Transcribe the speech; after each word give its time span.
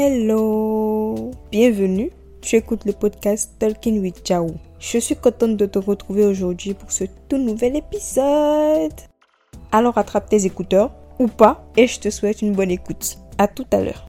Hello, 0.00 1.32
bienvenue. 1.50 2.12
Tu 2.40 2.54
écoutes 2.54 2.84
le 2.84 2.92
podcast 2.92 3.50
Talking 3.58 4.00
with 4.00 4.24
Jao. 4.24 4.54
Je 4.78 4.98
suis 4.98 5.16
contente 5.16 5.56
de 5.56 5.66
te 5.66 5.80
retrouver 5.80 6.24
aujourd'hui 6.24 6.72
pour 6.74 6.92
ce 6.92 7.02
tout 7.28 7.36
nouvel 7.36 7.74
épisode. 7.74 8.94
Alors 9.72 9.98
attrape 9.98 10.28
tes 10.28 10.46
écouteurs 10.46 10.92
ou 11.18 11.26
pas 11.26 11.68
et 11.76 11.88
je 11.88 11.98
te 11.98 12.10
souhaite 12.10 12.42
une 12.42 12.52
bonne 12.52 12.70
écoute. 12.70 13.18
À 13.38 13.48
tout 13.48 13.66
à 13.72 13.80
l'heure. 13.80 14.07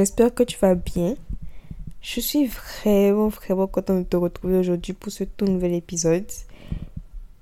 J'espère 0.00 0.34
que 0.34 0.42
tu 0.42 0.56
vas 0.58 0.74
bien. 0.74 1.14
Je 2.00 2.20
suis 2.20 2.46
vraiment, 2.46 3.28
vraiment 3.28 3.66
contente 3.66 3.98
de 3.98 4.04
te 4.04 4.16
retrouver 4.16 4.56
aujourd'hui 4.56 4.94
pour 4.94 5.12
ce 5.12 5.24
tout 5.24 5.44
nouvel 5.44 5.74
épisode. 5.74 6.24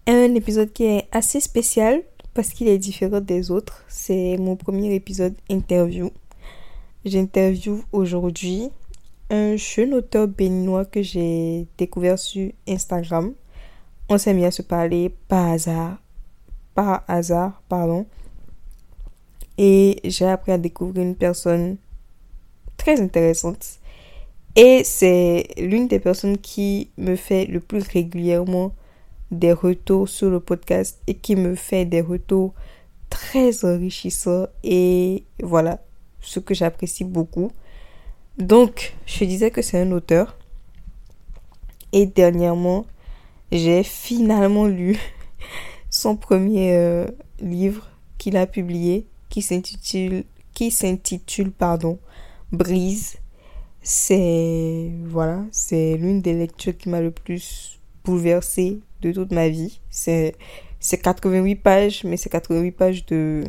Un 0.09 0.35
épisode 0.35 0.73
qui 0.73 0.85
est 0.85 1.07
assez 1.13 1.39
spécial 1.39 2.03
parce 2.35 2.49
qu'il 2.49 2.67
est 2.67 2.79
différent 2.79 3.21
des 3.21 3.53
autres. 3.53 3.85
C'est 3.87 4.37
mon 4.39 4.57
premier 4.57 4.93
épisode 4.93 5.37
interview. 5.49 6.11
J'interviewe 7.05 7.85
aujourd'hui 7.93 8.71
un 9.31 9.55
jeune 9.55 9.95
auteur 9.95 10.27
béninois 10.27 10.85
que 10.85 11.01
j'ai 11.01 11.69
découvert 11.79 12.19
sur 12.19 12.51
Instagram. 12.67 13.35
On 14.09 14.19
s'est 14.19 14.35
mis 14.35 14.45
à 14.45 14.51
se 14.51 14.63
parler 14.63 15.15
par 15.29 15.51
hasard. 15.51 15.99
Par 16.75 17.05
hasard, 17.07 17.63
pardon. 17.69 18.05
Et 19.59 20.01
j'ai 20.03 20.27
appris 20.27 20.51
à 20.51 20.59
découvrir 20.59 21.05
une 21.05 21.15
personne 21.15 21.77
très 22.89 23.03
intéressante. 23.03 23.81
Et 24.57 24.83
c'est 24.83 25.49
l'une 25.59 25.89
des 25.89 25.99
personnes 25.99 26.39
qui 26.39 26.89
me 26.97 27.17
fait 27.17 27.45
le 27.45 27.61
plus 27.61 27.87
régulièrement 27.87 28.75
des 29.31 29.53
retours 29.53 30.09
sur 30.09 30.31
le 30.31 30.41
podcast 30.41 30.99
et 31.07 31.13
qui 31.13 31.37
me 31.37 31.55
fait 31.55 31.85
des 31.85 32.01
retours 32.01 32.55
très 33.11 33.67
enrichissants. 33.67 34.47
Et 34.65 35.25
voilà, 35.43 35.81
ce 36.23 36.41
que 36.41 36.55
j'apprécie 36.55 37.05
beaucoup. 37.05 37.53
Donc, 38.39 38.95
je 39.05 39.25
disais 39.25 39.51
que 39.51 39.61
c'est 39.61 39.83
un 39.83 39.93
auteur. 39.93 40.39
Et 41.93 42.07
dernièrement, 42.07 42.87
j'ai 43.53 43.83
finalement 43.83 44.67
lu 44.67 44.99
son 45.91 46.17
premier 46.17 46.75
euh, 46.75 47.07
livre 47.39 47.91
qu'il 48.17 48.39
a 48.39 48.47
publié 48.47 49.07
qui 49.29 49.43
s'intitule 49.43 50.25
qui 50.55 50.71
s'intitule 50.71 51.53
pardon 51.53 51.99
Brise. 52.53 53.17
C'est 53.83 54.91
voilà, 55.05 55.45
c'est 55.53 55.97
l'une 55.97 56.21
des 56.21 56.35
lectures 56.35 56.77
qui 56.77 56.89
m'a 56.89 57.01
le 57.01 57.11
plus 57.11 57.81
bouleversée 58.05 58.81
de 59.03 59.13
toute 59.13 59.33
ma 59.33 59.49
vie. 59.49 59.81
C'est 59.91 60.35
c'est 60.81 60.99
88 60.99 61.57
pages, 61.57 62.05
mais 62.05 62.17
c'est 62.17 62.31
88 62.31 62.73
pages 62.73 63.07
de 63.07 63.45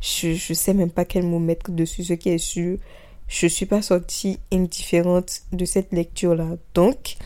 je, 0.00 0.32
je 0.34 0.54
sais 0.54 0.74
même 0.74 0.90
pas 0.90 1.04
quel 1.04 1.24
mot 1.24 1.38
mettre 1.38 1.70
dessus, 1.70 2.04
ce 2.04 2.14
qui 2.14 2.30
est 2.30 2.38
sûr. 2.38 2.78
Je 3.28 3.46
suis 3.46 3.66
pas 3.66 3.82
sortie 3.82 4.38
indifférente 4.52 5.42
de 5.52 5.64
cette 5.64 5.92
lecture-là. 5.92 6.56
Donc, 6.74 7.16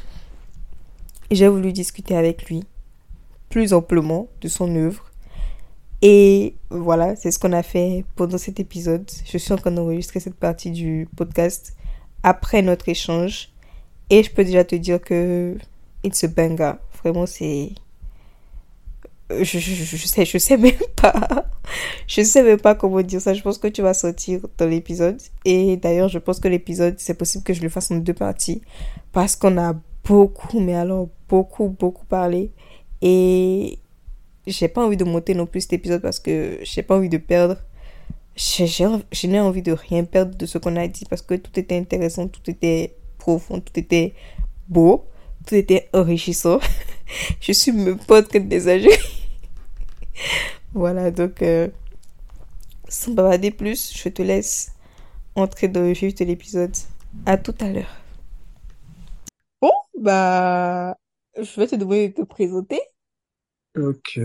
j'ai 1.31 1.49
voulu 1.49 1.73
discuter 1.73 2.17
avec 2.17 2.47
lui 2.47 2.65
plus 3.49 3.73
amplement 3.73 4.29
de 4.41 4.49
son 4.49 4.75
œuvre 4.77 5.11
et 6.07 6.55
voilà, 6.69 7.17
c'est 7.17 7.31
ce 7.31 7.39
qu'on 7.39 7.53
a 7.53 7.63
fait 7.63 8.05
pendant 8.15 8.37
cet 8.37 8.61
épisode. 8.61 9.11
Je 9.25 9.39
suis 9.39 9.55
en 9.55 9.57
train 9.57 9.71
d'enregistrer 9.71 10.21
cette 10.21 10.35
partie 10.35 10.71
du 10.71 11.09
podcast 11.17 11.75
après 12.23 12.61
notre 12.61 12.91
échange. 12.91 13.49
Et 14.11 14.23
je 14.23 14.31
peux 14.31 14.45
déjà 14.45 14.65
te 14.65 14.75
dire 14.75 15.01
que 15.01 15.57
it's 16.03 16.23
a 16.23 16.29
banger. 16.29 16.73
Vraiment, 17.03 17.25
c'est... 17.25 17.71
Je, 19.31 19.45
je, 19.45 19.59
je, 19.59 20.07
sais, 20.07 20.27
je 20.27 20.37
sais 20.37 20.59
même 20.59 20.75
pas. 20.97 21.47
Je 22.07 22.21
sais 22.21 22.43
même 22.43 22.61
pas 22.61 22.75
comment 22.75 23.01
dire 23.01 23.23
ça. 23.23 23.33
Je 23.33 23.41
pense 23.41 23.57
que 23.57 23.69
tu 23.69 23.81
vas 23.81 23.95
sortir 23.95 24.41
dans 24.59 24.67
l'épisode. 24.67 25.17
Et 25.47 25.79
d'ailleurs, 25.79 26.11
je 26.11 26.19
pense 26.19 26.39
que 26.39 26.49
l'épisode, 26.49 26.97
c'est 26.99 27.15
possible 27.15 27.45
que 27.45 27.55
je 27.55 27.63
le 27.63 27.71
fasse 27.71 27.91
en 27.91 27.97
deux 27.97 28.13
parties. 28.13 28.61
Parce 29.13 29.37
qu'on 29.37 29.57
a 29.57 29.75
beaucoup, 30.05 30.61
mais 30.61 30.75
alors 30.75 31.09
beaucoup, 31.31 31.69
beaucoup 31.69 32.05
parlé. 32.05 32.53
Et 33.01 33.79
j'ai 34.47 34.69
pas 34.69 34.85
envie 34.85 34.97
de 34.97 35.05
monter 35.05 35.35
non 35.35 35.47
plus 35.47 35.63
cet 35.63 35.75
épisode 35.75 36.03
parce 36.03 36.21
que 36.21 36.59
j'ai 36.63 36.83
pas 36.83 36.97
envie 36.97 37.09
de 37.09 37.19
perdre. 37.19 37.57
Je 38.37 39.27
n'ai 39.27 39.41
envie 39.41 39.63
de 39.63 39.73
rien 39.73 40.05
perdre 40.05 40.37
de 40.37 40.47
ce 40.47 40.59
qu'on 40.59 40.77
a 40.77 40.87
dit 40.89 41.05
parce 41.09 41.23
que 41.23 41.35
tout 41.35 41.59
était 41.59 41.77
intéressant, 41.77 42.29
tout 42.29 42.51
était 42.51 42.97
profond, 43.19 43.61
tout 43.61 43.79
était 43.79 44.15
beau, 44.69 45.07
tout 45.47 45.55
était 45.55 45.89
enrichissant. 45.93 46.59
je 47.41 47.53
suis 47.53 47.73
me 47.73 47.97
pote 47.97 48.29
que 48.29 48.39
des 48.39 48.69
voilà, 50.75 51.13
donc 51.13 51.41
euh, 51.43 51.69
sans 52.89 53.13
bavarder 53.13 53.53
plus, 53.53 53.97
je 53.97 54.09
te 54.09 54.23
laisse 54.23 54.73
entrer 55.37 55.69
dans 55.69 55.81
le 55.81 55.93
vif 55.93 56.15
de 56.17 56.25
l'épisode. 56.25 56.75
À 57.27 57.37
tout 57.37 57.55
à 57.61 57.69
l'heure. 57.69 57.97
Bon, 59.61 59.71
bah, 60.01 60.97
je 61.37 61.61
vais 61.61 61.69
te 61.69 61.77
demander 61.77 62.09
de 62.09 62.15
te 62.15 62.23
présenter. 62.23 62.81
Ok. 63.77 64.21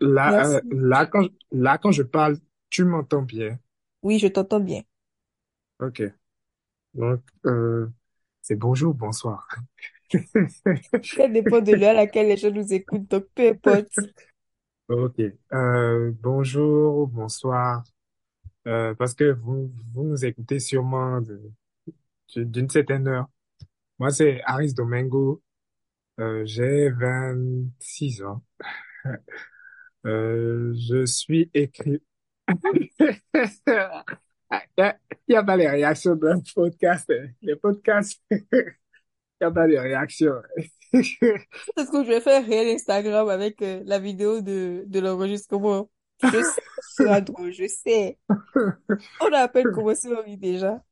Là, 0.00 0.46
euh, 0.46 0.60
là, 0.70 1.06
quand, 1.06 1.26
là, 1.52 1.78
quand 1.78 1.92
je 1.92 2.02
parle, 2.02 2.38
tu 2.70 2.84
m'entends 2.84 3.22
bien. 3.22 3.58
Oui, 4.02 4.18
je 4.18 4.26
t'entends 4.26 4.60
bien. 4.60 4.82
Ok. 5.80 6.02
Donc, 6.94 7.20
euh, 7.46 7.86
c'est 8.42 8.56
bonjour, 8.56 8.94
bonsoir. 8.94 9.48
Ça 11.02 11.28
dépend 11.28 11.60
de 11.60 11.72
l'heure 11.72 11.90
à 11.90 11.94
laquelle 11.94 12.28
les 12.28 12.36
gens 12.36 12.50
nous 12.50 12.72
écoutent, 12.72 13.10
donc 13.10 13.26
peu 13.34 13.48
importe. 13.48 13.88
Ok. 14.88 15.20
Euh, 15.52 16.12
bonjour, 16.22 17.08
bonsoir. 17.08 17.84
Euh, 18.66 18.94
parce 18.94 19.14
que 19.14 19.32
vous, 19.32 19.72
vous 19.94 20.04
nous 20.04 20.24
écoutez 20.24 20.60
sûrement 20.60 21.20
d'une 22.36 22.70
certaine 22.70 23.08
heure. 23.08 23.26
Moi, 23.98 24.10
c'est 24.10 24.42
Aris 24.44 24.74
Domingo. 24.74 25.42
Euh, 26.20 26.42
j'ai 26.44 26.90
26 26.90 28.22
ans. 28.22 28.42
Euh, 30.06 30.74
je 30.76 31.06
suis 31.06 31.50
écrit. 31.54 32.02
Il 34.76 34.94
n'y 35.30 35.34
a 35.34 35.42
pas 35.42 35.56
les 35.56 35.66
réactions 35.66 36.14
d'un 36.14 36.40
podcast. 36.54 37.10
Les 37.40 37.56
podcasts, 37.56 38.20
il 38.30 38.38
n'y 39.40 39.46
a 39.46 39.50
pas 39.50 39.66
de 39.66 39.78
réactions. 39.78 40.34
Est-ce 40.92 41.90
que 41.90 42.04
je 42.04 42.08
vais 42.08 42.20
faire 42.20 42.44
réel 42.44 42.74
Instagram 42.74 43.30
avec 43.30 43.62
euh, 43.62 43.82
la 43.86 43.98
vidéo 43.98 44.42
de, 44.42 44.84
de 44.86 45.00
l'enregistrement? 45.00 45.90
Je 46.22 46.42
sais, 46.42 46.62
ce 46.80 47.20
drôle, 47.20 47.52
je 47.52 47.66
sais. 47.66 48.18
On 49.20 49.32
a 49.32 49.38
à 49.38 49.48
peine 49.48 49.72
commencé 49.72 50.08
ma 50.08 50.20
vie 50.20 50.36
déjà. 50.36 50.84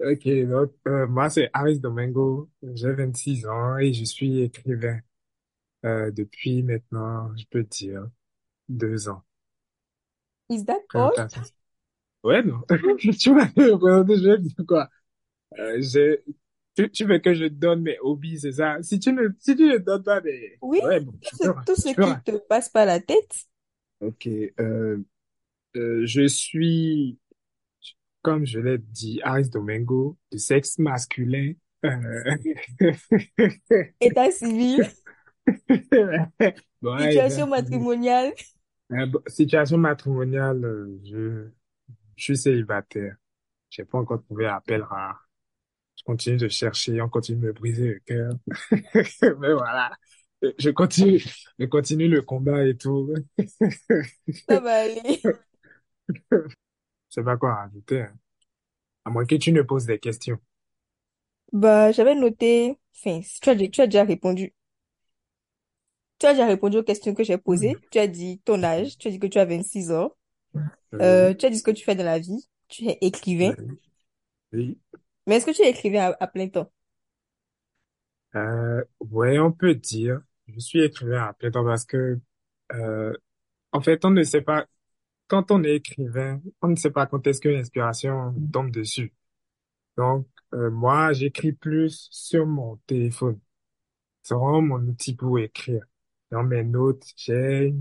Ok, 0.00 0.26
donc 0.48 0.72
euh, 0.88 1.06
moi 1.06 1.28
c'est 1.28 1.50
Aris 1.52 1.78
Domingo, 1.78 2.48
j'ai 2.74 2.92
26 2.92 3.44
ans 3.46 3.76
et 3.76 3.92
je 3.92 4.04
suis 4.04 4.40
écrivain 4.40 4.98
euh, 5.86 6.10
depuis 6.12 6.62
maintenant, 6.62 7.36
je 7.36 7.44
peux 7.50 7.64
dire, 7.64 8.08
deux 8.68 9.08
ans. 9.08 9.24
Is 10.50 10.64
that 10.66 10.82
all? 10.94 11.12
Ouais, 12.22 12.42
non. 12.42 12.60
Tu 13.18 13.32
m'as 13.32 13.46
présenté, 13.48 14.16
je 14.18 14.28
vais 14.28 14.38
dire 14.38 14.54
quoi? 14.68 14.88
Euh, 15.58 15.78
j'ai, 15.80 16.24
tu, 16.76 16.90
tu 16.90 17.04
veux 17.06 17.18
que 17.18 17.34
je 17.34 17.46
donne 17.46 17.82
mes 17.82 17.98
hobbies, 18.00 18.40
c'est 18.40 18.52
ça? 18.52 18.82
Si 18.82 19.00
tu 19.00 19.12
ne, 19.12 19.28
si 19.40 19.56
tu 19.56 19.64
ne 19.68 19.78
donnes 19.78 20.02
pas 20.04 20.20
des, 20.20 20.60
Oui, 20.62 20.80
ouais, 20.80 21.00
bon, 21.00 21.14
tout 21.22 21.36
ce, 21.36 21.48
tout 21.66 21.76
ce 21.76 21.88
qui 21.98 22.18
te 22.22 22.32
passe 22.38 22.68
par 22.70 22.86
la 22.86 23.00
tête. 23.00 23.46
Ok, 24.00 24.26
euh, 24.58 24.98
euh, 25.76 26.06
je 26.06 26.28
suis 26.28 27.19
comme 28.22 28.46
je 28.46 28.60
l'ai 28.60 28.78
dit, 28.78 29.20
Aris 29.22 29.48
Domingo, 29.48 30.16
de 30.30 30.38
sexe 30.38 30.78
masculin. 30.78 31.52
Euh... 31.84 32.36
État 34.00 34.30
civil. 34.30 34.86
bon, 36.82 36.98
situation 36.98 37.46
matrimoniale. 37.46 38.32
Euh, 38.92 39.06
situation 39.26 39.78
matrimoniale, 39.78 40.64
euh, 40.64 41.00
je, 41.04 41.48
je 42.16 42.22
suis 42.22 42.36
célibataire. 42.36 43.16
J'ai 43.70 43.84
pas 43.84 43.98
encore 43.98 44.22
trouvé 44.22 44.46
appel 44.46 44.82
rare. 44.82 45.28
Je 45.96 46.02
continue 46.04 46.36
de 46.36 46.48
chercher, 46.48 47.00
on 47.00 47.08
continue 47.08 47.40
de 47.40 47.46
me 47.46 47.52
briser 47.52 47.88
le 47.88 48.00
cœur. 48.00 48.32
Mais 49.38 49.52
voilà. 49.52 49.92
Je 50.58 50.70
continue, 50.70 51.22
je 51.58 51.66
continue 51.66 52.08
le 52.08 52.22
combat 52.22 52.66
et 52.66 52.76
tout. 52.76 53.14
Ça 54.48 54.60
va 54.60 54.80
aller. 54.80 55.22
Je 57.10 57.14
sais 57.16 57.22
pas 57.24 57.36
quoi 57.36 57.54
rajouter. 57.56 58.02
Hein. 58.02 58.14
À 59.04 59.10
moins 59.10 59.26
que 59.26 59.36
tu 59.36 59.52
ne 59.52 59.62
poses 59.62 59.86
des 59.86 59.98
questions. 60.00 60.38
Bah, 61.52 61.92
j'avais 61.92 62.14
noté, 62.16 62.76
enfin, 62.96 63.20
tu 63.42 63.50
as, 63.50 63.56
tu 63.68 63.80
as 63.80 63.86
déjà 63.86 64.02
répondu. 64.04 64.52
tu 66.18 66.26
as 66.26 66.32
déjà 66.34 66.46
répondu 66.46 66.76
aux 66.78 66.82
questions 66.82 67.14
que 67.14 67.24
j'ai 67.24 67.38
posées. 67.38 67.82
Tu 67.90 67.98
as 67.98 68.06
dit 68.06 68.40
ton 68.44 68.62
âge, 68.62 68.98
tu 68.98 69.08
as 69.08 69.10
dit 69.10 69.18
que 69.18 69.26
tu 69.26 69.38
as 69.38 69.44
26 69.44 69.90
ans. 69.92 70.12
Oui, 70.92 71.00
Euh, 71.02 71.34
tu 71.34 71.46
as 71.46 71.50
dit 71.50 71.58
ce 71.58 71.64
que 71.64 71.70
tu 71.72 71.84
fais 71.84 71.94
dans 71.96 72.04
la 72.04 72.18
vie. 72.20 72.48
Tu 72.68 72.86
es 72.88 72.98
écrivain. 73.02 73.54
oui, 73.58 73.78
oui. 74.52 74.78
Mais 75.26 75.36
est-ce 75.36 75.46
que 75.46 75.50
tu 75.52 75.62
es 75.62 75.70
écrivain 75.70 76.10
à, 76.10 76.24
à 76.24 76.26
plein 76.26 76.48
temps? 76.48 76.70
Euh, 78.36 78.84
ouais, 79.00 79.38
on 79.38 79.52
peut 79.52 79.74
dire. 79.74 80.20
Je 80.48 80.60
suis 80.60 80.80
écrivain 80.82 81.24
à 81.28 81.32
plein 81.32 81.50
temps 81.50 81.64
parce 81.64 81.84
que, 81.84 82.18
euh, 82.74 83.12
en 83.72 83.80
fait, 83.82 84.04
on 84.06 84.10
ne 84.10 84.22
sait 84.24 84.42
pas, 84.42 84.66
quand 85.30 85.52
on 85.52 85.64
est 85.64 85.76
écrivain, 85.76 86.42
on 86.62 86.68
ne 86.68 86.76
sait 86.76 86.90
pas 86.90 87.06
quand 87.06 87.26
est-ce 87.26 87.40
que 87.40 87.48
l'inspiration 87.48 88.34
tombe 88.52 88.72
dessus. 88.72 89.14
Donc, 89.96 90.26
euh, 90.54 90.70
moi, 90.70 91.12
j'écris 91.12 91.52
plus 91.52 92.08
sur 92.10 92.46
mon 92.46 92.76
téléphone. 92.86 93.40
C'est 94.22 94.34
vraiment 94.34 94.62
mon 94.62 94.80
outil 94.88 95.14
pour 95.16 95.38
écrire. 95.38 95.84
Dans 96.30 96.44
mes 96.44 96.64
notes, 96.64 97.04
j'ai, 97.16 97.74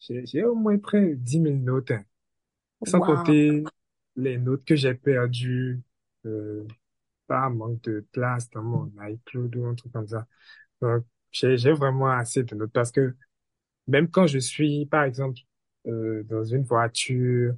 j'ai, 0.00 0.26
j'ai 0.26 0.44
au 0.44 0.54
moins 0.54 0.78
près 0.78 1.00
de 1.00 1.14
10 1.14 1.42
000 1.42 1.56
notes, 1.56 1.90
hein. 1.90 2.04
Sans 2.84 3.00
compter 3.00 3.64
les 4.16 4.38
notes 4.38 4.64
que 4.64 4.76
j'ai 4.76 4.94
perdues, 4.94 5.82
euh, 6.26 6.66
par 7.26 7.50
manque 7.50 7.82
de 7.82 8.06
place 8.12 8.50
dans 8.50 8.62
mon 8.62 8.92
iCloud 9.08 9.56
ou 9.56 9.66
un 9.66 9.74
truc 9.74 9.92
comme 9.92 10.08
ça. 10.08 10.26
Donc, 10.80 11.04
j'ai, 11.32 11.56
j'ai 11.58 11.72
vraiment 11.72 12.10
assez 12.10 12.44
de 12.44 12.54
notes 12.54 12.72
parce 12.72 12.92
que 12.92 13.14
même 13.88 14.08
quand 14.10 14.26
je 14.26 14.38
suis, 14.38 14.86
par 14.86 15.04
exemple, 15.04 15.40
euh, 15.86 16.22
dans 16.24 16.44
une 16.44 16.62
voiture, 16.62 17.54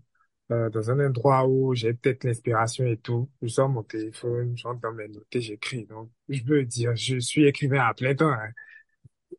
euh, 0.50 0.70
dans 0.70 0.90
un 0.90 1.06
endroit 1.06 1.46
où 1.46 1.74
j'ai 1.74 1.94
peut-être 1.94 2.24
l'inspiration 2.24 2.86
et 2.86 2.96
tout, 2.98 3.30
je 3.42 3.48
sors 3.48 3.68
mon 3.68 3.82
téléphone, 3.82 4.56
j'entre 4.56 4.80
dans 4.80 4.92
mes 4.92 5.08
notes 5.08 5.26
et 5.32 5.40
j'écris. 5.40 5.86
Donc, 5.86 6.10
je 6.28 6.42
peux 6.42 6.64
dire, 6.64 6.94
je 6.96 7.18
suis 7.18 7.46
écrivain 7.46 7.80
à 7.80 7.94
plein 7.94 8.14
temps, 8.14 8.30
hein. 8.30 8.50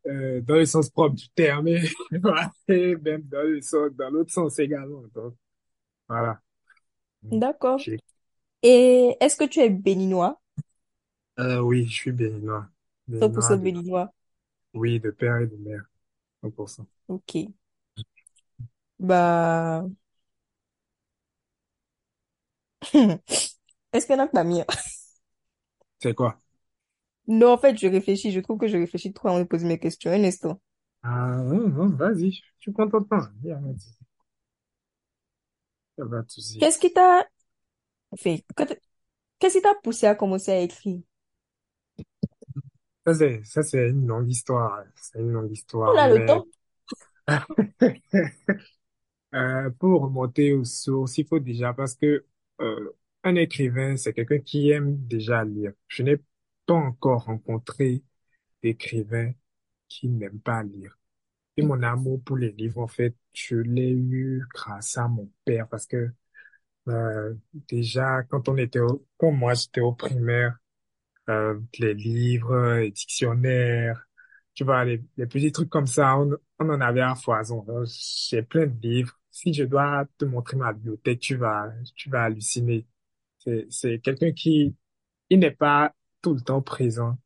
Euh, 0.06 0.40
dans 0.40 0.54
le 0.56 0.66
sens 0.66 0.88
propre 0.90 1.16
du 1.16 1.28
terme, 1.30 1.66
et 2.68 2.96
même 2.96 3.22
dans 3.22 3.42
le 3.42 3.60
sens, 3.60 3.90
dans 3.92 4.10
l'autre 4.10 4.32
sens 4.32 4.58
également. 4.58 5.02
Donc, 5.14 5.34
voilà. 6.08 6.40
D'accord. 7.22 7.80
Et 8.62 9.16
est-ce 9.20 9.36
que 9.36 9.44
tu 9.44 9.60
es 9.60 9.70
béninois? 9.70 10.40
Euh, 11.38 11.60
oui, 11.60 11.86
je 11.86 11.92
suis 11.94 12.12
béninois. 12.12 12.68
100% 13.20 13.56
Béninois 13.56 13.56
de, 13.56 13.62
béninois. 13.62 14.12
oui, 14.74 15.00
de 15.00 15.10
père 15.10 15.38
et 15.38 15.46
de 15.46 15.56
mère, 15.56 15.84
100%. 16.42 16.86
Ok. 17.08 17.36
Bah, 18.98 19.86
est-ce 23.92 24.06
qu'il 24.06 24.16
y 24.16 24.20
en 24.20 24.24
a 24.24 24.28
pas 24.28 24.44
mieux? 24.44 24.64
C'est 25.98 26.14
quoi? 26.14 26.40
Non, 27.28 27.52
en 27.52 27.56
fait, 27.58 27.78
je 27.78 27.86
réfléchis. 27.86 28.32
Je 28.32 28.40
trouve 28.40 28.58
que 28.58 28.66
je 28.66 28.76
réfléchis 28.76 29.12
trop 29.12 29.28
avant 29.28 29.38
de 29.38 29.44
poser 29.44 29.64
mes 29.68 29.78
questions. 29.78 30.10
Un 30.10 30.24
instant. 30.24 30.60
Ah, 31.02 31.36
non, 31.42 31.68
non, 31.70 31.88
vas-y, 31.96 32.42
y 32.66 32.70
a 32.70 32.72
pas 32.72 32.86
de 32.86 33.78
souci. 33.78 33.96
Il 35.98 36.00
y 36.00 36.04
a 36.04 36.06
pas 36.08 36.22
de 36.22 36.30
souci. 36.30 36.58
Qu'est-ce 36.58 36.78
qui 36.78 36.92
t'a 36.92 37.26
fait? 38.18 38.44
quand- 38.56 38.66
Qu'est-ce 39.40 39.58
qui 39.58 39.62
t'a 39.62 39.74
poussé 39.82 40.06
à 40.08 40.14
commencer 40.16 40.52
à 40.52 40.60
écrire? 40.60 41.00
Ça, 43.06 43.14
c'est, 43.14 43.42
ça, 43.44 43.62
c'est 43.62 43.88
une 43.88 44.06
longue 44.06 44.28
histoire. 44.28 44.84
C'est 44.96 45.18
une 45.20 45.32
longue 45.32 45.52
On 45.86 45.96
histoire, 45.96 45.98
a 45.98 46.08
le 46.08 46.18
mais 46.18 46.24
temps. 46.24 46.46
euh, 49.36 49.70
pour 49.78 50.02
remonter 50.02 50.54
aux 50.54 50.64
sources, 50.64 51.18
il 51.18 51.26
faut 51.26 51.40
déjà, 51.40 51.74
parce 51.74 51.94
que 51.96 52.26
euh, 52.60 52.92
un 53.24 53.36
écrivain, 53.36 53.96
c'est 53.96 54.12
quelqu'un 54.14 54.38
qui 54.40 54.70
aime 54.70 54.96
déjà 55.06 55.44
lire. 55.44 55.72
Je 55.88 56.02
n'ai 56.02 56.18
pas 56.66 56.74
encore 56.74 57.24
rencontré 57.26 58.02
d'écrivain 58.62 59.32
qui 59.88 60.08
n'aime 60.08 60.40
pas 60.40 60.62
lire. 60.64 60.98
Et 61.56 61.62
mon 61.62 61.82
amour 61.82 62.22
pour 62.24 62.36
les 62.38 62.52
livres, 62.52 62.80
en 62.82 62.88
fait, 62.88 63.16
je 63.34 63.56
l'ai 63.56 63.90
eu 63.92 64.44
grâce 64.54 64.96
à 64.98 65.08
mon 65.08 65.30
père, 65.44 65.68
parce 65.68 65.86
que 65.86 66.10
euh, 66.88 67.34
déjà, 67.68 68.22
quand 68.24 68.48
on 68.48 68.56
était 68.56 68.80
au, 68.80 69.06
quand 69.18 69.32
moi 69.32 69.54
j'étais 69.54 69.80
au 69.80 69.92
primaire, 69.92 70.56
euh, 71.28 71.60
les 71.78 71.94
livres, 71.94 72.76
les 72.78 72.90
dictionnaires, 72.92 74.06
tu 74.54 74.64
vois, 74.64 74.84
les, 74.84 75.02
les 75.16 75.26
petits 75.26 75.52
trucs 75.52 75.68
comme 75.70 75.86
ça, 75.86 76.18
on, 76.18 76.30
on 76.60 76.70
en 76.70 76.80
avait 76.80 77.00
à 77.02 77.14
foison. 77.14 77.64
J'ai 78.30 78.42
plein 78.42 78.66
de 78.66 78.80
livres. 78.80 79.18
Si 79.36 79.52
je 79.52 79.64
dois 79.64 80.06
te 80.16 80.24
montrer 80.24 80.56
ma 80.56 80.72
bibliothèque, 80.72 81.20
tu 81.20 81.36
vas, 81.36 81.70
tu 81.94 82.08
vas 82.08 82.24
halluciner. 82.24 82.86
C'est, 83.38 83.66
c'est 83.68 83.98
quelqu'un 83.98 84.32
qui, 84.32 84.74
il 85.28 85.38
n'est 85.40 85.50
pas 85.50 85.94
tout 86.22 86.32
le 86.32 86.40
temps 86.40 86.62
présent. 86.62 87.18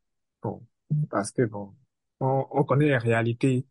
Bon, 0.43 0.61
parce 1.09 1.31
que 1.31 1.43
bon, 1.43 1.73
on, 2.19 2.45
on 2.51 2.63
connaît 2.65 2.87
les 2.87 2.97
réalités 2.97 3.65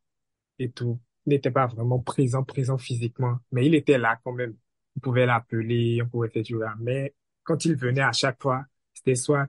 et 0.59 0.71
tout. 0.71 0.99
Il 1.27 1.31
n'était 1.31 1.51
pas 1.51 1.67
vraiment 1.67 1.99
présent, 2.01 2.43
présent 2.43 2.79
physiquement, 2.79 3.39
mais 3.53 3.67
il 3.67 3.75
était 3.75 3.99
là 3.99 4.19
quand 4.25 4.33
même. 4.33 4.57
On 4.97 5.01
pouvait 5.01 5.27
l'appeler, 5.27 6.01
on 6.03 6.09
pouvait 6.09 6.31
faire 6.31 6.43
du. 6.43 6.57
Mais 6.81 7.15
quand 7.43 7.67
il 7.67 7.77
venait 7.77 8.01
à 8.01 8.13
chaque 8.13 8.41
fois, 8.41 8.65
c'était 8.95 9.17
soit 9.17 9.49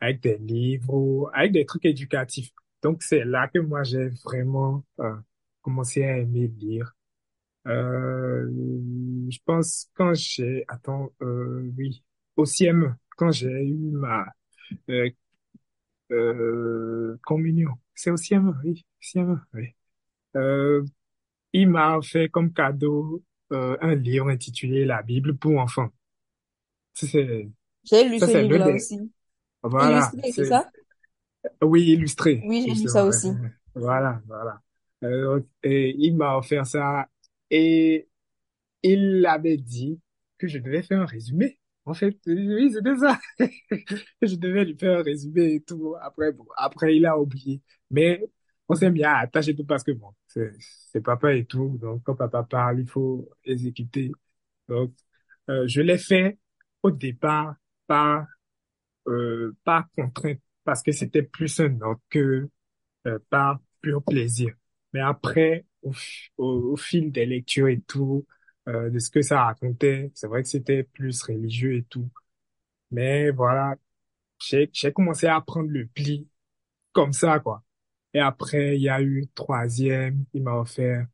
avec 0.00 0.20
des 0.20 0.38
livres 0.38 1.30
avec 1.32 1.52
des 1.52 1.64
trucs 1.64 1.84
éducatifs. 1.84 2.50
Donc 2.82 3.04
c'est 3.04 3.24
là 3.24 3.46
que 3.46 3.60
moi 3.60 3.84
j'ai 3.84 4.08
vraiment 4.24 4.84
euh, 4.98 5.14
commencé 5.60 6.02
à 6.04 6.18
aimer 6.18 6.48
lire. 6.48 6.92
Euh, 7.68 8.48
je 9.30 9.38
pense 9.44 9.88
quand 9.94 10.14
j'ai, 10.14 10.64
attends, 10.68 11.10
euh, 11.22 11.70
oui, 11.76 12.02
au 12.36 12.44
CM, 12.44 12.96
quand 13.16 13.30
j'ai 13.30 13.48
eu 13.50 13.74
ma 13.92 14.26
euh, 14.90 15.10
euh, 16.12 17.18
communion, 17.24 17.70
c'est 17.94 18.10
au 18.10 18.16
CM, 18.16 18.58
oui, 18.64 18.84
CM, 19.00 19.44
oui. 19.54 19.68
Euh, 20.36 20.84
il 21.52 21.68
m'a 21.70 22.00
fait 22.02 22.28
comme 22.30 22.52
cadeau 22.52 23.22
euh, 23.52 23.76
un 23.80 23.94
livre 23.96 24.30
intitulé 24.30 24.84
La 24.86 25.02
Bible 25.02 25.36
pour 25.36 25.58
enfants. 25.60 25.90
C'est, 26.94 27.50
J'ai 27.84 28.08
lu 28.08 28.18
ça, 28.18 28.26
ce 28.26 28.38
des, 28.38 28.58
aussi. 28.74 29.12
voilà, 29.62 30.12
Illustré, 30.12 30.32
c'est 30.32 30.44
ça? 30.44 30.70
oui, 31.62 31.82
illustré, 31.92 32.44
Oui, 32.44 32.64
j'ai 32.66 32.74
lu 32.74 32.88
ça 32.88 33.04
aussi. 33.04 33.28
Voilà, 33.74 34.20
voilà. 34.26 34.60
Euh, 35.04 35.40
et 35.62 35.94
il 35.98 36.16
m'a 36.16 36.36
offert 36.36 36.66
ça 36.66 37.08
et 37.52 38.08
il 38.82 39.26
avait 39.26 39.58
dit 39.58 40.00
que 40.38 40.48
je 40.48 40.58
devais 40.58 40.82
faire 40.82 41.02
un 41.02 41.06
résumé. 41.06 41.58
En 41.84 41.94
fait, 41.94 42.16
oui, 42.26 42.72
c'était 42.72 42.96
ça. 42.96 43.18
Je 44.22 44.36
devais 44.36 44.64
lui 44.64 44.76
faire 44.78 45.00
un 45.00 45.02
résumé 45.02 45.54
et 45.54 45.60
tout. 45.62 45.96
Après, 46.00 46.32
bon, 46.32 46.46
après, 46.56 46.96
il 46.96 47.06
a 47.06 47.18
oublié. 47.18 47.60
Mais 47.90 48.24
on 48.68 48.74
s'est 48.76 48.90
mis 48.90 49.04
à 49.04 49.18
attacher 49.18 49.54
tout 49.56 49.64
parce 49.64 49.82
que 49.84 49.92
bon, 49.92 50.14
c'est, 50.28 51.00
papa 51.02 51.34
et 51.34 51.44
tout. 51.44 51.78
Donc, 51.80 52.02
quand 52.04 52.14
papa 52.14 52.44
parle, 52.44 52.80
il 52.80 52.88
faut 52.88 53.28
exécuter. 53.44 54.12
Donc, 54.68 54.92
euh, 55.50 55.66
je 55.66 55.82
l'ai 55.82 55.98
fait 55.98 56.38
au 56.82 56.90
départ 56.92 57.56
par, 57.86 58.26
euh, 59.08 59.56
par 59.64 59.90
contrainte 59.96 60.40
parce 60.64 60.82
que 60.82 60.92
c'était 60.92 61.22
plus 61.22 61.60
un 61.60 61.80
ordre 61.80 62.00
que 62.10 62.48
euh, 63.06 63.18
par 63.30 63.60
pur 63.80 64.02
plaisir. 64.04 64.54
Mais 64.92 65.00
après, 65.00 65.66
au, 65.82 65.92
au, 66.38 66.72
au 66.72 66.76
fil 66.76 67.12
des 67.12 67.26
lectures 67.26 67.68
et 67.68 67.80
tout, 67.82 68.26
euh, 68.68 68.90
de 68.90 68.98
ce 68.98 69.10
que 69.10 69.22
ça 69.22 69.44
racontait, 69.44 70.10
c'est 70.14 70.26
vrai 70.28 70.42
que 70.42 70.48
c'était 70.48 70.82
plus 70.84 71.22
religieux 71.22 71.76
et 71.76 71.84
tout. 71.84 72.10
Mais 72.90 73.30
voilà, 73.30 73.76
j'ai, 74.40 74.70
j'ai 74.72 74.92
commencé 74.92 75.26
à 75.28 75.40
prendre 75.40 75.70
le 75.70 75.86
pli 75.86 76.28
comme 76.92 77.12
ça, 77.12 77.40
quoi. 77.40 77.64
Et 78.14 78.20
après, 78.20 78.76
il 78.76 78.82
y 78.82 78.88
a 78.90 79.02
eu 79.02 79.26
troisième, 79.34 80.24
il 80.34 80.42
m'a 80.44 80.54
offert 80.56 81.06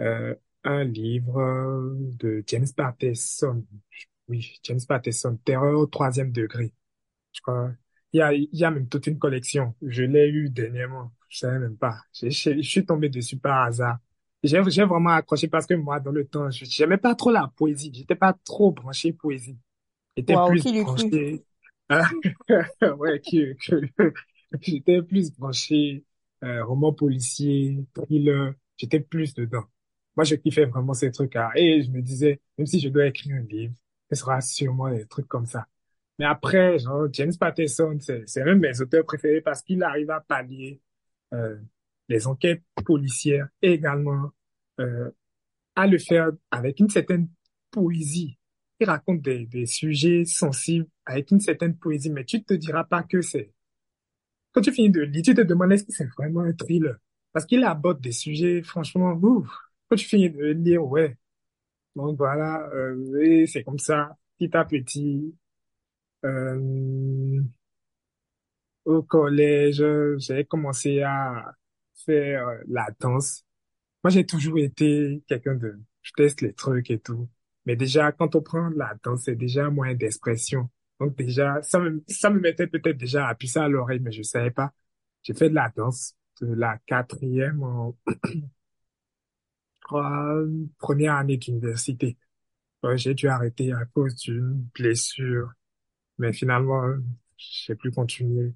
euh, 0.00 0.34
un 0.64 0.84
livre 0.84 1.94
de 1.98 2.44
James 2.46 2.66
Patterson. 2.76 3.64
Oui, 4.28 4.58
James 4.64 4.80
Patterson, 4.88 5.38
Terreur 5.44 5.78
au 5.80 5.86
troisième 5.86 6.32
degré. 6.32 6.72
Je 7.32 7.40
crois. 7.42 7.72
Il 8.12 8.18
y 8.18 8.22
a, 8.22 8.32
il 8.34 8.48
y 8.52 8.64
a 8.64 8.70
même 8.70 8.88
toute 8.88 9.06
une 9.06 9.18
collection. 9.18 9.74
Je 9.82 10.02
l'ai 10.04 10.28
eu 10.28 10.50
dernièrement. 10.50 11.12
Je 11.28 11.38
savais 11.40 11.58
même 11.60 11.76
pas. 11.78 11.98
Je 12.14 12.30
suis 12.62 12.86
tombé 12.86 13.08
dessus 13.10 13.38
par 13.38 13.64
hasard. 13.64 13.98
J'ai, 14.42 14.62
j'ai 14.68 14.84
vraiment 14.84 15.10
accroché 15.10 15.48
parce 15.48 15.66
que 15.66 15.74
moi, 15.74 16.00
dans 16.00 16.12
le 16.12 16.26
temps, 16.26 16.50
je 16.50 16.64
j'aimais 16.64 16.96
pas 16.96 17.14
trop 17.14 17.30
la 17.30 17.50
poésie. 17.56 17.90
J'étais 17.94 18.14
pas 18.14 18.32
trop 18.44 18.70
branché 18.72 19.12
poésie. 19.12 19.58
J'étais 20.16 20.34
plus 20.46 20.62
qui 20.62 20.72
cru? 20.84 20.84
branché. 20.84 21.44
Ouais, 22.98 23.20
que, 23.20 23.54
que, 23.54 24.12
j'étais 24.60 25.02
plus 25.02 25.32
branché 25.32 26.04
euh, 26.44 26.64
roman 26.64 26.92
policier, 26.92 27.84
thriller. 27.94 28.54
J'étais 28.76 29.00
plus 29.00 29.34
dedans. 29.34 29.64
Moi, 30.16 30.24
je 30.24 30.34
kiffais 30.36 30.66
vraiment 30.66 30.94
ces 30.94 31.10
trucs-là. 31.10 31.50
Et 31.56 31.82
je 31.82 31.90
me 31.90 32.02
disais, 32.02 32.40
même 32.58 32.66
si 32.66 32.80
je 32.80 32.88
dois 32.88 33.06
écrire 33.06 33.36
un 33.36 33.40
livre, 33.42 33.74
ce 34.10 34.16
sera 34.16 34.40
sûrement 34.40 34.90
des 34.90 35.06
trucs 35.06 35.28
comme 35.28 35.46
ça. 35.46 35.66
Mais 36.18 36.24
après, 36.26 36.78
genre, 36.78 37.06
James 37.12 37.32
Patterson, 37.38 37.96
c'est, 38.00 38.24
c'est 38.26 38.42
un 38.42 38.54
de 38.54 38.60
mes 38.60 38.80
auteurs 38.80 39.04
préférés 39.04 39.40
parce 39.40 39.62
qu'il 39.62 39.82
arrive 39.82 40.10
à 40.10 40.20
pallier 40.20 40.80
euh, 41.34 41.56
les 42.08 42.26
enquêtes 42.26 42.62
policières 42.84 43.48
et 43.62 43.72
également 43.72 44.30
euh, 44.80 45.10
à 45.76 45.86
le 45.86 45.98
faire 45.98 46.30
avec 46.50 46.80
une 46.80 46.88
certaine 46.90 47.28
poésie. 47.70 48.38
Il 48.80 48.88
raconte 48.88 49.22
des, 49.22 49.46
des 49.46 49.66
sujets 49.66 50.24
sensibles 50.24 50.86
avec 51.06 51.30
une 51.30 51.40
certaine 51.40 51.76
poésie, 51.76 52.10
mais 52.10 52.24
tu 52.24 52.42
te 52.42 52.54
diras 52.54 52.84
pas 52.84 53.02
que 53.02 53.20
c'est. 53.22 53.52
Quand 54.52 54.60
tu 54.62 54.72
finis 54.72 54.90
de 54.90 55.02
lire, 55.02 55.22
tu 55.22 55.34
te 55.34 55.40
demandes 55.40 55.72
est-ce 55.72 55.84
que 55.84 55.92
c'est 55.92 56.08
vraiment 56.16 56.40
un 56.40 56.52
thriller? 56.52 56.96
parce 57.32 57.46
qu'il 57.46 57.64
aborde 57.64 58.00
des 58.00 58.12
sujets, 58.12 58.62
franchement, 58.62 59.12
ouf, 59.12 59.48
quand 59.88 59.96
tu 59.96 60.06
finis 60.06 60.30
de 60.30 60.46
lire, 60.46 60.84
ouais. 60.84 61.16
Donc 61.96 62.16
voilà, 62.18 62.68
euh, 62.74 63.46
c'est 63.46 63.64
comme 63.64 63.78
ça, 63.78 64.16
petit 64.38 64.56
à 64.56 64.64
petit. 64.64 65.34
Euh, 66.24 67.40
au 68.84 69.02
collège, 69.02 69.84
j'ai 70.18 70.44
commencé 70.44 71.02
à 71.02 71.54
faire 72.04 72.48
euh, 72.48 72.58
la 72.68 72.88
danse. 73.00 73.44
Moi, 74.04 74.10
j'ai 74.10 74.26
toujours 74.26 74.58
été 74.58 75.22
quelqu'un 75.28 75.54
de, 75.54 75.78
je 76.02 76.12
teste 76.16 76.40
les 76.42 76.52
trucs 76.54 76.90
et 76.90 76.98
tout. 77.00 77.28
Mais 77.66 77.76
déjà, 77.76 78.12
quand 78.12 78.34
on 78.36 78.42
prend 78.42 78.68
la 78.70 78.94
danse, 79.04 79.24
c'est 79.24 79.36
déjà 79.36 79.70
moins 79.70 79.94
d'expression. 79.94 80.70
Donc 81.00 81.16
déjà, 81.16 81.62
ça 81.62 81.78
me, 81.78 82.02
ça 82.08 82.30
me 82.30 82.40
mettait 82.40 82.66
peut-être 82.66 82.96
déjà 82.98 83.28
à 83.28 83.34
pisser 83.34 83.58
à 83.60 83.68
l'oreille, 83.68 84.00
mais 84.00 84.12
je 84.12 84.22
savais 84.22 84.50
pas. 84.50 84.72
J'ai 85.22 85.34
fait 85.34 85.50
de 85.50 85.54
la 85.54 85.70
danse 85.76 86.14
de 86.40 86.54
la 86.54 86.78
quatrième 86.86 87.62
en 87.62 87.96
première 90.78 91.16
année 91.16 91.36
d'université. 91.36 92.16
J'ai 92.94 93.14
dû 93.14 93.28
arrêter 93.28 93.72
à 93.72 93.84
cause 93.86 94.14
d'une 94.16 94.68
blessure, 94.74 95.52
mais 96.18 96.32
finalement, 96.32 96.84
j'ai 97.36 97.74
plus 97.74 97.90
continué. 97.90 98.54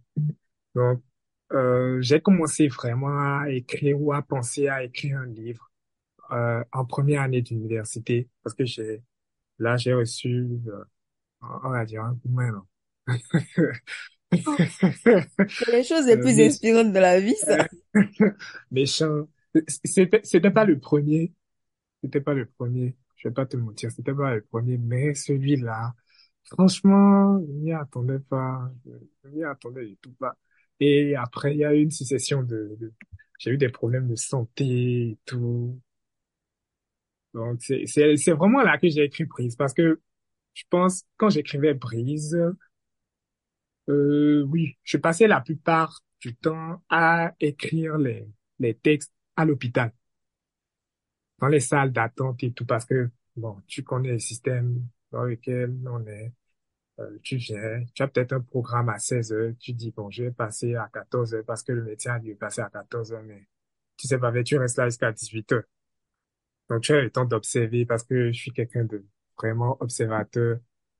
Donc, 0.74 1.02
euh, 1.52 2.00
j'ai 2.00 2.20
commencé 2.20 2.68
vraiment 2.68 3.40
à 3.40 3.50
écrire 3.50 4.00
ou 4.00 4.12
à 4.12 4.22
penser 4.22 4.68
à 4.68 4.84
écrire 4.84 5.18
un 5.18 5.26
livre 5.26 5.70
euh, 6.32 6.64
en 6.72 6.84
première 6.84 7.22
année 7.22 7.42
d'université 7.42 8.28
parce 8.42 8.54
que 8.54 8.64
j'ai 8.64 9.02
là 9.58 9.76
j'ai 9.76 9.94
reçu 9.94 10.48
euh, 10.66 10.84
on 11.64 11.70
va 11.70 11.84
dire 11.84 12.04
un 12.04 12.14
coup 12.14 12.28
de 12.28 12.34
main. 12.34 12.66
C'est 14.32 15.72
les 15.72 15.84
choses 15.84 16.06
les 16.06 16.16
plus 16.20 16.36
mais 16.36 16.46
inspirantes 16.46 16.92
de 16.92 16.98
la 16.98 17.20
vie, 17.20 17.36
ça. 17.36 17.66
méchant. 18.70 19.28
C'était 19.84 20.20
c'était 20.24 20.50
pas 20.50 20.64
le 20.64 20.78
premier, 20.78 21.32
c'était 22.02 22.20
pas 22.20 22.34
le 22.34 22.46
premier. 22.46 22.96
Je 23.16 23.28
vais 23.28 23.34
pas 23.34 23.46
te 23.46 23.56
mentir, 23.56 23.90
c'était 23.92 24.14
pas 24.14 24.34
le 24.34 24.42
premier, 24.42 24.78
mais 24.78 25.14
celui-là, 25.14 25.94
franchement, 26.44 27.40
je 27.40 27.52
m'y 27.52 27.72
attendais 27.72 28.18
pas. 28.20 28.70
Je 29.24 29.28
m'y 29.30 29.44
attendais 29.44 29.86
du 29.86 29.96
tout 29.98 30.12
pas. 30.12 30.36
Et 30.84 31.14
après, 31.16 31.52
il 31.54 31.58
y 31.58 31.64
a 31.64 31.74
eu 31.74 31.82
une 31.82 31.92
succession 31.92 32.42
de, 32.42 32.76
j'ai 33.38 33.50
eu 33.52 33.56
des 33.56 33.68
problèmes 33.68 34.08
de 34.08 34.16
santé 34.16 34.64
et 35.10 35.18
tout. 35.24 35.80
Donc 37.34 37.60
c'est 37.62 38.32
vraiment 38.32 38.62
là 38.62 38.78
que 38.78 38.88
j'ai 38.88 39.04
écrit 39.04 39.24
Brise 39.24 39.56
parce 39.56 39.72
que 39.72 40.00
je 40.54 40.64
pense 40.68 41.04
quand 41.16 41.30
j'écrivais 41.30 41.74
Brise, 41.74 42.36
euh, 43.88 44.42
oui, 44.48 44.76
je 44.82 44.96
passais 44.96 45.26
la 45.26 45.40
plupart 45.40 46.00
du 46.20 46.34
temps 46.36 46.82
à 46.88 47.34
écrire 47.40 47.98
les 47.98 48.26
les 48.58 48.74
textes 48.74 49.12
à 49.36 49.44
l'hôpital. 49.44 49.92
dans 51.38 51.48
les 51.48 51.60
salles 51.60 51.92
d'attente 51.92 52.42
et 52.42 52.52
tout, 52.52 52.64
parce 52.66 52.84
que, 52.86 53.10
bon, 53.36 53.60
tu 53.66 53.82
connais 53.82 54.12
le 54.12 54.18
système 54.18 54.86
dans 55.10 55.24
lequel 55.24 55.76
on 55.86 56.06
est. 56.06 56.32
Euh, 57.02 57.18
tu 57.22 57.36
viens, 57.36 57.84
tu 57.94 58.02
as 58.02 58.08
peut-être 58.08 58.32
un 58.32 58.40
programme 58.40 58.88
à 58.88 58.98
16 58.98 59.32
heures, 59.32 59.52
tu 59.58 59.72
dis, 59.72 59.92
bon, 59.92 60.10
je 60.10 60.24
vais 60.24 60.30
passer 60.32 60.74
à 60.76 60.88
14 60.92 61.34
heures 61.34 61.44
parce 61.44 61.62
que 61.62 61.72
le 61.72 61.82
médecin 61.84 62.14
a 62.14 62.18
dû 62.20 62.34
passer 62.36 62.60
à 62.62 62.70
14 62.70 63.12
heures, 63.12 63.22
mais 63.24 63.46
tu 63.96 64.06
sais 64.08 64.18
pas, 64.18 64.30
mais 64.32 64.44
tu 64.44 64.56
restes 64.58 64.78
là 64.78 64.86
jusqu'à 64.86 65.12
18 65.12 65.52
heures. 65.52 65.64
Donc, 66.68 66.82
tu 66.82 66.92
as 66.92 67.02
le 67.02 67.10
temps 67.10 67.24
d'observer 67.24 67.86
parce 67.86 68.04
que 68.04 68.32
je 68.32 68.38
suis 68.38 68.52
quelqu'un 68.52 68.84
de 68.84 69.04
vraiment 69.36 69.76
observateur. 69.80 70.58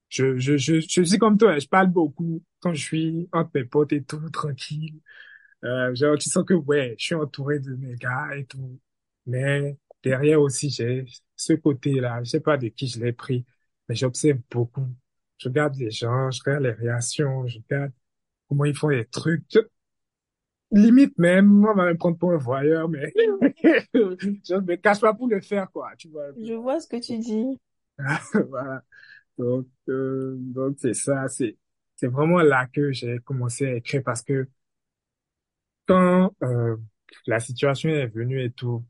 Je, 0.09 0.37
je, 0.38 0.56
je, 0.59 0.80
suis 0.80 1.18
comme 1.18 1.38
toi, 1.38 1.59
je 1.59 1.66
parle 1.68 1.88
beaucoup 1.88 2.42
quand 2.61 2.75
je 2.75 2.82
suis 2.82 3.28
entre 3.32 3.50
mes 3.54 3.64
potes 3.64 3.92
et 3.92 4.04
tout, 4.04 4.28
tranquille. 4.30 5.00
Euh, 5.64 5.94
genre, 5.94 6.18
tu 6.18 6.30
sens 6.30 6.44
que, 6.44 6.54
ouais, 6.54 6.94
je 6.99 7.06
suis 7.06 7.14
entouré 7.14 7.61
de 7.61 7.75
mes 7.76 7.97
gars 7.97 8.37
et 8.37 8.47
tout. 8.47 8.80
Mais 9.26 9.78
derrière 10.04 10.40
aussi, 10.40 10.71
j'ai 10.71 11.06
ce 11.37 11.54
côté-là. 11.54 12.23
Je 12.25 12.30
sais 12.30 12.40
pas 12.40 12.59
de 12.59 12.68
qui 12.68 12.88
je 12.88 13.00
l'ai 13.00 13.12
pris, 13.12 13.47
mais 13.88 13.94
j'observe 13.94 14.40
beaucoup. 14.50 14.87
Je 15.43 15.49
regarde 15.49 15.77
les 15.77 15.91
gens, 15.91 16.31
je 16.31 16.41
regarde 16.45 16.65
les 16.65 16.73
réactions, 16.73 17.47
je 17.47 17.59
regarde 17.59 17.93
comment 18.49 18.65
ils 18.67 18.77
font 18.77 18.89
les 18.89 19.07
trucs. 19.07 19.45
Je- 19.51 19.61
limite 20.71 21.19
même, 21.19 21.65
on 21.65 21.75
va 21.75 21.87
me 21.93 21.97
prendre 21.97 22.17
pour 22.19 22.33
un 22.33 22.37
voyeur, 22.37 22.89
mais 22.89 23.13
je 23.95 24.55
me 24.57 24.75
cache 24.77 25.01
pas 25.01 25.15
pour 25.15 25.29
le 25.29 25.41
faire, 25.41 25.71
quoi. 25.71 25.91
Tu 25.99 26.09
vois. 26.09 26.29
Je 26.43 26.55
vois 26.55 26.81
ce 26.81 26.87
que 26.89 26.97
tu 26.97 27.19
dis. 27.19 27.59
Voilà. 28.49 28.83
Donc, 29.39 29.67
euh, 29.89 30.37
donc 30.39 30.77
c'est 30.81 30.95
ça. 30.95 31.29
C'est, 31.29 31.57
c'est 31.97 32.09
vraiment 32.09 32.41
là 32.41 32.67
que 32.67 32.93
j'ai 32.93 33.19
commencé 33.21 33.67
à 33.67 33.75
écrire 33.77 34.03
parce 34.05 34.23
que 34.23 34.49
quand 35.87 36.35
euh, 36.43 36.77
la 37.27 37.41
situation 37.41 37.89
est 37.91 38.07
venue 38.07 38.43
et 38.45 38.51
tout, 38.53 38.85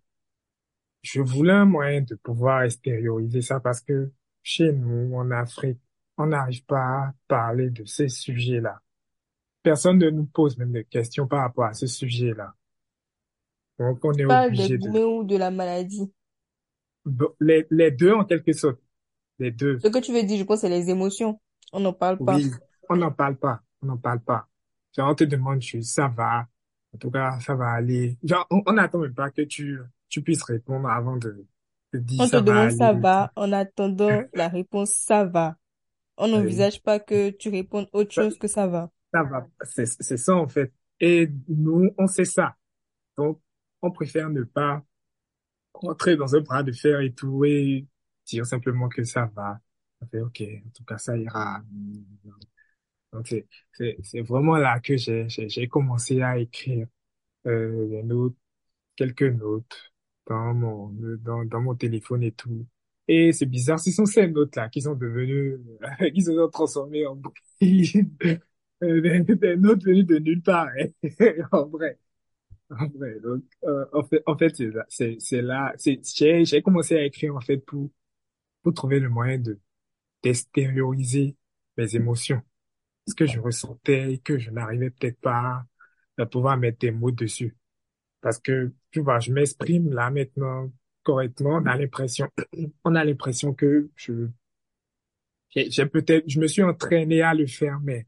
Je 1.03 1.21
voulais 1.21 1.53
un 1.53 1.65
moyen 1.65 2.01
de 2.03 2.15
pouvoir 2.17 2.63
extérioriser 2.63 3.43
ça 3.43 3.61
parce 3.61 3.81
que 3.81 4.11
chez 4.43 4.73
nous, 4.73 5.15
en 5.15 5.31
Afrique, 5.31 5.79
on 6.19 6.27
n'arrive 6.27 6.65
pas 6.65 6.79
à 6.79 7.15
parler 7.29 7.71
de 7.71 7.85
ces 7.85 8.09
sujets-là. 8.09 8.81
Personne 9.63 9.99
ne 9.99 10.11
nous 10.11 10.27
pose 10.27 10.57
même 10.59 10.73
de 10.73 10.83
questions 10.83 11.27
par 11.27 11.41
rapport 11.41 11.65
à 11.65 11.75
ce 11.75 11.87
sujet-là. 11.87 12.55
Donc, 13.79 14.05
on 14.05 14.13
est 14.13 14.17
des 14.17 14.25
obligé 14.25 14.79
de... 14.79 14.83
gourmets 14.83 15.05
ou 15.05 15.25
de 15.25 15.37
la 15.37 15.51
maladie. 15.51 16.13
Les, 17.41 17.67
les 17.71 17.91
deux, 17.91 18.13
en 18.13 18.25
quelque 18.25 18.53
sorte. 18.53 18.79
Les 19.39 19.51
deux. 19.51 19.79
Ce 19.81 19.89
que 19.89 19.99
tu 19.99 20.13
veux 20.13 20.23
dire, 20.23 20.39
je 20.39 20.45
pense, 20.45 20.61
c'est 20.61 20.69
les 20.69 20.91
émotions. 20.91 21.41
On 21.73 21.81
n'en 21.81 21.93
parle 21.93 22.19
pas. 22.19 22.37
Oui, 22.37 22.51
on 22.89 22.97
n'en 22.97 23.11
parle 23.11 23.37
pas. 23.37 23.63
On 23.83 23.87
n'en 23.87 23.97
parle 23.97 24.21
pas. 24.21 24.49
Genre, 24.97 25.11
on 25.11 25.15
te 25.15 25.25
demande 25.25 25.63
juste, 25.63 25.95
ça 25.95 26.09
va? 26.09 26.47
En 26.95 26.99
tout 26.99 27.11
cas, 27.11 27.41
ça 27.41 27.55
va 27.55 27.71
aller. 27.71 28.19
Genre, 28.23 28.47
on 28.51 28.73
n'attend 28.73 28.99
même 28.99 29.15
pas 29.15 29.31
que 29.31 29.43
tu, 29.43 29.81
tu 30.09 30.23
puisses 30.23 30.43
répondre 30.43 30.89
avant 30.89 31.17
de 31.17 31.47
te 31.93 31.97
dire 31.97 32.21
On 32.21 32.29
te 32.29 32.37
va 32.37 32.41
demande 32.41 32.71
ça 32.71 32.89
aller. 32.89 33.01
va, 33.01 33.33
en 33.37 33.53
attendant 33.53 34.23
la 34.35 34.49
réponse 34.49 34.91
ça 34.91 35.25
va. 35.25 35.57
On 36.23 36.29
Oui. 36.35 36.39
n'envisage 36.39 36.83
pas 36.83 37.01
que 37.01 37.31
tu 37.31 37.51
répondes 37.51 37.89
autre 37.93 38.13
chose 38.13 38.39
que 38.39 38.49
ça 38.49 38.67
va. 38.67 38.91
Ça 39.13 39.23
va, 39.25 39.47
c'est 39.65 39.87
c'est 39.87 40.17
ça 40.17 40.35
en 40.37 40.49
fait. 40.49 40.73
Et 41.01 41.29
nous, 41.49 41.91
on 41.99 42.07
sait 42.07 42.25
ça. 42.25 42.57
Donc, 43.17 43.41
on 43.83 43.91
préfère 43.93 44.31
ne 44.31 44.45
pas 44.45 44.85
rentrer 45.75 46.17
dans 46.17 46.35
un 46.37 46.41
bras 46.41 46.63
de 46.63 46.73
fer 46.73 47.01
et 47.01 47.13
tout 47.15 47.45
et 47.45 47.87
dire 48.27 48.47
simplement 48.47 48.89
que 48.89 49.05
ça 49.05 49.31
va. 49.35 49.61
On 50.03 50.07
fait, 50.07 50.21
OK, 50.21 50.43
en 50.43 50.71
tout 50.71 50.85
cas, 50.85 50.99
ça 50.99 51.17
ira. 51.19 51.63
Donc, 53.13 53.35
c'est 53.73 54.21
vraiment 54.23 54.57
là 54.57 54.81
que 54.81 54.97
j'ai 54.97 55.29
j'ai 55.29 55.49
j'ai 55.49 55.69
commencé 55.69 56.23
à 56.23 56.39
écrire 56.39 56.87
euh, 57.47 57.89
des 57.89 58.03
notes, 58.05 58.37
quelques 58.97 59.23
notes 59.25 59.93
dans 60.29 60.55
mon 60.55 60.89
dans 61.19 61.45
dans 61.47 61.61
mon 61.63 61.75
téléphone 61.77 62.23
et 62.25 62.33
tout. 62.33 62.67
Et 63.09 63.33
c'est 63.33 63.47
bizarre, 63.47 63.81
ce 63.81 63.91
sont 63.91 64.07
ces 64.07 64.29
notes-là 64.29 64.69
qui 64.69 64.81
sont 64.83 64.95
devenues, 64.95 65.59
qui 66.15 66.23
se 66.23 66.35
sont 66.35 66.49
transformées 66.49 67.07
en. 67.07 67.21
Euh, 68.83 69.01
des, 69.01 69.57
notes 69.57 69.85
venues 69.85 70.03
de 70.03 70.19
nulle 70.19 70.43
part. 70.43 70.69
En 71.53 71.67
vrai. 71.67 71.99
En 72.71 72.89
vrai. 72.89 73.21
Donc, 73.21 73.45
euh, 73.65 73.85
en 74.27 74.37
fait, 74.37 74.57
c'est 74.89 75.43
là, 75.43 75.73
j'ai, 75.79 76.63
commencé 76.63 76.97
à 76.97 77.05
écrire, 77.05 77.37
en 77.37 77.41
fait, 77.41 77.59
pour, 77.59 77.91
pour 78.63 78.75
trouver 78.75 78.99
le 78.99 79.09
moyen 79.09 79.39
de, 79.39 79.61
d'extérioriser 80.23 81.37
mes 81.77 81.95
émotions. 81.95 82.43
Ce 83.07 83.15
que 83.15 83.27
je 83.27 83.39
ressentais 83.39 84.21
que 84.25 84.39
je 84.39 84.51
n'arrivais 84.51 84.91
peut-être 84.91 85.21
pas 85.21 85.65
à 86.19 86.27
pouvoir 86.27 86.57
mettre 86.57 86.79
des 86.79 86.91
mots 86.91 87.11
dessus. 87.11 87.57
Parce 88.21 88.39
que, 88.39 88.73
tu 88.91 89.01
vois, 89.01 89.21
je 89.21 89.33
m'exprime 89.33 89.93
là 89.93 90.11
maintenant 90.11 90.71
correctement. 91.03 91.57
On 91.63 91.67
a 91.67 91.77
l'impression, 91.77 92.29
on 92.85 92.95
a 92.95 93.05
l'impression 93.05 93.55
que 93.55 93.91
je, 93.97 94.29
j'ai 95.55 95.87
peut-être, 95.87 96.29
je 96.29 96.41
me 96.41 96.47
suis 96.47 96.63
entraîné 96.63 97.23
à 97.23 97.35
le 97.35 97.47
faire, 97.47 97.81
mais 97.81 98.07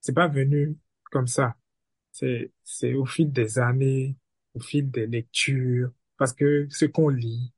c'est 0.00 0.14
pas 0.14 0.28
venu 0.28 0.76
comme 1.12 1.26
ça. 1.28 1.56
C'est, 2.12 2.52
c'est 2.64 2.94
au 2.94 3.06
fil 3.06 3.32
des 3.32 3.58
années, 3.58 4.16
au 4.54 4.60
fil 4.60 4.90
des 4.90 5.06
lectures, 5.06 5.92
parce 6.18 6.32
que 6.34 6.68
ce 6.70 6.86
qu'on 6.86 7.08
lit 7.10 7.52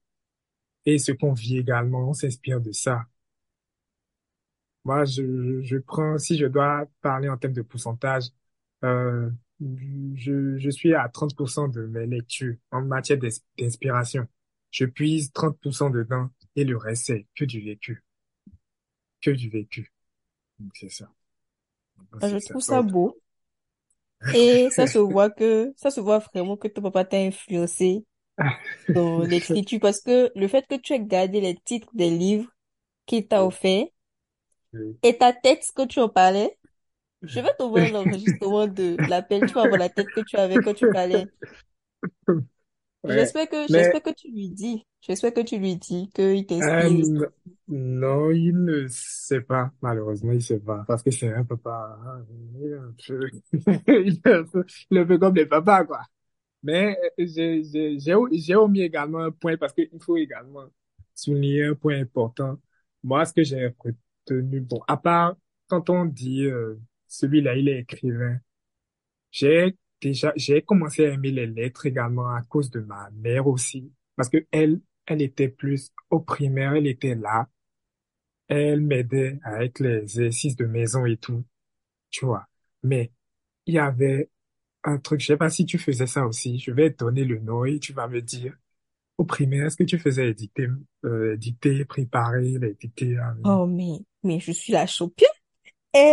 et 0.87 0.99
ce 0.99 1.13
qu'on 1.13 1.33
vit 1.35 1.59
également, 1.59 2.11
on 2.11 2.15
s'inspire 2.15 2.61
de 2.61 2.73
ça. 2.73 3.07
Moi, 4.85 5.05
je, 5.05 5.63
je 5.63 5.77
prends, 5.79 6.17
si 6.19 6.37
je 6.39 6.47
dois 6.47 6.87
parler 7.03 7.29
en 7.29 7.37
termes 7.37 7.53
de 7.55 7.63
pourcentage, 7.63 8.25
euh, 8.85 9.31
je, 10.15 10.57
je 10.59 10.71
suis 10.71 10.95
à 10.95 11.09
30% 11.09 11.69
de 11.69 11.87
mes 11.87 12.07
lectures 12.07 12.57
en 12.71 12.83
matière 12.83 13.19
d'ins- 13.19 13.29
d'inspiration. 13.59 14.27
Je 14.71 14.85
puise 14.85 15.33
30% 15.33 15.91
dedans 15.91 16.31
et 16.55 16.65
le 16.65 16.77
reste, 16.77 17.07
c'est 17.07 17.27
que 17.35 17.45
du 17.45 17.61
vécu, 17.61 18.05
que 19.23 19.31
du 19.31 19.49
vécu. 19.49 19.93
Donc, 20.59 20.73
c'est 20.75 20.91
ça. 20.91 21.11
Donc, 22.13 22.23
Je 22.23 22.39
ça. 22.39 22.51
trouve 22.51 22.63
ça 22.63 22.83
beau. 22.83 23.19
Et 24.35 24.71
ça 24.71 24.87
se 24.87 24.99
voit 24.99 25.31
que, 25.31 25.75
ça 25.77 25.91
se 25.91 26.01
voit 26.01 26.19
vraiment 26.19 26.57
que 26.57 26.69
ton 26.69 26.81
papa 26.83 27.05
t'a 27.05 27.19
influencé 27.19 28.05
dans 28.89 29.21
l'écriture 29.25 29.81
parce 29.81 30.01
que 30.01 30.31
le 30.35 30.49
fait 30.49 30.67
que 30.67 30.77
tu 30.77 30.95
aies 30.95 31.05
gardé 31.05 31.41
les 31.41 31.57
titres 31.57 31.91
des 31.95 32.11
livres 32.11 32.51
qu'il 33.07 33.27
t'a 33.29 33.45
offert 33.45 33.87
et 35.03 35.17
ta 35.19 35.33
tête 35.33 35.65
quand 35.75 35.87
tu 35.87 36.01
en 36.01 36.09
parlais, 36.09 36.59
je 37.23 37.41
vais 37.41 37.55
t'envoyer 37.59 37.91
l'enregistrement 37.91 38.67
de 38.67 38.97
l'appel. 39.09 39.47
Tu 39.47 39.55
vas 39.55 39.67
voir 39.67 39.79
la 39.79 39.89
tête 39.89 40.11
que 40.15 40.21
tu 40.21 40.37
avais 40.37 40.61
quand 40.61 40.75
tu 40.75 40.89
parlais. 40.89 41.27
J'espère 43.09 43.49
que, 43.49 43.67
Mais 43.69 43.97
j'espère 43.97 44.03
que 44.03 44.11
tu 44.11 44.31
lui 44.31 44.51
dis. 44.51 44.85
J'espère 45.01 45.35
que 45.35 45.41
tu 45.41 45.59
lui 45.59 45.77
dis 45.77 46.09
qu'il 46.15 46.47
euh, 46.63 46.87
t'inspire. 46.87 46.91
n- 46.91 47.27
non, 47.69 48.31
il 48.31 48.53
ne 48.65 48.87
sait 48.89 49.41
pas, 49.43 49.71
malheureusement, 49.83 50.33
il 50.33 50.43
sait 50.43 50.59
pas, 50.61 50.85
parce 50.87 51.03
que 51.03 51.11
c'est 51.11 51.33
un 51.33 51.45
papa, 51.45 51.99
hein, 52.05 52.25
il 52.55 52.63
est 52.73 52.75
un 52.75 52.95
peu, 53.07 53.31
il 53.89 54.21
est 54.25 54.27
un 54.29 54.45
peu, 54.45 54.65
il 54.91 54.97
est 54.99 55.01
un 55.01 55.07
peu 55.07 55.19
comme 55.19 55.35
les 55.35 55.47
papas, 55.47 55.85
quoi. 55.85 56.01
Mais 56.63 56.99
euh, 57.21 57.27
j'ai 57.27 57.65
j'ai- 57.65 57.99
j'ai 58.01 58.15
j'ai 58.33 58.57
omis 58.57 58.83
également 58.83 59.21
un 59.21 59.31
point, 59.33 59.57
parce 59.59 59.73
qu'il 59.75 59.91
faut 60.01 60.17
également 60.19 60.67
souligner 61.15 61.67
un 61.67 61.75
point 61.75 62.01
important. 62.01 62.59
Moi, 63.05 63.25
ce 63.27 63.33
que 63.35 63.45
j'ai 63.45 63.75
retenu, 64.27 64.61
bon, 64.63 64.81
à 64.89 64.97
part 64.99 65.37
quand 65.69 65.91
on 65.91 66.05
dit 66.07 66.45
euh, 66.47 66.77
celui-là, 67.09 67.57
il 67.57 67.69
est 67.69 67.81
écrivain, 67.81 68.39
J'ai 69.31 69.77
déjà, 70.01 70.33
j'ai 70.37 70.63
commencé 70.63 71.07
à 71.07 71.11
aimer 71.13 71.31
les 71.31 71.47
lettres 71.47 71.87
également 71.87 72.31
à 72.35 72.43
cause 72.43 72.71
de 72.71 72.81
ma 72.81 73.11
mère 73.13 73.47
aussi, 73.47 73.93
parce 74.17 74.29
que 74.29 74.47
elle, 74.51 74.81
elle 75.07 75.23
était 75.23 75.49
plus 75.49 75.93
au 76.11 76.21
primaire, 76.21 76.75
elle 76.75 76.87
était 76.87 77.15
là, 77.15 77.49
elle 78.49 78.81
m'aidait 78.81 79.39
avec 79.45 79.81
les 79.81 79.99
exercices 80.03 80.57
de 80.57 80.67
maison 80.67 81.05
et 81.07 81.17
tout, 81.17 81.45
tu 82.11 82.27
vois. 82.27 82.47
Mais 82.83 83.13
il 83.67 83.75
y 83.75 83.79
avait 83.79 84.31
un 84.85 84.99
truc, 84.99 85.21
je 85.21 85.27
sais 85.29 85.37
pas 85.37 85.51
si 85.51 85.67
tu 85.67 85.79
faisais 85.79 86.07
ça 86.09 86.27
aussi, 86.27 86.59
je 86.61 86.73
vais 86.73 86.93
te 86.93 87.05
donner 87.05 87.25
le 87.25 87.41
nom 87.41 87.65
et 87.65 87.79
tu 87.81 87.93
vas 87.95 88.09
me 88.09 88.23
dire, 88.23 88.57
au 89.19 89.25
primaire, 89.25 89.67
est-ce 89.67 89.77
que 89.79 89.85
tu 89.85 89.99
faisais 89.99 90.27
les 90.27 90.35
dictées, 90.35 90.69
euh, 91.05 91.37
dictées 91.37 91.85
préparées, 91.87 92.59
les 92.61 92.75
dictées, 92.75 93.19
euh, 93.19 93.33
Oh, 93.45 93.67
mais, 93.67 94.01
mais 94.23 94.41
je 94.41 94.53
suis 94.53 94.73
la 94.73 94.87
championne. 94.87 95.29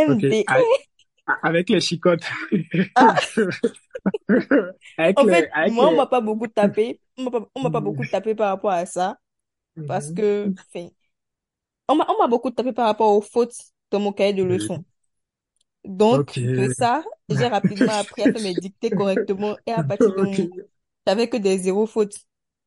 ok, 0.06 0.24
avec 1.44 1.70
les 1.70 1.82
chicottes, 1.82 2.24
Ah, 2.96 3.24
avec 4.98 5.22
en 5.22 5.26
les, 5.26 5.28
fait, 5.28 5.50
avec 5.54 5.76
moi, 5.76 5.90
on 5.90 5.96
m'a 5.96 6.06
les, 6.06 6.08
pas 6.08 6.22
beaucoup 6.22 6.48
tapé. 6.48 7.02
On 7.18 7.24
m'a 7.24 7.32
pas, 7.32 7.48
on 7.56 7.72
pas 7.72 7.82
beaucoup 7.82 8.06
tapé 8.06 8.36
par 8.36 8.50
rapport 8.50 8.72
à 8.72 8.86
ça. 8.86 9.20
Parce 9.88 10.12
Mhm. 10.12 10.14
que, 10.14 10.54
enfin, 10.76 10.90
on 11.90 11.96
m'a, 11.96 12.28
beaucoup 12.28 12.52
tapé 12.52 12.74
par 12.74 12.88
rapport 12.88 13.16
aux 13.16 13.22
fautes 13.22 13.56
dans 13.92 14.00
mon 14.00 14.14
cahier 14.14 14.34
de 14.34 14.44
leçons. 14.44 14.84
Donc, 15.86 16.40
de 16.56 16.68
ça, 16.70 17.04
j'ai 17.30 17.48
rapidement 17.48 17.92
appris 17.94 18.24
à 18.24 18.30
faire 18.30 18.42
mes 18.42 18.56
dictées 18.56 18.94
correctement 18.94 19.58
et 19.66 19.72
à 19.74 19.84
partir 19.84 20.14
de 20.16 20.22
ok, 20.22 20.36
mon, 20.38 20.50
j'avais 21.08 21.30
que 21.30 21.38
des 21.38 21.58
zéro 21.58 21.86
fautes. 21.86 22.18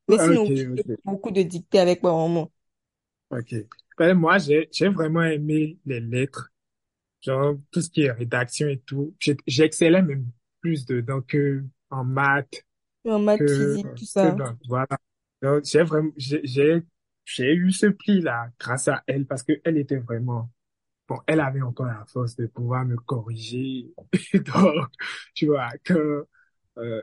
Mais 0.08 0.18
sinon, 0.18 0.52
j'ai 0.74 0.84
fait 0.84 0.90
ok, 0.90 1.00
beaucoup 1.04 1.30
de 1.30 1.42
dictées 1.42 1.80
avec 1.80 2.02
ma 2.02 2.12
maman. 2.12 2.50
ok. 3.30 3.54
Ben, 3.98 4.14
moi, 4.14 4.38
j'ai, 4.38 4.68
j'ai 4.72 4.88
vraiment 4.88 5.22
aimé 5.22 5.78
les 5.86 6.00
lettres, 6.00 6.52
genre 7.22 7.56
tout 7.70 7.80
ce 7.82 7.90
qui 7.90 8.02
est 8.02 8.12
rédaction 8.12 8.68
et 8.68 8.78
tout. 8.80 9.14
J'ai- 9.20 9.36
J'excellais 9.46 10.02
même 10.02 10.26
plus 10.60 10.86
dedans 10.86 11.20
que 11.22 11.64
en 11.90 12.04
maths, 12.04 12.64
En 13.06 13.18
maths, 13.24 13.48
que, 13.48 13.48
physique, 13.50 13.94
tout 13.94 14.04
ça. 14.04 14.36
dans, 14.36 14.56
voilà. 14.68 14.98
Donc, 15.42 15.64
j'ai 15.64 15.82
vraiment, 15.82 16.10
j'ai, 16.16 16.40
j'ai, 16.44 17.54
eu 17.54 17.72
ce 17.72 17.86
pli-là 17.86 18.50
grâce 18.58 18.88
à 18.88 19.02
elle 19.06 19.26
parce 19.26 19.42
que 19.42 19.52
elle 19.64 19.78
était 19.78 19.96
vraiment, 19.98 20.50
bon, 21.08 21.20
elle 21.26 21.40
avait 21.40 21.62
encore 21.62 21.86
la 21.86 22.04
force 22.06 22.36
de 22.36 22.46
pouvoir 22.46 22.84
me 22.86 22.96
corriger. 22.96 23.92
Donc, 24.34 24.88
tu 25.34 25.46
vois, 25.46 25.70
que, 25.84 26.26
euh, 26.78 27.02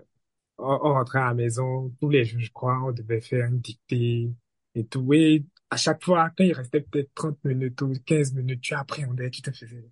on, 0.57 0.65
on 0.83 0.93
rentrait 0.93 1.19
à 1.19 1.27
la 1.27 1.33
maison, 1.33 1.93
tous 1.99 2.09
les 2.09 2.25
jours, 2.25 2.41
je 2.41 2.51
crois, 2.51 2.81
on 2.83 2.91
devait 2.91 3.21
faire 3.21 3.47
une 3.47 3.59
dictée 3.59 4.31
et 4.75 4.85
tout. 4.85 5.13
Et 5.13 5.45
à 5.73 5.77
chaque 5.77 6.03
fois, 6.03 6.29
quand 6.37 6.43
il 6.43 6.53
restait 6.53 6.81
peut-être 6.81 7.11
30 7.15 7.43
minutes 7.43 7.81
ou 7.81 7.93
15 8.05 8.33
minutes, 8.33 8.61
tu 8.61 8.75
appréhendais, 8.75 9.31
tu 9.31 9.41
te 9.41 9.51
faisais, 9.51 9.83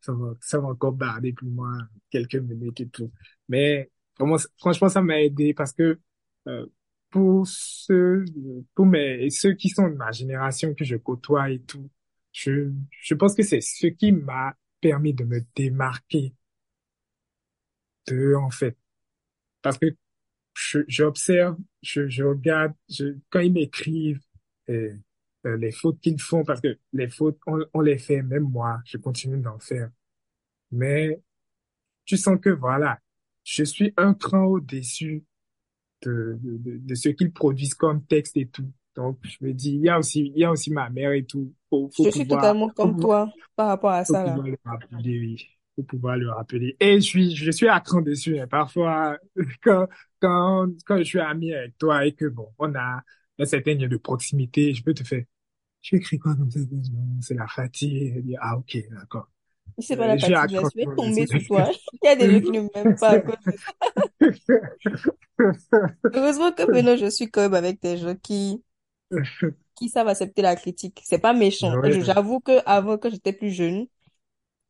ça 0.00 0.12
va, 0.12 0.34
ça 0.40 0.58
va 0.58 0.68
encore 0.68 0.92
barder 0.92 1.32
pour 1.34 1.48
moi 1.48 1.72
quelques 2.10 2.36
minutes 2.36 2.80
et 2.80 2.88
tout. 2.88 3.10
Mais 3.48 3.90
franchement, 4.58 4.88
ça 4.88 5.02
m'a 5.02 5.20
aidé 5.20 5.52
parce 5.52 5.72
que 5.72 6.00
euh, 6.48 6.66
pour 7.10 7.46
ceux, 7.46 8.24
pour 8.74 8.86
mes, 8.86 9.28
ceux 9.30 9.52
qui 9.54 9.68
sont 9.68 9.88
de 9.88 9.94
ma 9.94 10.10
génération 10.12 10.74
que 10.74 10.84
je 10.84 10.96
côtoie 10.96 11.50
et 11.50 11.60
tout, 11.60 11.90
je, 12.32 12.70
je 12.90 13.14
pense 13.14 13.34
que 13.34 13.42
c'est 13.42 13.60
ce 13.60 13.88
qui 13.88 14.12
m'a 14.12 14.56
permis 14.80 15.12
de 15.12 15.24
me 15.24 15.40
démarquer 15.54 16.34
d'eux, 18.06 18.36
en 18.36 18.50
fait. 18.50 18.76
Parce 19.62 19.78
que 19.78 19.86
je, 20.54 20.80
j'observe, 20.88 21.58
je, 21.82 22.08
je 22.08 22.24
regarde, 22.24 22.74
je, 22.90 23.16
quand 23.30 23.40
ils 23.40 23.52
m'écrivent, 23.52 24.20
euh, 24.70 24.94
euh, 25.46 25.56
les 25.56 25.72
fautes 25.72 26.00
qu'ils 26.00 26.20
font, 26.20 26.44
parce 26.44 26.60
que 26.60 26.78
les 26.92 27.08
fautes, 27.08 27.38
on, 27.46 27.58
on 27.74 27.80
les 27.80 27.98
fait, 27.98 28.22
même 28.22 28.44
moi, 28.44 28.80
je 28.84 28.98
continue 28.98 29.40
d'en 29.40 29.58
faire. 29.58 29.90
Mais 30.72 31.20
tu 32.04 32.16
sens 32.16 32.38
que 32.40 32.50
voilà, 32.50 32.98
je 33.44 33.64
suis 33.64 33.92
un 33.96 34.14
cran 34.14 34.44
au-dessus 34.44 35.24
de, 36.02 36.38
de, 36.42 36.94
ce 36.94 37.08
qu'ils 37.10 37.32
produisent 37.32 37.74
comme 37.74 38.04
texte 38.04 38.36
et 38.36 38.46
tout. 38.46 38.70
Donc, 38.94 39.18
je 39.22 39.36
me 39.40 39.52
dis, 39.52 39.74
il 39.74 39.82
y 39.82 39.88
a 39.88 39.98
aussi, 39.98 40.32
il 40.34 40.38
y 40.38 40.44
a 40.44 40.50
aussi 40.50 40.72
ma 40.72 40.88
mère 40.90 41.12
et 41.12 41.24
tout. 41.24 41.52
Faut, 41.68 41.90
faut 41.94 42.04
Je 42.04 42.10
suis 42.10 42.26
totalement 42.26 42.68
comme 42.70 42.96
pouvoir, 42.96 43.26
toi 43.26 43.34
par 43.54 43.68
rapport 43.68 43.90
à 43.90 44.04
faut 44.04 44.14
ça, 44.14 44.24
là. 44.24 44.30
pouvoir 44.30 44.48
le 44.48 44.58
rappeler, 44.64 45.20
oui. 45.20 45.48
Faut 45.76 45.82
pouvoir 45.82 46.16
le 46.16 46.30
rappeler. 46.30 46.76
Et 46.80 46.96
je 46.96 47.00
suis, 47.00 47.36
je 47.36 47.50
suis 47.50 47.68
à 47.68 47.80
cran 47.80 48.00
dessus, 48.00 48.38
hein. 48.38 48.46
Parfois, 48.46 49.18
quand, 49.62 49.86
quand, 50.20 50.68
quand 50.86 50.98
je 50.98 51.02
suis 51.02 51.20
ami 51.20 51.52
avec 51.52 51.76
toi 51.78 52.06
et 52.06 52.12
que 52.12 52.26
bon, 52.26 52.48
on 52.58 52.74
a 52.74 53.02
un 53.38 53.44
certain 53.46 53.74
lien 53.74 53.88
de 53.88 53.96
proximité, 53.96 54.74
je 54.74 54.82
peux 54.84 54.94
te 54.94 55.04
faire, 55.04 55.24
tu 55.82 55.96
écris 55.96 56.18
quoi 56.18 56.36
comme 56.36 56.50
ça? 56.50 56.60
Non, 56.60 57.20
C'est 57.22 57.34
la 57.34 57.48
fatigue. 57.48 58.24
Dit, 58.24 58.36
ah, 58.40 58.58
ok, 58.58 58.78
d'accord. 58.90 59.28
C'est 59.78 59.96
pas 59.96 60.06
Euh, 60.06 60.08
la 60.08 60.18
fatigue, 60.18 60.50
là. 60.50 60.62
Je 60.74 60.76
vais 60.76 60.88
tomber 60.96 61.26
sur 61.26 61.42
toi. 61.44 61.70
Il 62.02 62.06
y 62.06 62.08
a 62.08 62.16
des 62.16 62.30
gens 62.30 62.40
qui 62.40 62.52
ne 62.52 62.62
m'aiment 62.74 62.98
pas 62.98 63.10
à 63.12 63.20
cause 63.20 63.36
de 63.46 63.56
ça. 63.56 63.72
Heureusement 66.12 66.50
que 66.52 66.62
maintenant, 66.64 66.96
je 66.96 67.06
suis 67.10 67.30
quand 67.30 67.42
même 67.42 67.54
avec 67.54 67.80
des 67.82 67.96
gens 67.98 68.16
qui, 68.16 68.60
qui 69.74 69.88
savent 69.88 70.08
accepter 70.08 70.42
la 70.42 70.56
critique. 70.56 71.00
C'est 71.04 71.18
pas 71.20 71.32
méchant. 71.32 71.78
Ouais, 71.80 72.00
J'avoue 72.00 72.40
que 72.40 72.60
avant, 72.66 72.98
quand 72.98 73.10
j'étais 73.10 73.32
plus 73.32 73.50
jeune, 73.52 73.86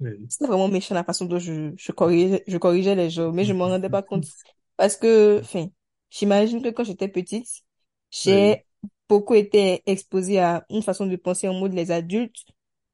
oui. 0.00 0.28
c'était 0.28 0.46
vraiment 0.46 0.68
méchant 0.68 0.94
la 0.94 1.04
façon 1.04 1.24
dont 1.26 1.38
je, 1.38 1.72
je 1.76 1.92
corrigeais, 1.92 2.44
je 2.46 2.58
corrigeais 2.58 2.94
les 2.94 3.10
gens, 3.10 3.32
mais 3.32 3.44
je 3.44 3.52
m'en 3.52 3.66
rendais 3.66 3.90
pas 3.90 4.02
compte. 4.02 4.24
Parce 4.76 4.96
que, 4.96 5.40
enfin, 5.40 5.68
j'imagine 6.10 6.62
que 6.62 6.68
quand 6.70 6.84
j'étais 6.84 7.08
petite, 7.08 7.46
Oui. 8.24 8.32
j'ai 8.32 8.64
beaucoup 9.08 9.34
été 9.34 9.82
exposée 9.86 10.40
à 10.40 10.64
une 10.70 10.82
façon 10.82 11.06
de 11.06 11.16
penser 11.16 11.48
en 11.48 11.54
mode 11.54 11.74
les 11.74 11.90
adultes 11.90 12.44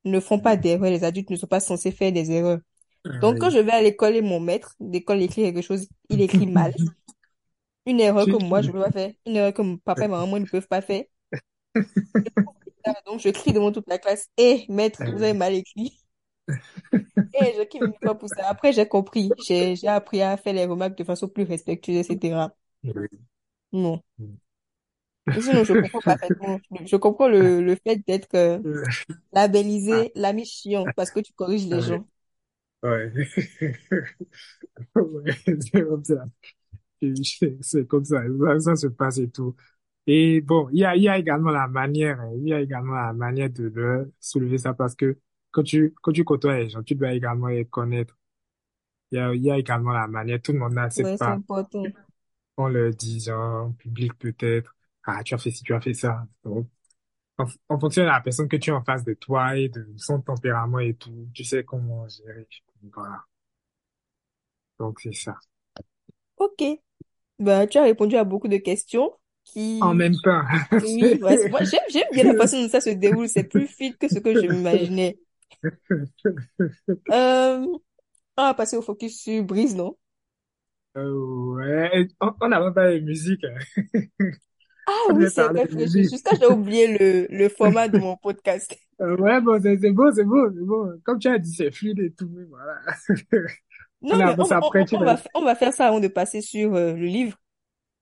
ne 0.04 0.20
font 0.20 0.38
pas 0.38 0.56
d'erreurs, 0.56 0.90
les 0.90 1.04
adultes 1.04 1.30
ne 1.30 1.36
sont 1.36 1.46
pas 1.46 1.60
censés 1.60 1.92
faire 1.92 2.12
des 2.12 2.30
erreurs. 2.30 2.58
Donc, 3.20 3.38
quand 3.38 3.50
je 3.50 3.58
vais 3.58 3.72
à 3.72 3.82
l'école 3.82 4.16
et 4.16 4.22
mon 4.22 4.40
maître 4.40 4.74
d'école 4.78 5.22
écrit 5.22 5.42
quelque 5.42 5.62
chose, 5.62 5.88
il 6.08 6.20
écrit 6.20 6.46
mal. 6.46 6.74
Une 7.86 7.98
erreur 7.98 8.26
que 8.26 8.44
moi, 8.44 8.62
je 8.62 8.70
peux 8.70 8.80
pas 8.80 8.92
faire. 8.92 9.12
Une 9.26 9.36
erreur 9.36 9.52
que 9.52 9.62
mon 9.62 9.76
papa 9.76 10.04
et 10.04 10.08
ma 10.08 10.20
maman 10.20 10.38
ne 10.38 10.46
peuvent 10.46 10.68
pas 10.68 10.82
faire. 10.82 11.04
Donc, 13.06 13.20
je 13.20 13.30
crie 13.30 13.52
devant 13.52 13.72
toute 13.72 13.88
la 13.88 13.98
classe. 13.98 14.28
Eh, 14.36 14.66
maître, 14.68 15.02
vous 15.04 15.22
avez 15.22 15.32
mal 15.32 15.54
écrit. 15.54 15.98
Eh, 17.34 17.54
je 17.54 17.78
ne 17.78 17.92
pas 17.98 18.14
pour 18.14 18.28
ça. 18.28 18.46
Après, 18.48 18.72
j'ai 18.72 18.86
compris. 18.86 19.30
J'ai, 19.46 19.74
appris 19.86 20.20
à 20.20 20.36
faire 20.36 20.52
les 20.52 20.66
remarques 20.66 20.98
de 20.98 21.04
façon 21.04 21.26
plus 21.28 21.44
respectueuse, 21.44 22.10
etc. 22.10 22.48
oui. 22.84 23.08
Non. 23.72 24.02
Mais 24.18 24.26
sinon, 25.40 25.64
je 25.64 25.72
comprends 25.74 26.02
parfaitement. 26.02 26.60
Je 26.86 26.96
comprends 26.96 27.28
le, 27.28 27.62
le 27.62 27.76
fait 27.76 27.96
d'être 28.06 28.34
euh, 28.34 28.60
Euh, 28.64 28.84
ah, 28.90 28.98
labellisé 29.32 30.12
l'ami 30.16 30.44
chiant 30.46 30.90
parce 30.96 31.10
que 31.10 31.20
tu 31.20 31.32
corriges 31.34 31.66
les 31.66 31.80
ouais. 31.80 31.82
gens. 31.82 32.06
Ouais. 32.82 33.12
Ouais, 34.96 35.32
c'est 35.60 35.84
comme 35.84 36.04
ça. 36.04 36.24
C'est 37.62 37.86
comme 37.88 38.04
ça. 38.04 38.22
Ça, 38.60 38.76
se 38.76 38.86
passe 38.88 39.18
et 39.18 39.30
tout. 39.30 39.56
Et 40.06 40.40
bon, 40.40 40.68
il 40.72 40.80
y 40.80 40.84
a, 40.84 40.96
il 40.96 41.02
y 41.02 41.08
a 41.08 41.18
également 41.18 41.50
la 41.50 41.68
manière, 41.68 42.20
hein, 42.20 42.32
il 42.36 42.48
y 42.48 42.54
a 42.54 42.60
également 42.60 42.94
la 42.94 43.12
manière 43.12 43.50
de 43.50 44.12
soulever 44.20 44.58
ça 44.58 44.74
parce 44.74 44.94
que 44.96 45.18
quand 45.52 45.62
tu, 45.62 45.94
quand 46.02 46.12
tu 46.12 46.24
côtoies 46.24 46.58
les 46.58 46.70
gens, 46.70 46.82
tu 46.82 46.94
dois 46.96 47.12
également 47.14 47.48
les 47.48 47.66
connaître. 47.66 48.16
Il 49.12 49.16
y 49.18 49.20
a, 49.20 49.34
il 49.34 49.42
y 49.42 49.50
a 49.50 49.58
également 49.58 49.92
la 49.92 50.08
manière. 50.08 50.40
Tout 50.42 50.52
le 50.52 50.58
monde 50.60 50.74
n'accepte 50.74 51.06
Ouais, 51.10 51.16
c'est 51.16 51.18
pas 51.18 51.32
important. 51.32 51.84
qu'on 52.56 52.68
leur 52.68 52.92
dise 52.94 53.28
en 53.30 53.72
public 53.72 54.14
peut-être, 54.18 54.74
ah, 55.04 55.22
tu 55.24 55.34
as 55.34 55.38
fait 55.38 55.50
ci, 55.50 55.62
tu 55.64 55.74
as 55.74 55.80
fait 55.80 55.94
ça. 55.94 56.26
Donc, 56.44 56.68
en, 57.38 57.46
en 57.70 57.80
fonction 57.80 58.02
de 58.02 58.08
la 58.08 58.20
personne 58.20 58.48
que 58.48 58.56
tu 58.56 58.70
as 58.72 58.76
en 58.76 58.84
face 58.84 59.04
de 59.04 59.14
toi 59.14 59.56
et 59.58 59.68
de 59.70 59.86
son 59.98 60.22
tempérament 60.22 60.80
et 60.80 60.94
tout, 60.94 61.28
tu 61.34 61.44
sais 61.44 61.64
comment 61.64 62.08
gérer. 62.08 62.48
Voilà. 62.94 63.24
Donc, 64.78 65.00
c'est 65.00 65.12
ça. 65.14 65.38
Ok. 66.36 66.62
Bah, 67.38 67.66
tu 67.66 67.78
as 67.78 67.84
répondu 67.84 68.16
à 68.16 68.24
beaucoup 68.24 68.48
de 68.48 68.58
questions 68.58 69.12
En 69.80 69.94
qui, 69.94 69.94
même 69.94 70.14
temps, 70.22 70.42
oui, 70.78 71.18
moi, 71.20 71.64
j'aime, 71.64 71.80
j'aime 71.90 72.04
bien 72.12 72.24
la 72.24 72.34
façon 72.36 72.62
dont 72.62 72.68
ça 72.68 72.80
se 72.80 72.90
déroule. 72.90 73.28
C'est 73.28 73.44
plus 73.44 73.68
fluide 73.68 73.98
que 73.98 74.08
ce 74.08 74.18
que 74.18 74.34
je 74.36 74.46
m'imaginais. 74.46 75.18
Euh, 77.12 77.66
on 78.36 78.42
va 78.42 78.54
passer 78.54 78.76
au 78.76 78.82
focus 78.82 79.20
sur 79.22 79.44
Brise, 79.44 79.76
non? 79.76 79.96
Euh, 80.96 81.54
ouais, 81.56 82.08
on 82.20 82.32
on 82.40 82.48
n'a 82.48 82.70
pas 82.72 82.92
de 82.92 82.98
musique. 83.00 83.44
Ah 84.86 85.12
oui, 85.14 85.28
c'est 85.30 85.44
vrai. 85.48 85.66
Jusqu'à 86.10 86.36
j'ai 86.38 86.46
oublié 86.46 86.86
le, 86.98 87.26
le 87.30 87.48
format 87.48 87.88
de 87.88 87.98
mon 87.98 88.16
podcast. 88.16 88.74
Euh, 89.00 89.16
ouais, 89.16 89.40
bon, 89.40 89.60
c'est 89.60 89.76
bon, 89.92 90.12
c'est 90.14 90.24
bon, 90.24 90.50
c'est 90.54 90.64
bon. 90.64 91.00
Comme 91.04 91.18
tu 91.18 91.28
as 91.28 91.38
dit, 91.38 91.52
c'est 91.52 91.70
fluide 91.70 91.98
et 92.00 92.12
tout, 92.12 92.28
mais 92.30 92.44
voilà. 92.44 92.80
On 94.02 94.10
Non, 94.10 94.16
mais 94.18 94.34
on, 94.38 94.44
on, 94.44 94.50
après, 94.52 94.84
va, 95.04 95.16
on 95.34 95.42
va 95.44 95.54
faire 95.54 95.72
ça 95.72 95.86
avant 95.88 96.00
de 96.00 96.08
passer 96.08 96.40
sur 96.42 96.74
euh, 96.74 96.92
le 96.94 97.06
livre. 97.06 97.36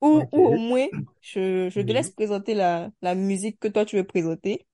Ou, 0.02 0.24
ou 0.32 0.46
au 0.48 0.56
moins, 0.58 0.86
je, 1.22 1.70
je 1.70 1.80
te 1.82 1.92
laisse 1.92 2.10
présenter 2.10 2.54
la, 2.54 2.90
la 3.02 3.14
musique 3.16 3.60
que 3.60 3.68
toi 3.68 3.84
tu 3.86 3.96
veux 3.96 4.04
présenter. 4.04 4.66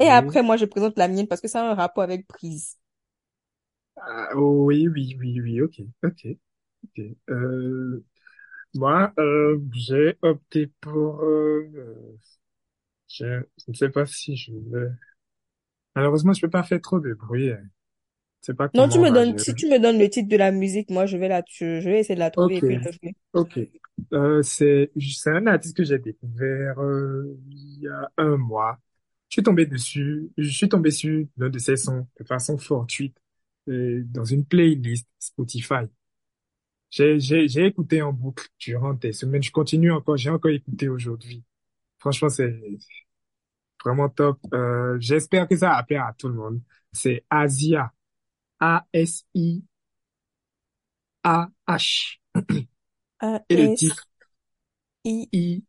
Et 0.00 0.08
après, 0.08 0.42
moi, 0.42 0.56
je 0.56 0.66
présente 0.66 0.98
la 0.98 1.08
mienne 1.08 1.28
parce 1.28 1.40
que 1.42 1.48
ça 1.48 1.62
a 1.66 1.70
un 1.72 1.74
rapport 1.74 2.04
avec 2.04 2.26
prise. 2.28 2.76
Ah, 3.96 4.28
oh, 4.36 4.64
oui, 4.66 4.88
oui, 4.88 5.16
oui, 5.18 5.40
oui, 5.40 5.60
ok, 5.60 5.80
ok, 6.04 6.26
ok. 6.84 7.00
Euh, 7.30 8.04
moi, 8.78 9.12
euh, 9.18 9.58
j'ai 9.72 10.16
opté 10.22 10.68
pour, 10.80 11.20
euh, 11.22 12.18
je, 13.08 13.24
je 13.58 13.64
ne 13.68 13.74
sais 13.74 13.90
pas 13.90 14.06
si 14.06 14.36
je 14.36 14.52
vais, 14.52 14.88
malheureusement, 15.94 16.32
je 16.32 16.40
peux 16.40 16.48
pas 16.50 16.62
faire 16.62 16.80
trop 16.80 16.98
de 17.00 17.12
bruit, 17.14 17.50
hein. 17.52 17.62
Je 18.42 18.46
sais 18.48 18.54
pas 18.54 18.68
Non, 18.74 18.88
tu 18.88 18.98
on 18.98 19.04
me 19.04 19.10
va 19.10 19.10
donnes, 19.10 19.36
gérer. 19.36 19.38
si 19.38 19.54
tu 19.54 19.66
me 19.68 19.78
donnes 19.78 19.98
le 19.98 20.08
titre 20.08 20.28
de 20.28 20.36
la 20.36 20.50
musique, 20.52 20.88
moi, 20.90 21.04
je 21.06 21.16
vais 21.18 21.28
la, 21.28 21.42
je, 21.50 21.80
je 21.80 21.88
vais 21.90 22.00
essayer 22.00 22.14
de 22.14 22.20
la 22.20 22.30
trouver 22.30 22.58
et 22.58 22.62
Ok, 22.62 22.62
puis 22.62 22.78
la 22.82 22.90
jouer. 22.90 23.14
ok. 23.32 23.58
Euh, 24.12 24.42
c'est, 24.42 24.92
c'est 25.00 25.30
un 25.30 25.46
artiste 25.48 25.76
que 25.76 25.82
j'ai 25.84 25.98
découvert, 25.98 26.78
euh, 26.80 27.36
il 27.50 27.80
y 27.82 27.88
a 27.88 28.10
un 28.16 28.36
mois. 28.36 28.78
Je 29.28 29.34
suis 29.36 29.42
tombé 29.42 29.66
dessus, 29.66 30.30
je 30.38 30.48
suis 30.48 30.68
tombé 30.68 30.90
sur 30.90 31.26
l'un 31.36 31.48
de 31.50 31.58
ses 31.58 31.76
sons 31.76 32.06
de 32.18 32.24
façon 32.24 32.56
fortuite, 32.58 33.16
euh, 33.68 34.02
dans 34.06 34.24
une 34.24 34.44
playlist 34.46 35.08
Spotify. 35.18 35.86
J'ai, 36.90 37.20
j'ai, 37.20 37.48
j'ai 37.48 37.66
écouté 37.66 38.02
en 38.02 38.12
boucle 38.12 38.48
durant 38.58 38.94
des 38.94 39.12
semaines. 39.12 39.42
Je 39.42 39.52
continue 39.52 39.92
encore, 39.92 40.16
j'ai 40.16 40.30
encore 40.30 40.50
écouté 40.50 40.88
aujourd'hui. 40.88 41.44
Franchement, 42.00 42.28
c'est 42.30 42.60
vraiment 43.84 44.08
top. 44.08 44.38
Euh, 44.54 44.96
j'espère 45.00 45.48
que 45.48 45.56
ça 45.56 45.70
va 45.70 45.82
plaire 45.82 46.06
à 46.06 46.12
tout 46.14 46.28
le 46.28 46.34
monde. 46.34 46.60
C'est 46.92 47.24
Asia. 47.30 47.92
A-S-I-A-H. 48.60 49.66
Et 53.50 53.56
le 53.56 53.70
titre, 53.72 54.06
A-S-I-A-H. 55.04 55.64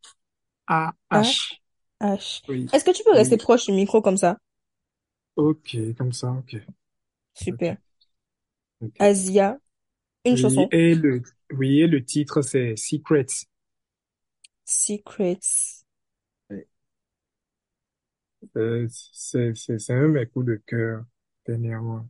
I-A-H. 1.12 2.42
Oui, 2.48 2.68
Est-ce 2.72 2.84
que 2.84 2.90
tu 2.90 3.02
peux 3.04 3.12
rester 3.12 3.36
oui. 3.36 3.38
proche 3.38 3.66
du 3.66 3.72
micro 3.72 4.02
comme 4.02 4.16
ça? 4.16 4.38
Ok, 5.36 5.76
comme 5.96 6.12
ça, 6.12 6.30
ok, 6.32 6.56
Super. 7.34 7.78
Asia, 8.98 9.58
une 10.24 10.36
Oui, 10.36 10.38
chanson. 10.38 10.72
et 10.72 10.94
le, 10.96 11.22
oui, 11.52 11.80
et 11.82 11.86
le 11.86 12.04
titre, 12.04 12.42
c'est 12.42 12.74
Secrets. 12.76 13.26
Secrets. 14.64 15.84
Euh, 18.56 18.86
c'est, 18.90 19.54
c'est, 19.54 19.78
c'est 19.78 19.92
un 19.94 20.02
de 20.02 20.06
mes 20.08 20.26
coups 20.26 20.46
de 20.46 20.56
cœur 20.66 21.04
dernièrement. 21.46 22.08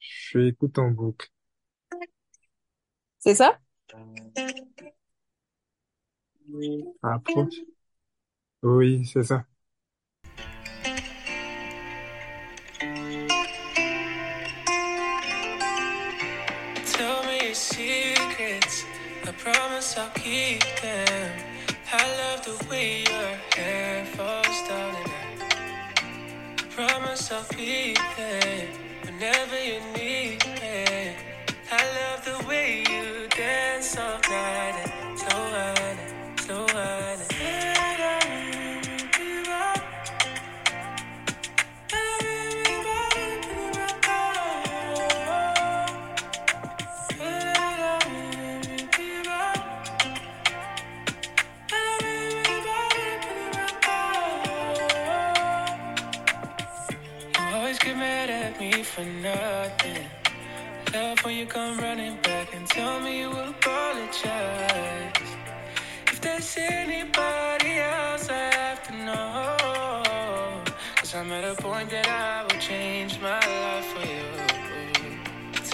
Je 0.00 0.40
écoute 0.40 0.78
en 0.78 0.90
boucle. 0.90 1.28
C'est 3.18 3.34
ça? 3.34 3.58
Approche. 7.02 7.64
Oui, 8.62 9.04
c'est 9.06 9.24
ça. 9.24 9.44
Promise 19.52 19.96
I'll 19.96 20.10
keep 20.10 20.62
them. 20.82 21.38
I 21.90 22.04
love 22.20 22.44
the 22.44 22.66
way 22.68 23.04
your 23.08 23.32
hair 23.56 24.04
falls 24.04 24.58
down 24.68 24.94
and 24.96 25.42
I 25.42 26.64
promise 26.68 27.32
I'll 27.32 27.46
be 27.56 27.96
there 28.16 28.47
always 57.68 57.78
get 57.80 57.98
mad 57.98 58.30
at 58.30 58.58
me 58.58 58.72
for 58.82 59.04
nothing. 59.04 60.06
Love 60.94 61.18
when 61.22 61.36
you 61.36 61.44
come 61.44 61.76
running 61.76 62.16
back 62.22 62.54
and 62.54 62.66
tell 62.66 62.98
me 62.98 63.18
you 63.18 63.30
apologize. 63.30 65.28
If 66.06 66.18
there's 66.22 66.56
anybody 66.56 67.72
else, 67.76 68.30
I 68.30 68.54
have 68.60 68.82
to 68.88 68.94
know. 69.08 70.64
Cause 70.96 71.14
I'm 71.14 71.30
at 71.30 71.44
a 71.44 71.60
point 71.60 71.90
that 71.90 72.08
I 72.08 72.44
will 72.44 72.58
change 72.58 73.20
my 73.20 73.38
life 73.62 73.88
for 73.92 74.06
you. 74.14 74.28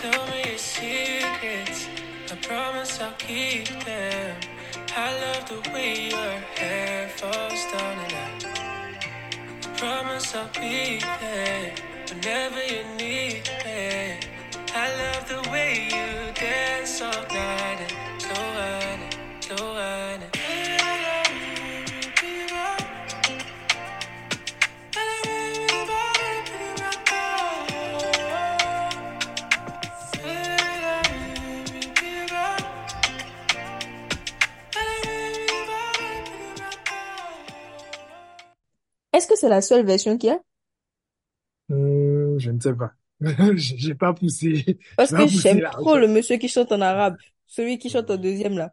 Tell 0.01 0.27
me 0.31 0.43
your 0.49 0.59
secrets. 0.59 1.87
I 2.33 2.35
promise 2.43 3.01
I'll 3.01 3.13
keep 3.19 3.69
them. 3.85 4.37
I 4.97 5.09
love 5.23 5.49
the 5.49 5.71
way 5.71 6.09
your 6.11 6.35
hair 6.59 7.09
falls 7.11 7.63
down 7.73 7.99
and 8.05 8.13
I 8.13 8.64
promise 9.77 10.35
I'll 10.35 10.49
be 10.55 11.01
there 11.21 11.75
whenever 12.09 12.63
you 12.65 12.85
need 12.97 13.49
me. 13.65 14.19
I 14.75 14.89
love 15.03 15.29
the 15.29 15.51
way 15.51 15.89
you 15.91 16.33
dance 16.35 17.01
all 17.01 17.27
night 17.29 17.94
c'est 39.45 39.51
la 39.51 39.61
seule 39.61 39.85
version 39.85 40.17
qu'il 40.17 40.31
y 40.31 40.33
a? 40.33 40.41
Hum, 41.71 42.39
je 42.39 42.51
ne 42.51 42.61
sais 42.61 42.75
pas. 42.75 42.93
J'ai 43.57 43.95
pas 43.95 44.13
poussé, 44.13 44.79
Parce 44.97 45.13
que 45.13 45.27
j'aime 45.27 45.61
trop 45.71 45.97
le 45.97 46.09
monsieur 46.09 46.37
qui 46.37 46.49
chante 46.49 46.73
en 46.73 46.81
arabe. 46.81 47.17
Celui 47.47 47.79
qui 47.79 47.91
chante 47.91 48.11
en 48.11 48.17
deuxième 48.17 48.57
là. 48.57 48.73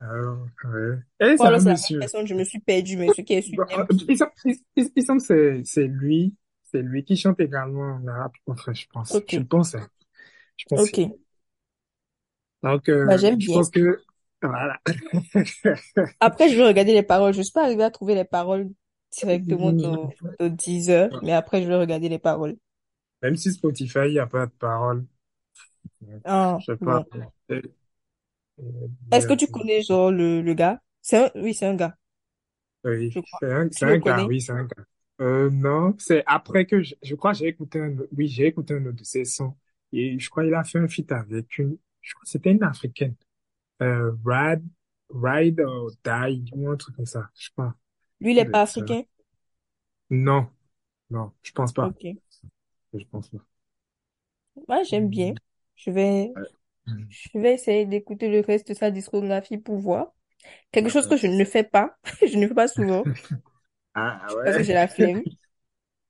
Alors, 0.00 0.46
ouais. 0.64 0.98
Et 1.20 1.36
c'est 1.36 1.46
un 1.46 1.46
alors 1.46 1.60
c'est 1.60 1.68
la 1.68 1.98
personne, 2.00 2.26
je 2.26 2.34
me 2.34 2.42
suis 2.44 2.58
perdue, 2.58 2.96
mais 2.96 3.10
ce 3.10 3.20
qui 3.22 3.34
est 3.34 3.48
euh, 3.58 3.84
MP. 3.84 4.04
il 4.08 4.18
semble, 4.18 4.32
il, 4.76 5.02
semble 5.04 5.22
que 5.22 5.62
c'est 5.64 5.86
lui, 5.86 6.34
c'est 6.64 6.82
lui 6.82 7.04
qui 7.04 7.16
chante 7.16 7.38
également 7.40 7.98
en 8.02 8.06
arabe. 8.08 8.32
Je 8.74 8.86
pense, 8.92 9.16
je 9.28 9.38
pense, 9.40 9.74
hein. 9.76 9.88
Je 10.56 10.64
pense. 10.68 10.80
ok. 10.88 11.00
Donc, 12.62 12.88
Bah 13.04 13.14
euh, 13.14 13.18
j'aime 13.18 13.40
je 13.40 13.46
bien. 13.46 13.56
pense 13.58 13.70
que, 13.70 14.00
voilà. 14.42 14.80
Après, 16.20 16.48
je 16.48 16.56
vais 16.56 16.66
regarder 16.66 16.94
les 16.94 17.02
paroles. 17.02 17.34
Je 17.34 17.42
suis 17.42 17.52
pas 17.52 17.64
arrivée 17.64 17.84
à 17.84 17.90
trouver 17.90 18.14
les 18.14 18.24
paroles 18.24 18.70
directement 19.12 19.72
dans, 19.72 20.16
dans 20.38 20.48
Deezer, 20.50 21.12
mais 21.20 21.32
après, 21.32 21.62
je 21.62 21.68
vais 21.68 21.76
regarder 21.76 22.08
les 22.08 22.18
paroles. 22.18 22.56
Même 23.22 23.36
si 23.36 23.52
Spotify, 23.52 24.00
il 24.06 24.12
n'y 24.12 24.18
a 24.20 24.26
pas 24.28 24.46
de 24.46 24.52
parole. 24.52 25.06
Ah, 26.24 26.58
Je 26.58 26.64
sais 26.72 26.76
pas. 26.78 27.04
bon. 27.10 27.32
Euh, 27.50 27.60
euh, 28.60 28.88
Est-ce 29.12 29.26
que 29.28 29.34
euh, 29.34 29.34
tu 29.34 29.46
connais 29.46 29.80
genre 29.82 30.10
le, 30.10 30.42
le 30.42 30.54
gars? 30.54 30.80
C'est 31.02 31.16
un, 31.26 31.30
oui, 31.40 31.54
c'est 31.54 31.66
un 31.66 31.74
gars, 31.76 31.96
Oui, 32.84 33.20
c'est 33.40 33.52
un, 33.52 33.68
c'est 33.70 34.00
gars, 34.00 34.00
connais? 34.00 34.26
oui, 34.26 34.40
c'est 34.40 34.52
un 34.52 34.64
gars. 34.64 34.84
Euh, 35.20 35.50
non, 35.50 35.94
c'est 35.98 36.24
après 36.26 36.66
que 36.66 36.82
je, 36.82 36.94
je 37.02 37.14
crois 37.14 37.32
que 37.32 37.38
j'ai 37.38 37.46
écouté 37.48 37.80
un, 37.80 37.96
oui, 38.16 38.26
j'ai 38.28 38.46
écouté 38.46 38.74
un 38.74 38.84
autre 38.86 38.96
de 38.98 39.04
ses 39.04 39.24
sons. 39.24 39.56
Et 39.92 40.18
je 40.18 40.28
crois 40.30 40.42
qu'il 40.44 40.54
a 40.54 40.64
fait 40.64 40.78
un 40.78 40.88
feat 40.88 41.12
avec 41.12 41.58
une, 41.58 41.76
je 42.00 42.14
crois 42.14 42.24
que 42.24 42.30
c'était 42.30 42.50
une 42.50 42.62
africaine. 42.64 43.14
Euh, 43.82 44.12
Ride, 44.24 44.64
Ride 45.10 45.60
or 45.60 45.90
Die, 46.04 46.44
ou 46.54 46.70
un 46.70 46.76
truc 46.76 46.96
comme 46.96 47.06
ça, 47.06 47.30
je 47.38 47.50
crois. 47.52 47.74
Lui, 48.22 48.32
il 48.32 48.38
est 48.38 48.40
Ça 48.40 48.44
doit 48.44 48.52
pas 48.52 48.62
africain? 48.62 49.02
Non, 50.10 50.48
non, 51.10 51.32
je 51.42 51.52
pense 51.52 51.72
pas. 51.72 51.94
Ok. 51.94 52.04
Je 52.94 53.04
pense 53.06 53.28
pas. 53.30 53.44
Ouais, 54.68 54.84
j'aime 54.84 55.08
bien. 55.08 55.34
Je 55.76 55.90
vais, 55.90 56.36
Ouais. 56.36 56.42
je 57.08 57.38
vais 57.38 57.54
essayer 57.54 57.86
d'écouter 57.86 58.28
le 58.30 58.40
reste 58.40 58.68
de 58.70 58.74
sa 58.74 58.90
discographie 58.90 59.58
pour 59.58 59.78
voir. 59.78 60.12
Quelque 60.72 60.90
chose 60.90 61.08
que 61.08 61.16
Ouais. 61.16 61.18
je 61.18 61.26
ne 61.28 61.44
fais 61.44 61.64
pas. 61.64 61.96
Je 62.26 62.38
ne 62.38 62.48
fais 62.48 62.54
pas 62.54 62.68
souvent 62.68 63.08
Ah 63.94 64.34
parce 64.44 64.56
que 64.56 64.62
j'ai 64.62 64.72
ouais. 64.72 64.74
la 64.74 64.88
flemme. 64.88 65.24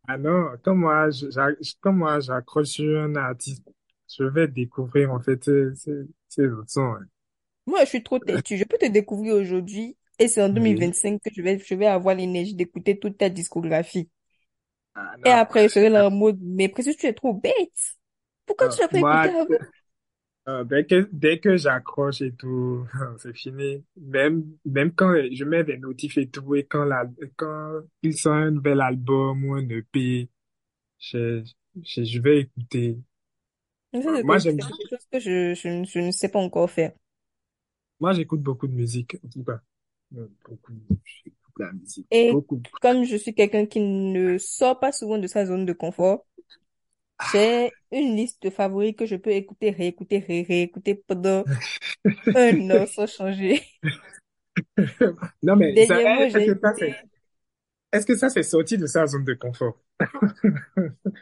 Ah 0.08 0.18
non, 0.18 0.56
comme 0.62 0.80
moi, 0.80 1.10
je- 1.10 1.74
comme 1.80 1.98
moi, 1.98 2.20
j'accroche 2.20 2.68
sur 2.68 3.00
un 3.02 3.16
artiste, 3.16 3.64
je 4.08 4.24
vais 4.24 4.48
découvrir 4.48 5.12
en 5.12 5.20
fait 5.20 5.44
ses 5.44 6.46
autres 6.48 6.70
sons. 6.70 6.96
Moi, 7.66 7.80
je 7.84 7.88
suis 7.88 8.02
trop 8.04 8.18
têtue. 8.20 8.56
Je 8.56 8.64
peux 8.64 8.78
te 8.78 8.86
découvrir 8.86 9.34
aujourd'hui 9.34 9.96
et 10.18 10.28
c'est 10.28 10.42
en 10.42 10.48
Oui. 10.52 10.88
2025 10.88 11.20
que 11.22 11.30
je 11.34 11.42
vais, 11.42 11.58
je 11.58 11.74
vais 11.74 11.86
avoir 11.86 12.14
l'énergie 12.16 12.54
d'écouter 12.54 12.98
toute 12.98 13.18
ta 13.18 13.28
discographie. 13.30 14.10
Ah 14.94 15.16
Et 15.24 15.30
après, 15.30 15.68
je 15.68 15.74
serai 15.74 15.88
là 15.88 16.06
en 16.06 16.10
mode, 16.10 16.38
mais 16.42 16.68
Précieux, 16.68 16.94
tu 16.94 17.06
es 17.06 17.12
trop 17.14 17.32
bête. 17.34 17.70
Pourquoi 18.46 18.68
Ah, 18.68 18.70
tu 18.70 18.80
l'as 18.80 18.88
pas 18.88 19.00
moi, 19.00 19.00
écouté 19.00 19.30
avant? 19.30 19.46
Euh, 20.48 20.64
dès 20.64 20.84
que, 20.86 21.08
dès 21.12 21.38
que 21.38 21.56
j'accroche 21.56 22.20
et 22.22 22.32
tout, 22.34 22.84
c'est 23.18 23.36
fini. 23.36 23.84
Même, 23.96 24.44
même 24.64 24.92
quand 24.92 25.14
je 25.32 25.44
mets 25.44 25.62
des 25.64 25.78
notifs 25.78 26.18
et 26.18 26.28
tout, 26.28 26.54
et 26.56 26.64
quand 26.66 26.84
la, 26.84 27.04
quand 27.36 27.82
il 28.02 28.16
sort 28.18 28.34
un 28.34 28.50
nouvel 28.50 28.80
album 28.80 29.44
ou 29.44 29.54
un 29.54 29.68
EP, 29.68 30.28
je, 30.98 31.44
je, 31.84 32.04
je 32.04 32.20
vais 32.20 32.40
écouter. 32.40 32.98
Ça, 33.94 34.00
Moi, 34.22 34.38
j'aime, 34.38 34.58
c'est 34.58 34.72
quelque 34.76 34.88
chose 34.90 35.06
que 35.10 35.18
je, 35.20 35.54
je, 35.54 35.84
je 35.84 35.98
ne 36.00 36.10
sais 36.10 36.28
pas 36.28 36.38
encore 36.40 36.70
faire. 36.70 36.92
moi, 38.00 38.12
j'écoute 38.12 38.42
beaucoup 38.42 38.66
de 38.66 38.74
musique, 38.74 39.16
en 39.24 39.28
tout 39.30 39.44
cas. 39.44 39.62
Euh, 40.16 40.28
Beaucoup, 40.48 40.72
j'écoute 41.04 41.54
la 41.58 41.72
musique. 41.72 42.08
Et 42.10 42.30
Beaucoup. 42.30 42.62
comme 42.80 43.04
je 43.04 43.16
suis 43.16 43.34
quelqu'un 43.34 43.66
qui 43.66 43.80
ne 43.80 44.38
sort 44.38 44.78
pas 44.80 44.92
souvent 44.92 45.18
de 45.18 45.26
sa 45.26 45.46
zone 45.46 45.66
de 45.66 45.72
confort, 45.72 46.26
j'ai 47.20 47.78
une 47.92 48.16
liste 48.16 48.42
de 48.42 48.50
favoris 48.50 48.94
que 48.96 49.06
je 49.06 49.16
peux 49.16 49.30
écouter, 49.32 49.70
réécouter, 49.70 50.18
ré- 50.20 50.42
réécouter 50.48 50.94
pendant 50.96 51.46
un 52.34 52.70
an 52.70 52.86
sans 52.86 53.06
changer. 53.08 53.62
Non, 55.42 55.56
mais 55.56 55.78
est-ce 56.32 56.44
que 56.44 56.58
ça, 56.60 56.74
c'est, 56.78 56.96
est-ce 57.92 58.06
que 58.06 58.16
ça, 58.16 58.28
c'est 58.30 58.42
sorti 58.42 58.78
de 58.78 58.86
sa 58.86 59.06
zone 59.06 59.24
de 59.24 59.34
confort? 59.34 59.78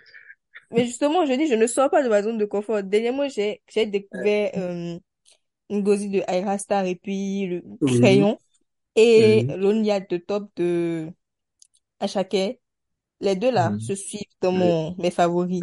mais 0.71 0.85
justement, 0.87 1.27
je 1.27 1.33
dis, 1.35 1.47
je 1.49 1.55
ne 1.55 1.67
sors 1.67 1.91
pas 1.91 2.03
de 2.03 2.09
ma 2.09 2.23
zone 2.23 2.39
de 2.39 2.45
confort. 2.45 2.83
Dernièrement, 2.83 3.29
j'ai, 3.29 3.63
j'ai 3.69 3.87
découvert 3.87 4.53
euh, 4.57 4.99
Ngozi 5.71 6.11
de 6.11 6.23
Ayra 6.29 6.59
Star 6.59 6.87
et 6.87 6.97
puis 6.97 7.47
le 7.49 7.63
Oui, 7.81 7.87
Crayon 7.87 8.41
et 8.97 9.47
oui, 9.47 9.55
l'Onia 9.57 10.01
de 10.01 10.17
Top 10.17 10.51
de 10.57 11.11
Ashake. 12.01 12.61
Les 13.21 13.37
deux 13.37 13.51
là 13.51 13.77
se 13.81 13.95
suivent 13.95 14.23
dans 14.41 14.53
oui. 14.53 14.59
mon, 14.59 14.95
mes 14.99 15.11
favoris. 15.11 15.61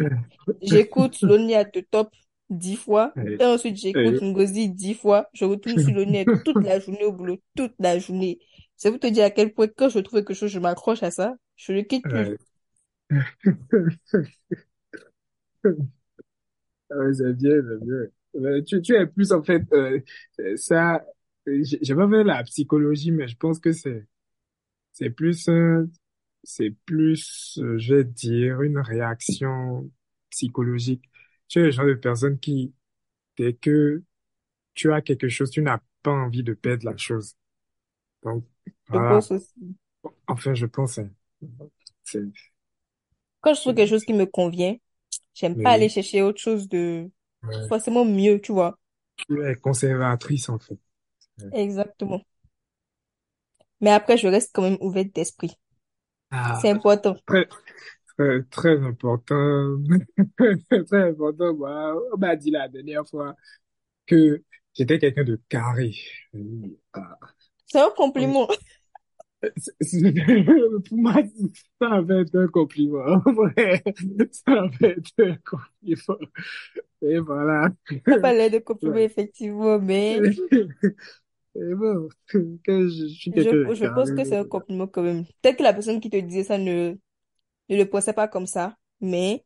J'écoute 0.61 1.17
l'Onia 1.21 1.63
de 1.63 1.81
Top 1.81 2.13
dix 2.49 2.75
fois 2.75 3.13
Oui, 3.15 3.35
et 3.39 3.45
ensuite 3.45 3.77
j'écoute 3.77 4.19
oui, 4.21 4.23
Ngozi 4.31 4.69
dix 4.69 4.93
fois. 4.93 5.27
Je 5.33 5.45
retourne 5.45 5.79
sur 5.79 5.93
l'Onia 5.93 6.25
toute 6.45 6.63
la 6.63 6.79
journée 6.79 7.03
au 7.03 7.11
boulot, 7.11 7.37
toute 7.55 7.73
la 7.79 7.99
journée. 7.99 8.39
C'est 8.75 8.91
pour 8.91 8.99
te 8.99 9.07
dire 9.07 9.25
à 9.25 9.31
quel 9.31 9.53
point 9.53 9.67
quand 9.67 9.89
je 9.89 9.99
trouve 9.99 10.19
quelque 10.19 10.33
chose, 10.33 10.51
je 10.51 10.59
m'accroche 10.59 11.03
à 11.03 11.11
ça. 11.11 11.35
Je 11.55 11.71
ne 11.71 11.77
le 11.77 11.83
quitte 11.83 12.03
plus. 12.03 12.37
Ouais, 13.09 13.13
c'est 17.13 17.33
bien, 17.33 17.51
c'est 17.61 17.85
bien. 17.85 18.05
Euh, 18.35 18.61
Tu, 18.61 18.81
tu 18.81 18.95
es 18.95 19.07
plus 19.07 19.31
en 19.31 19.43
fait 19.43 19.63
euh, 19.73 19.99
ça. 20.55 21.03
J'ai 21.47 21.95
pas 21.95 22.09
fait 22.09 22.23
la 22.23 22.43
psychologie, 22.43 23.11
mais 23.11 23.27
je 23.27 23.37
pense 23.37 23.59
que 23.59 23.71
c'est 23.71 24.05
c'est 24.93 25.09
plus 25.11 25.49
euh, 25.49 25.89
c'est 26.43 26.71
plus 26.85 27.59
euh, 27.61 27.77
je 27.79 27.95
vais 27.95 28.03
dire 28.05 28.61
une 28.63 28.79
réaction 28.79 29.91
psychologique. 30.31 31.03
Tu 31.49 31.59
es 31.59 31.63
le 31.63 31.71
genre 31.71 31.85
de 31.87 31.95
personne 31.95 32.39
qui 32.39 32.73
dès 33.37 33.53
que 33.53 34.03
tu 34.75 34.93
as 34.93 35.01
quelque 35.01 35.29
chose, 35.29 35.51
tu 35.51 35.61
n'as 35.63 35.79
pas 36.03 36.11
envie 36.11 36.43
de 36.43 36.53
perdre 36.53 36.85
la 36.85 36.97
chose. 36.97 37.35
Donc 38.23 38.45
Je 38.91 38.97
voilà. 38.97 38.99
pense 38.99 39.31
aussi. 39.31 39.75
Enfin, 40.27 40.53
je 40.53 40.65
pense 40.65 40.97
hein, 40.99 41.09
c'est 42.03 42.21
Quand 43.41 43.53
je 43.55 43.61
trouve 43.61 43.73
quelque 43.73 43.89
chose 43.89 44.05
qui 44.05 44.13
me 44.13 44.25
convient, 44.27 44.75
j'aime 45.35 45.57
pas 45.57 45.71
aller 45.73 45.89
chercher 45.89 46.21
autre 46.23 46.39
chose 46.41 46.67
de 46.69 47.09
ouais. 47.43 47.67
forcément 47.69 48.05
mieux, 48.05 48.41
tu 48.41 48.51
vois. 48.53 48.79
Tu 49.15 49.41
es 49.45 49.55
conservatrice 49.55 50.49
en 50.49 50.59
fait. 50.59 50.77
Exactement. 51.53 52.21
Mais 53.81 53.91
après, 53.91 54.17
je 54.17 54.27
reste 54.27 54.51
quand 54.53 54.63
même 54.63 54.77
ouverte 54.81 55.13
d'esprit. 55.13 55.57
Ah, 56.31 56.57
C'est 56.61 56.69
important. 56.69 57.15
très 57.25 57.47
Très, 58.17 58.43
très 58.49 58.79
important, 58.79 59.77
très 60.87 61.09
important. 61.09 61.53
Moi, 61.53 61.95
on 62.13 62.17
m'a 62.17 62.35
dit 62.35 62.49
la 62.49 62.67
dernière 62.67 63.07
fois 63.07 63.35
que 64.07 64.43
j'étais 64.73 64.99
quelqu'un 64.99 65.23
de 65.23 65.39
carré. 65.49 65.95
Ah. 66.93 67.17
C'est 67.67 67.79
un 67.79 67.91
compliment. 67.91 68.47
Pour 70.89 70.97
moi, 70.97 71.13
ça 71.79 72.01
va 72.01 72.21
être 72.21 72.35
un 72.35 72.47
compliment. 72.47 73.21
Ouais, 73.25 73.83
ça 74.31 74.67
va 74.81 74.87
être 74.87 75.11
un 75.19 75.35
compliment. 75.45 76.17
Et 77.01 77.19
voilà. 77.19 77.69
Ça 78.07 78.33
l'air 78.33 78.49
de 78.49 78.59
compliment, 78.59 78.97
effectivement, 78.97 79.79
mais 79.79 80.19
bon, 81.75 82.09
que 82.27 82.87
je 82.89 83.07
suis 83.07 83.31
je, 83.35 83.87
pense 83.93 84.11
que 84.11 84.23
c'est 84.23 84.37
un 84.37 84.45
compliment 84.45 84.87
quand 84.87 85.03
même. 85.03 85.25
Peut-être 85.41 85.57
que 85.57 85.63
la 85.63 85.73
personne 85.73 85.99
qui 85.99 86.09
te 86.09 86.17
disait 86.17 86.43
ça 86.43 86.57
ne, 86.57 86.95
ne 87.69 87.77
le 87.77 87.85
pensait 87.89 88.13
pas 88.13 88.27
comme 88.27 88.47
ça, 88.47 88.77
mais 89.01 89.43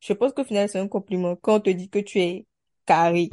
je 0.00 0.12
pense 0.12 0.32
qu'au 0.32 0.44
final, 0.44 0.68
c'est 0.68 0.78
un 0.78 0.88
compliment. 0.88 1.36
Quand 1.36 1.56
on 1.56 1.60
te 1.60 1.70
dit 1.70 1.88
que 1.90 1.98
tu 1.98 2.20
es 2.20 2.46
carré, 2.86 3.30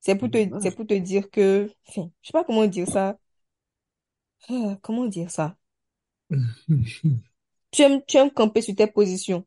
c'est 0.00 0.16
pour 0.16 0.30
te, 0.30 0.38
c'est 0.60 0.74
pour 0.74 0.86
te 0.86 0.94
dire 0.94 1.30
que, 1.30 1.70
enfin, 1.88 2.10
je 2.22 2.28
sais 2.28 2.32
pas 2.32 2.44
comment 2.44 2.66
dire 2.66 2.88
ça. 2.88 3.18
Euh, 4.50 4.74
Comment 4.82 5.06
dire 5.06 5.30
ça? 5.30 5.56
Tu 7.72 7.82
aimes, 7.82 8.02
tu 8.06 8.18
aimes 8.18 8.30
camper 8.30 8.62
sur 8.62 8.74
tes 8.74 8.86
positions. 8.86 9.44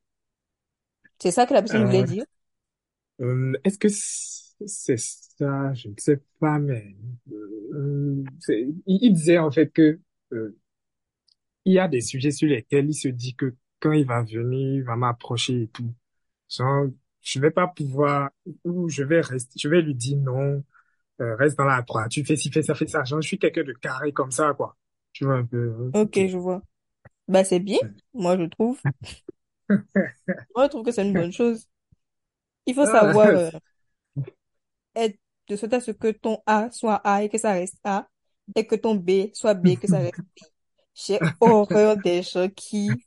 C'est 1.19 1.31
ça 1.31 1.45
que 1.45 1.53
la 1.53 1.61
personne 1.61 1.85
voulait 1.85 2.01
Euh, 2.01 2.05
dire? 2.05 2.25
Euh, 3.21 3.53
est-ce 3.63 3.77
que 3.77 3.88
c'est 3.88 4.44
ça? 4.67 5.73
Je 5.73 5.89
ne 5.89 5.93
sais 5.97 6.21
pas, 6.39 6.59
mais 6.59 6.95
euh, 7.31 8.23
c'est- 8.39 8.61
il, 8.85 8.99
il 9.03 9.13
disait 9.13 9.37
en 9.37 9.51
fait 9.51 9.71
que 9.71 9.99
euh, 10.33 10.57
il 11.65 11.73
y 11.73 11.79
a 11.79 11.87
des 11.87 12.01
sujets 12.01 12.31
sur 12.31 12.47
lesquels 12.47 12.87
il 12.89 12.93
se 12.93 13.07
dit 13.07 13.35
que 13.35 13.55
quand 13.79 13.91
il 13.91 14.05
va 14.05 14.23
venir, 14.23 14.73
il 14.75 14.83
va 14.83 14.95
m'approcher 14.95 15.63
et 15.63 15.67
tout. 15.67 15.93
Genre, 16.49 16.87
je 17.21 17.39
vais 17.39 17.51
pas 17.51 17.67
pouvoir, 17.67 18.31
ou 18.65 18.89
je 18.89 19.03
vais 19.03 19.21
rester, 19.21 19.59
je 19.59 19.69
vais 19.69 19.81
lui 19.81 19.95
dire 19.95 20.17
non, 20.19 20.63
euh, 21.21 21.35
reste 21.37 21.57
dans 21.57 21.65
la 21.65 21.83
droite, 21.83 22.11
tu 22.11 22.25
fais 22.25 22.37
ci, 22.37 22.51
fais 22.51 22.63
ça, 22.63 22.75
fais 22.75 22.87
ça. 22.87 23.03
Genre, 23.05 23.21
je 23.21 23.27
suis 23.29 23.39
quelqu'un 23.39 23.63
de 23.63 23.73
carré 23.73 24.13
comme 24.13 24.31
ça, 24.31 24.53
quoi. 24.55 24.77
Tu 25.13 25.25
vois 25.25 25.35
un 25.37 25.45
peu. 25.45 25.73
hein, 25.79 25.93
Ok, 25.93 26.17
ok. 26.17 26.27
je 26.27 26.37
vois. 26.37 26.61
Bah, 27.29 27.43
c'est 27.45 27.59
bien, 27.61 27.79
moi, 28.13 28.37
je 28.37 28.45
trouve. 28.45 28.81
Moi, 30.55 30.65
je 30.65 30.69
trouve 30.69 30.83
que 30.83 30.91
c'est 30.91 31.03
une 31.03 31.15
bonne 31.15 31.31
chose. 31.31 31.67
Il 32.67 32.75
faut 32.75 32.85
Ah, 32.85 33.13
savoir 33.15 33.51
être 34.95 35.17
de 35.47 35.55
sorte 35.55 35.73
à 35.73 35.81
ce 35.81 35.91
que 35.91 36.10
ton 36.12 36.39
A 36.45 36.69
soit 36.71 36.95
A 37.03 37.23
et 37.23 37.29
que 37.29 37.38
ça 37.38 37.53
reste 37.53 37.77
A, 37.84 38.08
et 38.55 38.65
que 38.67 38.75
ton 38.75 38.95
B 38.95 39.29
soit 39.34 39.53
B 39.53 39.67
et 39.69 39.77
que 39.77 39.88
ça 39.88 39.99
reste 39.99 40.17
B. 40.36 40.41
J'ai 40.95 41.19
horreur 41.41 41.97
des 41.97 42.23
gens 42.23 42.49
qui, 42.49 43.05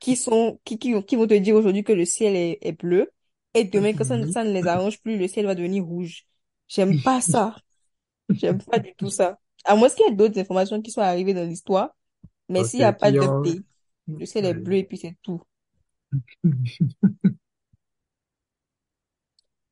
qui 0.00 0.16
sont, 0.16 0.60
qui, 0.64 0.78
qui, 0.78 1.02
qui 1.04 1.16
vont 1.16 1.26
te 1.26 1.34
dire 1.34 1.56
aujourd'hui 1.56 1.84
que 1.84 1.92
le 1.92 2.04
ciel 2.04 2.36
est, 2.36 2.58
est 2.62 2.72
bleu, 2.72 3.10
et 3.54 3.64
demain, 3.64 3.92
quand 3.94 4.04
ça, 4.04 4.16
ne- 4.16 4.26
ça 4.26 4.44
ne 4.44 4.52
les 4.52 4.66
arrange 4.66 5.00
plus, 5.02 5.18
le 5.18 5.28
ciel 5.28 5.46
va 5.46 5.54
devenir 5.54 5.84
rouge. 5.84 6.26
J'aime 6.68 6.96
pas 7.02 7.20
ça. 7.20 7.56
J'aime 8.32 8.62
pas 8.62 8.78
du 8.78 8.94
tout 8.96 9.10
ça. 9.10 9.38
À 9.64 9.76
moins 9.76 9.88
qu'il 9.90 10.06
y 10.06 10.10
ait 10.10 10.14
d'autres 10.16 10.38
informations 10.40 10.82
qui 10.82 10.90
soient 10.90 11.04
arrivées 11.06 11.34
dans 11.34 11.48
l'histoire, 11.48 11.90
mais 12.48 12.64
s'il 12.64 12.80
n'y 12.80 12.84
a 12.84 12.92
pas 12.92 13.10
qui 13.10 13.20
ont... 13.20 13.42
d'update, 13.42 13.64
le 14.18 14.26
ciel 14.26 14.46
est 14.46 14.54
bleu 14.54 14.76
et 14.78 14.84
puis 14.84 14.98
c'est 14.98 15.16
tout. 15.22 15.42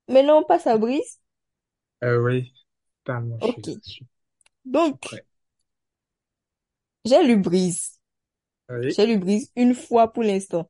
Maintenant, 0.08 0.40
on 0.40 0.44
passe 0.44 0.66
à 0.66 0.76
Brice. 0.76 1.19
Euh, 2.04 2.18
oui, 2.22 2.52
totalement, 3.04 3.38
je 3.40 3.46
Ok. 3.48 3.62
suis, 3.62 3.70
je 3.86 3.90
suis 3.90 4.06
Donc, 4.64 5.00
prêt. 5.02 5.24
j'ai 7.04 7.22
lu 7.26 7.36
Brice. 7.36 8.00
Oui. 8.68 8.96
J'ai 8.96 9.06
lu 9.06 9.18
Brice 9.18 9.50
une 9.56 9.74
fois 9.74 10.12
pour 10.12 10.22
l'instant. 10.24 10.68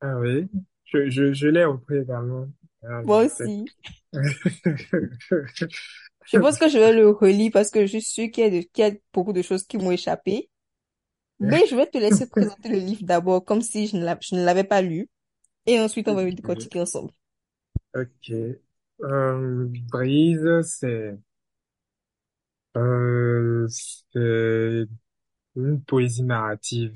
Ah 0.00 0.16
oui, 0.18 0.48
je, 0.84 1.08
je, 1.10 1.32
je 1.32 1.48
l'ai 1.48 1.64
repris 1.64 1.98
également. 1.98 2.48
Ah, 2.84 3.02
Moi 3.02 3.24
je 3.24 3.26
sais. 3.26 3.52
aussi. 3.52 3.72
Je 6.24 6.38
pense 6.38 6.58
que 6.58 6.68
je 6.68 6.78
vais 6.78 6.92
le 6.92 7.10
relire 7.10 7.50
parce 7.52 7.70
que 7.70 7.80
je 7.86 7.98
suis 7.98 8.02
sûre 8.02 8.30
qu'il 8.30 8.44
y 8.44 8.46
a, 8.46 8.50
de- 8.50 8.66
qu'il 8.72 8.84
y 8.84 8.88
a 8.88 8.92
beaucoup 9.12 9.32
de 9.32 9.42
choses 9.42 9.64
qui 9.64 9.78
m'ont 9.78 9.90
échappé. 9.90 10.48
Mais 11.40 11.66
je 11.68 11.76
vais 11.76 11.86
te 11.86 11.98
laisser 11.98 12.26
présenter 12.30 12.68
le 12.70 12.78
livre 12.78 13.02
d'abord 13.04 13.44
comme 13.44 13.62
si 13.62 13.86
je 13.88 13.96
ne 13.96 14.04
l'a- 14.04 14.18
je 14.22 14.34
ne 14.36 14.44
l'avais 14.44 14.64
pas 14.64 14.82
lu. 14.82 15.08
Et 15.66 15.80
ensuite, 15.80 16.08
on 16.08 16.14
va 16.14 16.24
le 16.24 16.32
décortiquer 16.34 16.80
ensemble. 16.80 17.12
ok. 17.94 18.58
Euh, 19.02 19.66
Brise, 19.90 20.62
c'est 20.62 21.18
euh, 22.76 23.66
c'est 23.68 24.86
une 25.56 25.82
poésie 25.84 26.22
narrative 26.24 26.94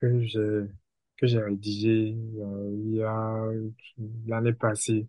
que 0.00 0.22
j'ai 0.22 0.66
que 1.18 1.26
j'ai 1.26 1.40
rédigée 1.42 2.16
euh, 2.40 2.72
il 2.86 2.96
y 2.96 3.02
a 3.04 3.50
l'année 4.28 4.52
passée. 4.54 5.08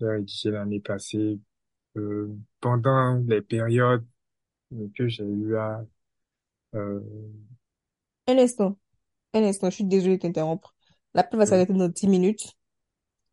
J'ai 0.00 0.06
rédigé 0.08 0.50
l'année 0.50 0.80
passée 0.80 1.38
euh, 1.96 2.34
pendant 2.60 3.16
les 3.28 3.42
périodes 3.42 4.06
que 4.96 5.08
j'ai 5.08 5.24
eu 5.24 5.56
à 5.56 5.84
euh, 6.76 7.00
Un 8.26 8.38
instant. 8.38 8.78
Un 9.34 9.44
instant. 9.44 9.70
Je 9.70 9.76
suis 9.76 9.84
désolée 9.84 10.16
de 10.18 10.22
t'interrompre. 10.22 10.74
L'appel 11.14 11.38
va 11.38 11.46
s'arrêter 11.46 11.72
dans 11.74 11.88
10 11.88 12.08
minutes. 12.08 12.54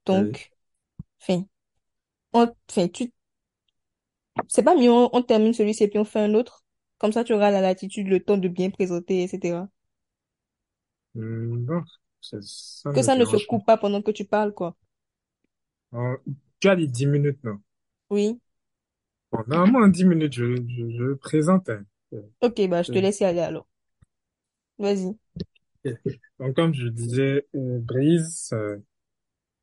Donc, 0.05 0.50
fin. 1.21 1.45
On, 2.33 2.53
fin, 2.69 2.89
tu, 2.89 3.13
c'est 4.49 4.61
pas 4.63 4.75
mieux, 4.75 4.91
on, 4.91 5.09
on 5.13 5.23
termine 5.23 5.51
celui-ci 5.53 5.83
et 5.83 5.87
puis 5.87 5.97
on 5.99 6.05
fait 6.05 6.19
un 6.19 6.35
autre. 6.35 6.63
Comme 6.99 7.11
ça, 7.11 7.23
tu 7.23 7.33
auras 7.33 7.49
la 7.51 7.59
latitude, 7.61 8.07
le 8.07 8.23
temps 8.23 8.37
de 8.37 8.47
bien 8.47 8.69
présenter, 8.69 9.23
etc. 9.23 9.67
Hum, 11.15 11.65
Bon, 11.65 11.83
ça, 12.21 12.37
ça 12.41 12.91
ne 12.91 12.95
Que 12.95 13.01
me 13.01 13.07
ça 13.07 13.17
ne 13.17 13.25
se 13.25 13.35
dérange 13.35 13.49
pas. 13.49 13.59
coupe 13.59 13.65
pas 13.65 13.75
pendant 13.75 14.01
que 14.01 14.11
tu 14.11 14.23
parles, 14.23 14.53
quoi. 14.53 14.77
Euh, 15.93 16.17
Tu 16.59 16.67
as 16.67 16.75
dit 16.75 16.89
10 16.89 17.05
minutes, 17.05 17.41
non? 17.45 17.61
Oui. 18.09 18.39
Bon, 19.31 19.43
normalement, 19.47 19.79
en 19.79 19.87
10 19.89 20.05
minutes, 20.05 20.33
je, 20.33 20.55
je, 20.67 20.89
je 20.89 21.13
présente. 21.15 21.69
hein. 21.69 21.83
Euh, 22.13 22.21
Ok, 22.41 22.61
bah, 22.69 22.83
je 22.83 22.91
te 22.91 22.97
euh, 22.97 22.99
laisse 22.99 23.19
y 23.21 23.25
aller 23.25 23.39
alors. 23.39 23.67
Vas-y. 24.77 25.17
Donc, 26.39 26.55
comme 26.55 26.73
je 26.73 26.87
disais, 26.87 27.47
euh, 27.55 27.79
Brise, 27.79 28.49
euh, 28.53 28.77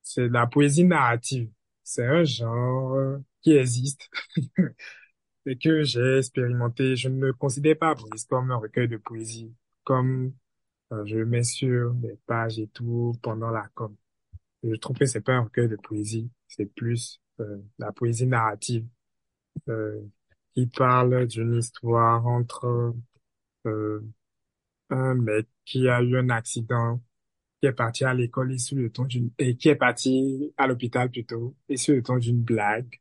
c'est 0.09 0.29
de 0.29 0.33
la 0.33 0.47
poésie 0.47 0.85
narrative. 0.85 1.51
C'est 1.85 2.07
un 2.07 2.25
genre 2.25 3.18
qui 3.42 3.53
existe 3.53 4.11
et 5.47 5.59
que 5.59 5.83
j'ai 5.83 6.18
expérimenté. 6.18 6.97
Je 6.97 7.09
ne 7.09 7.33
considère 7.33 7.79
pas 7.79 7.94
Brise 7.94 8.25
comme 8.25 8.51
un 8.51 8.57
recueil 8.57 8.88
de 8.88 8.97
poésie, 8.97 9.55
comme 9.85 10.33
euh, 10.92 11.05
je 11.07 11.18
mets 11.18 11.42
sur 11.44 11.92
des 11.94 12.16
pages 12.27 12.59
et 12.59 12.68
tout 12.68 13.14
pendant 13.23 13.51
la 13.51 13.68
com. 13.75 13.94
Je 14.62 14.75
trouve 14.77 14.99
que 14.99 15.07
c'est 15.07 15.21
pas 15.21 15.35
un 15.35 15.42
recueil 15.42 15.68
de 15.68 15.77
poésie, 15.77 16.31
c'est 16.49 16.66
plus 16.66 17.21
euh, 17.40 17.59
la 17.79 17.92
poésie 17.92 18.27
narrative 18.27 18.87
euh, 19.68 20.01
qui 20.55 20.66
parle 20.66 21.27
d'une 21.27 21.57
histoire 21.57 22.27
entre 22.27 22.94
euh, 23.66 24.01
un 24.90 25.14
mec 25.14 25.49
qui 25.64 25.88
a 25.88 26.03
eu 26.03 26.16
un 26.18 26.31
accident, 26.31 27.01
qui 27.61 27.66
est 27.66 27.73
parti 27.73 28.05
à 28.05 28.14
l'école 28.14 28.53
et 28.53 28.59
sur 28.59 28.77
le 28.77 28.90
ton 28.90 29.05
d'une 29.05 29.31
et 29.38 29.57
qui 29.57 29.68
est 29.68 29.77
parti 29.77 30.53
à 30.57 30.66
l'hôpital 30.66 31.11
plutôt 31.11 31.57
et 31.68 31.77
sur 31.77 31.94
le 31.94 32.03
ton 32.03 32.18
d'une 32.18 32.42
blague 32.42 33.01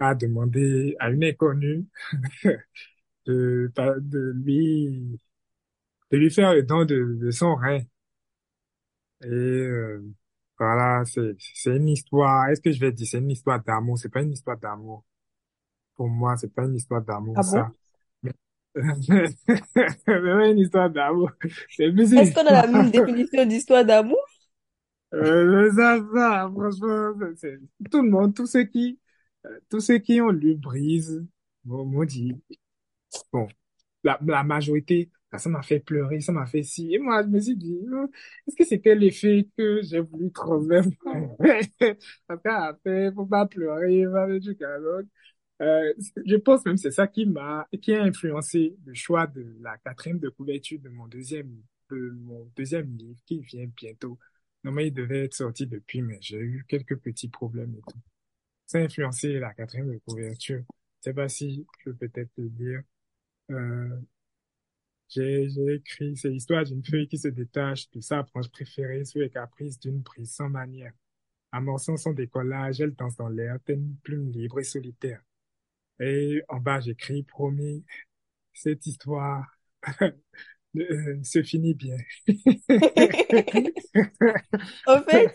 a 0.00 0.14
demandé 0.14 0.96
à 1.00 1.10
une 1.10 1.24
inconnue 1.24 1.86
de 3.26 3.72
de 4.00 4.32
lui 4.44 5.18
de 6.10 6.16
lui 6.18 6.30
faire 6.30 6.54
le 6.54 6.62
don 6.62 6.84
de, 6.84 7.18
de 7.20 7.30
son 7.30 7.54
rein. 7.56 7.80
Et 9.22 9.26
euh, 9.28 10.04
voilà 10.58 11.04
c'est 11.06 11.36
c'est 11.38 11.76
une 11.76 11.88
histoire. 11.88 12.48
Est-ce 12.48 12.60
que 12.60 12.72
je 12.72 12.80
vais 12.80 12.92
dire 12.92 13.06
c'est 13.10 13.18
une 13.18 13.30
histoire 13.30 13.62
d'amour? 13.62 13.98
C'est 13.98 14.08
pas 14.10 14.22
une 14.22 14.32
histoire 14.32 14.58
d'amour. 14.58 15.04
Pour 15.96 16.08
moi 16.08 16.36
c'est 16.36 16.54
pas 16.54 16.64
une 16.64 16.76
histoire 16.76 17.02
d'amour 17.02 17.36
Ah 17.36 17.42
ça 17.42 17.72
c'est 18.74 20.06
pas 20.06 20.48
une 20.48 20.58
histoire 20.58 20.90
d'amour 20.90 21.30
c'est 21.70 21.92
plus 21.92 22.12
une 22.12 22.20
Est-ce 22.20 22.32
qu'on 22.32 22.46
a 22.46 22.52
la 22.52 22.66
même 22.66 22.90
définition 22.90 23.44
d'histoire 23.46 23.84
d'amour? 23.84 24.18
Euh, 25.14 25.70
ça, 25.76 25.98
ça, 26.14 26.50
franchement, 26.52 27.12
c'est 27.36 27.58
tout 27.90 28.02
le 28.02 28.10
monde, 28.10 28.34
tous 28.34 28.46
ceux 28.46 28.64
qui, 28.64 28.98
euh, 29.46 29.60
tous 29.70 29.80
ceux 29.80 29.98
qui 29.98 30.20
ont 30.20 30.30
lu 30.30 30.56
Brise, 30.56 31.24
m'ont 31.64 31.84
m'ont 31.84 32.04
dit, 32.04 32.32
bon, 33.32 33.48
la, 34.04 34.18
la 34.26 34.44
majorité, 34.44 35.10
ah, 35.32 35.38
ça 35.38 35.50
m'a 35.50 35.62
fait 35.62 35.80
pleurer, 35.80 36.20
ça 36.20 36.32
m'a 36.32 36.46
fait 36.46 36.62
si. 36.64 36.94
Et 36.94 36.98
moi, 36.98 37.22
je 37.24 37.28
me 37.28 37.40
suis 37.40 37.56
dit, 37.56 37.78
oh, 37.92 38.08
est-ce 38.48 38.56
que 38.56 38.64
c'était 38.64 38.94
l'effet 38.96 39.48
que 39.58 39.82
j'ai 39.82 40.00
voulu 40.00 40.32
transmettre? 40.32 40.88
Parce 42.28 42.40
qu'après, 42.42 43.12
faut 43.14 43.26
pas 43.26 43.46
pleurer, 43.46 44.04
pas 44.12 44.28
des 44.28 44.40
trucs 44.40 44.62
alors. 44.62 45.02
Euh, 45.62 45.92
je 46.26 46.36
pense 46.36 46.64
même 46.66 46.76
c'est 46.76 46.90
ça 46.90 47.06
qui 47.06 47.26
m'a, 47.26 47.68
qui 47.80 47.94
a 47.94 48.02
influencé 48.02 48.76
le 48.84 48.94
choix 48.94 49.26
de 49.26 49.56
la 49.60 49.78
quatrième 49.78 50.18
de 50.18 50.28
couverture 50.28 50.80
de 50.80 50.88
mon 50.88 51.06
deuxième, 51.06 51.62
de 51.90 52.10
mon 52.10 52.50
deuxième 52.56 52.96
livre 52.96 53.20
qui 53.24 53.40
vient 53.40 53.66
bientôt. 53.76 54.18
Normalement, 54.64 54.88
il 54.88 54.94
devait 54.94 55.24
être 55.24 55.34
sorti 55.34 55.66
depuis, 55.66 56.02
mais 56.02 56.18
j'ai 56.20 56.38
eu 56.38 56.64
quelques 56.66 56.98
petits 56.98 57.28
problèmes 57.28 57.74
et 57.76 57.82
tout. 57.82 58.00
Ça 58.66 58.78
a 58.78 58.82
influencé 58.82 59.38
la 59.38 59.52
quatrième 59.54 59.92
de 59.92 59.98
couverture. 60.06 60.64
Je 61.00 61.10
sais 61.10 61.14
pas 61.14 61.28
si 61.28 61.66
je 61.84 61.84
peux 61.84 61.94
peut-être 61.94 62.32
te 62.34 62.40
dire. 62.42 62.80
Euh, 63.50 64.00
j'ai, 65.08 65.46
écrit, 65.74 66.16
c'est 66.16 66.30
l'histoire 66.30 66.64
d'une 66.64 66.84
feuille 66.84 67.06
qui 67.06 67.18
se 67.18 67.28
détache 67.28 67.90
de 67.90 68.00
sa 68.00 68.22
branche 68.22 68.48
préférée 68.50 69.04
sous 69.04 69.20
les 69.20 69.30
caprices 69.30 69.78
d'une 69.78 70.00
brise 70.00 70.32
sans 70.32 70.48
manière. 70.48 70.92
Amorçant 71.52 71.96
son 71.96 72.12
décollage, 72.12 72.80
elle 72.80 72.94
danse 72.94 73.16
dans 73.16 73.28
l'air, 73.28 73.58
telle 73.64 73.84
plume 74.02 74.30
libre 74.30 74.58
et 74.60 74.64
solitaire. 74.64 75.22
Et 76.00 76.42
en 76.48 76.58
bas, 76.58 76.80
j'écris, 76.80 77.22
promis, 77.22 77.84
cette 78.52 78.86
histoire 78.86 79.44
euh, 80.02 81.22
se 81.22 81.42
finit 81.42 81.74
bien. 81.74 81.96
En 84.86 85.02
fait, 85.02 85.34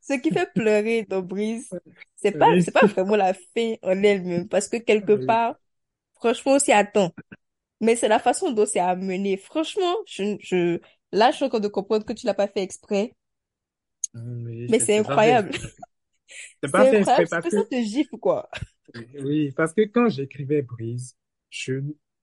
ce 0.00 0.14
qui 0.14 0.30
fait 0.30 0.52
pleurer 0.54 1.04
dans 1.04 1.22
Brise, 1.22 1.70
c'est 2.16 2.32
pas, 2.32 2.50
Oui, 2.50 2.62
c'est 2.62 2.72
pas 2.72 2.86
vraiment 2.86 3.16
la 3.16 3.34
fin 3.34 3.74
en 3.82 4.02
elle-même, 4.02 4.48
parce 4.48 4.68
que 4.68 4.76
quelque 4.76 5.12
oui, 5.12 5.26
part, 5.26 5.56
franchement, 6.14 6.52
on 6.54 6.58
s'y 6.58 6.72
attend. 6.72 7.12
Mais 7.80 7.96
c'est 7.96 8.08
la 8.08 8.18
façon 8.18 8.52
dont 8.52 8.66
c'est 8.66 8.80
amené. 8.80 9.36
Franchement, 9.36 9.96
je, 10.06 10.36
je, 10.40 10.80
là, 11.12 11.30
je 11.30 11.36
suis 11.36 11.44
encore 11.44 11.60
de 11.60 11.68
comprendre 11.68 12.04
que 12.04 12.12
tu 12.12 12.26
l'as 12.26 12.34
pas 12.34 12.48
fait 12.48 12.62
exprès, 12.62 13.14
oui, 14.14 14.66
mais 14.70 14.78
c'est 14.78 14.98
incroyable. 14.98 15.50
C'est 16.62 16.70
pas 16.70 16.84
fait 16.84 16.98
exprès 16.98 17.26
parce 17.26 17.44
que, 17.44 17.50
ça 17.50 17.64
te 17.64 17.82
gifle, 17.82 18.16
quoi. 18.18 18.48
Oui, 19.20 19.52
parce 19.52 19.72
que 19.74 19.82
quand 19.82 20.08
j'écrivais 20.08 20.62
Brise, 20.62 21.16
je, 21.50 21.74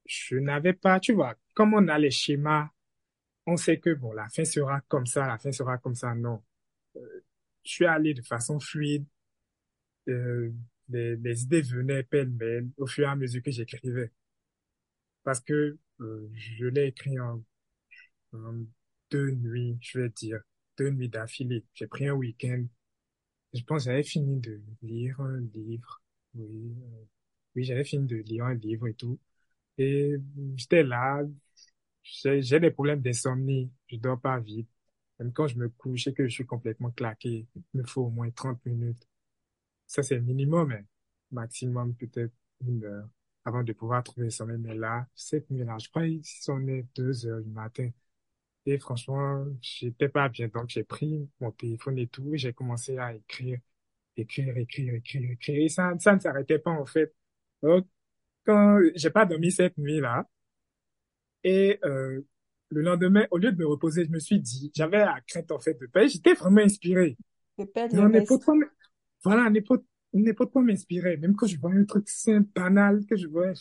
je 0.05 0.35
n'avais 0.37 0.73
pas, 0.73 0.99
tu 0.99 1.13
vois, 1.13 1.35
comme 1.53 1.73
on 1.73 1.87
a 1.87 1.97
les 1.97 2.11
schémas, 2.11 2.69
on 3.47 3.57
sait 3.57 3.79
que, 3.79 3.91
bon, 3.95 4.13
la 4.13 4.29
fin 4.29 4.45
sera 4.45 4.81
comme 4.89 5.05
ça, 5.07 5.27
la 5.27 5.37
fin 5.39 5.51
sera 5.51 5.77
comme 5.79 5.95
ça, 5.95 6.15
non. 6.15 6.43
Euh, 6.97 7.25
je 7.63 7.71
suis 7.71 7.85
allé 7.85 8.13
de 8.13 8.21
façon 8.23 8.59
fluide, 8.59 9.05
euh, 10.09 10.51
les, 10.89 11.15
les 11.15 11.43
idées 11.43 11.61
venaient 11.61 12.03
pêle-mêle 12.03 12.69
au 12.77 12.85
fur 12.87 13.05
et 13.07 13.11
à 13.11 13.15
mesure 13.15 13.41
que 13.43 13.51
j'écrivais. 13.51 14.11
Parce 15.23 15.39
que 15.39 15.77
euh, 16.01 16.29
je 16.35 16.65
l'ai 16.67 16.87
écrit 16.87 17.19
en, 17.19 17.43
en 18.33 18.55
deux 19.11 19.31
nuits, 19.31 19.77
je 19.81 19.99
vais 19.99 20.09
dire, 20.09 20.41
deux 20.77 20.91
nuits 20.91 21.09
d'affilée. 21.09 21.65
J'ai 21.75 21.87
pris 21.87 22.07
un 22.07 22.13
week-end. 22.13 22.65
Je 23.53 23.63
pense 23.63 23.85
que 23.85 23.91
j'avais 23.91 24.03
fini 24.03 24.39
de 24.41 24.61
lire 24.83 25.19
un 25.21 25.41
livre. 25.55 26.00
Oui, 26.35 26.73
euh, 26.83 27.05
oui, 27.55 27.63
j'avais 27.63 27.83
fini 27.83 28.05
de 28.07 28.17
lire 28.17 28.45
un 28.45 28.53
livre 28.55 28.87
et 28.87 28.93
tout. 28.93 29.19
Et 29.77 30.15
j'étais 30.57 30.83
là, 30.83 31.23
j'ai 32.03 32.59
des 32.61 32.71
problèmes 32.71 33.01
d'insomnie, 33.01 33.71
je 33.87 33.97
dors 33.97 34.19
pas 34.21 34.39
vite. 34.39 34.69
Même 35.19 35.33
quand 35.33 35.47
je 35.47 35.57
me 35.57 35.69
couche 35.69 36.07
et 36.07 36.13
que 36.13 36.25
je 36.27 36.33
suis 36.33 36.45
complètement 36.45 36.91
claqué, 36.91 37.47
il 37.73 37.81
me 37.81 37.85
faut 37.85 38.03
au 38.03 38.09
moins 38.11 38.31
30 38.31 38.65
minutes. 38.65 39.07
Ça, 39.87 40.03
c'est 40.03 40.15
le 40.15 40.21
minimum, 40.21 40.71
hein. 40.73 40.83
Maximum 41.31 41.95
peut-être 41.95 42.33
une 42.67 42.83
heure 42.85 43.09
avant 43.45 43.63
de 43.63 43.73
pouvoir 43.73 44.03
trouver 44.03 44.25
le 44.25 44.31
sommeil. 44.31 44.57
Mais 44.59 44.75
là, 44.75 45.07
cette 45.15 45.49
nuit-là, 45.51 45.77
je 45.79 45.89
crois 45.89 46.03
qu'il 46.07 46.25
sonnait 46.25 46.85
deux 46.95 47.25
heures 47.27 47.41
du 47.41 47.49
matin. 47.51 47.89
Et 48.65 48.77
franchement, 48.79 49.45
j'étais 49.61 50.09
pas 50.09 50.29
bien. 50.29 50.47
Donc, 50.49 50.69
j'ai 50.69 50.83
pris 50.83 51.29
mon 51.39 51.51
téléphone 51.51 51.97
et 51.99 52.07
tout, 52.07 52.33
et 52.33 52.37
j'ai 52.37 52.53
commencé 52.53 52.97
à 52.97 53.13
écrire, 53.15 53.59
écrire, 54.17 54.57
écrire, 54.57 54.95
écrire, 54.95 55.31
écrire. 55.31 55.65
Et 55.65 55.69
ça, 55.69 55.93
ça 55.99 56.15
ne 56.15 56.19
s'arrêtait 56.19 56.59
pas, 56.59 56.71
en 56.71 56.85
fait. 56.85 57.13
Donc, 57.63 57.87
quand 58.45 58.79
j'ai 58.95 59.09
pas 59.09 59.25
dormi 59.25 59.51
cette 59.51 59.77
nuit-là, 59.77 60.27
et 61.43 61.79
euh, 61.83 62.21
le 62.69 62.81
lendemain, 62.81 63.25
au 63.31 63.37
lieu 63.37 63.51
de 63.51 63.57
me 63.57 63.67
reposer, 63.67 64.05
je 64.05 64.11
me 64.11 64.19
suis 64.19 64.39
dit, 64.39 64.71
j'avais 64.75 64.99
la 64.99 65.19
crainte, 65.27 65.51
en 65.51 65.59
fait, 65.59 65.79
de 65.79 65.85
perdre. 65.87 66.09
J'étais 66.09 66.33
vraiment 66.33 66.61
inspiré. 66.61 67.17
Perds 67.73 67.89
Mais 67.93 68.19
le 68.19 68.25
on 68.31 68.59
voilà, 69.23 69.47
on 69.47 70.19
n'est 70.19 70.33
pas, 70.33 70.45
trop 70.45 70.61
m'inspirer. 70.61 71.17
Même 71.17 71.35
quand 71.35 71.45
je 71.45 71.57
voyais 71.57 71.79
un 71.79 71.85
truc 71.85 72.09
simple, 72.09 72.49
banal, 72.55 73.05
que 73.05 73.15
je 73.15 73.27
voyais, 73.27 73.53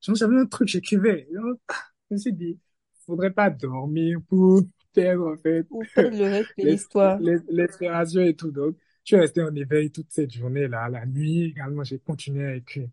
j'avais 0.00 0.36
un 0.36 0.46
truc, 0.46 0.68
j'écrivais. 0.68 1.28
Je 1.32 2.14
me 2.14 2.16
suis 2.16 2.32
dit, 2.32 2.58
faudrait 3.04 3.32
pas 3.32 3.50
dormir 3.50 4.20
pour 4.28 4.62
perdre, 4.92 5.32
en 5.32 5.36
fait, 5.36 5.66
Ou 5.70 5.82
perdre 5.94 6.16
le 6.16 6.24
reste 6.24 6.50
de 6.58 6.64
l'histoire. 6.68 7.18
l'inspiration 7.20 8.20
et 8.22 8.34
tout. 8.34 8.50
Donc, 8.50 8.76
je 9.08 9.16
suis 9.16 9.22
resté 9.22 9.42
en 9.42 9.54
éveil 9.54 9.90
toute 9.90 10.10
cette 10.12 10.32
journée-là. 10.32 10.88
La 10.90 11.06
nuit, 11.06 11.44
également, 11.44 11.82
j'ai 11.84 11.98
continué 11.98 12.46
à 12.46 12.54
écrire. 12.56 12.88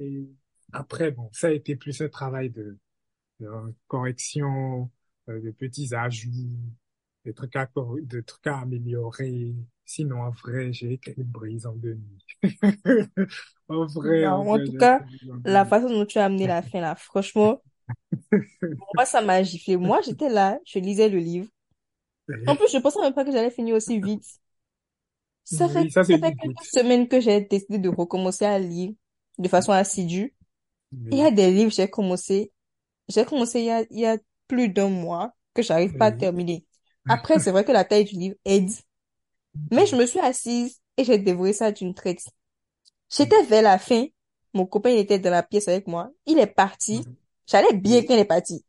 Et 0.00 0.28
après, 0.72 1.12
bon, 1.12 1.30
ça 1.32 1.48
a 1.48 1.52
été 1.52 1.76
plus 1.76 2.00
un 2.02 2.08
travail 2.08 2.50
de, 2.50 2.78
de 3.40 3.48
correction, 3.88 4.90
euh, 5.28 5.40
de 5.40 5.50
petits 5.52 5.94
ajouts, 5.94 6.30
des 7.24 7.34
trucs 7.34 7.56
à, 7.56 7.68
de 7.76 8.20
trucs 8.22 8.46
à 8.48 8.60
améliorer. 8.60 9.54
Sinon, 9.86 10.22
en 10.22 10.30
vrai, 10.30 10.72
j'ai 10.72 10.94
écrit 10.94 11.24
Brise 11.24 11.66
en 11.66 11.74
deux 11.76 11.94
nuits. 11.94 12.26
En 13.68 13.86
vrai, 13.86 14.26
en 14.26 14.44
en 14.44 14.44
vrai, 14.44 14.58
tout 14.58 14.74
cas, 14.74 15.02
la 15.44 15.64
façon 15.64 15.88
dont 15.90 16.06
tu 16.06 16.18
as 16.18 16.26
amené 16.26 16.46
la 16.46 16.62
fin 16.62 16.80
là, 16.80 16.94
franchement, 16.94 17.60
moi, 18.94 19.04
ça 19.06 19.20
m'a 19.20 19.42
giflé. 19.42 19.76
Moi, 19.76 20.00
j'étais 20.04 20.28
là, 20.28 20.58
je 20.64 20.78
lisais 20.78 21.08
le 21.08 21.18
livre. 21.18 21.48
En 22.46 22.56
plus, 22.56 22.70
je 22.72 22.78
pensais 22.78 23.00
même 23.00 23.14
pas 23.14 23.24
que 23.24 23.32
j'allais 23.32 23.50
finir 23.50 23.76
aussi 23.76 24.00
vite. 24.00 24.24
Ça 25.44 25.68
fait, 25.68 25.84
Oui, 25.84 25.90
ça, 25.90 26.04
fait 26.04 26.34
quelques 26.34 26.64
semaines 26.64 27.08
que 27.08 27.20
j'ai 27.20 27.40
décidé 27.42 27.78
de 27.78 27.88
recommencer 27.88 28.44
à 28.44 28.58
lire 28.58 28.92
de 29.38 29.48
façon 29.48 29.72
assidue. 29.72 30.34
Il 31.10 31.18
y 31.18 31.22
a 31.22 31.30
Oui, 31.30 31.32
des 31.32 31.50
livres, 31.52 31.72
j'ai 31.72 31.88
commencé, 31.90 32.52
j'ai 33.08 33.24
commencé 33.26 33.60
il 33.60 33.66
y 33.66 33.70
a, 33.70 33.82
il 33.90 34.00
y 34.00 34.06
a 34.06 34.18
plus 34.48 34.68
d'un 34.70 34.88
mois 34.90 35.32
que 35.54 35.62
j'arrive 35.62 35.96
pas 35.96 36.06
à 36.08 36.12
oui. 36.12 36.12
terminer. 36.12 36.66
Après, 37.08 37.38
c'est 37.40 37.52
vrai 37.52 37.64
que 37.64 37.72
la 37.72 37.84
taille 37.84 38.04
du 38.06 38.16
livre 38.16 38.36
aide, 38.44 38.70
mais 39.70 39.86
je 39.86 39.96
me 39.96 40.06
suis 40.06 40.20
assise 40.20 40.80
et 40.96 41.04
j'ai 41.04 41.18
dévoré 41.18 41.52
ça 41.52 41.72
d'une 41.72 41.94
traite. 41.94 42.24
J'étais 43.10 43.42
vers 43.44 43.62
la 43.62 43.78
fin, 43.78 44.06
mon 44.54 44.66
copain 44.66 44.90
il 44.90 44.98
était 44.98 45.18
dans 45.20 45.30
la 45.30 45.42
pièce 45.42 45.68
avec 45.68 45.86
moi, 45.88 46.10
il 46.26 46.38
est 46.38 46.46
parti, 46.48 47.08
j'allais 47.46 47.74
bien 47.74 48.00
Oui. 48.00 48.06
quand 48.06 48.14
il 48.14 48.20
est 48.20 48.24
parti. 48.26 48.64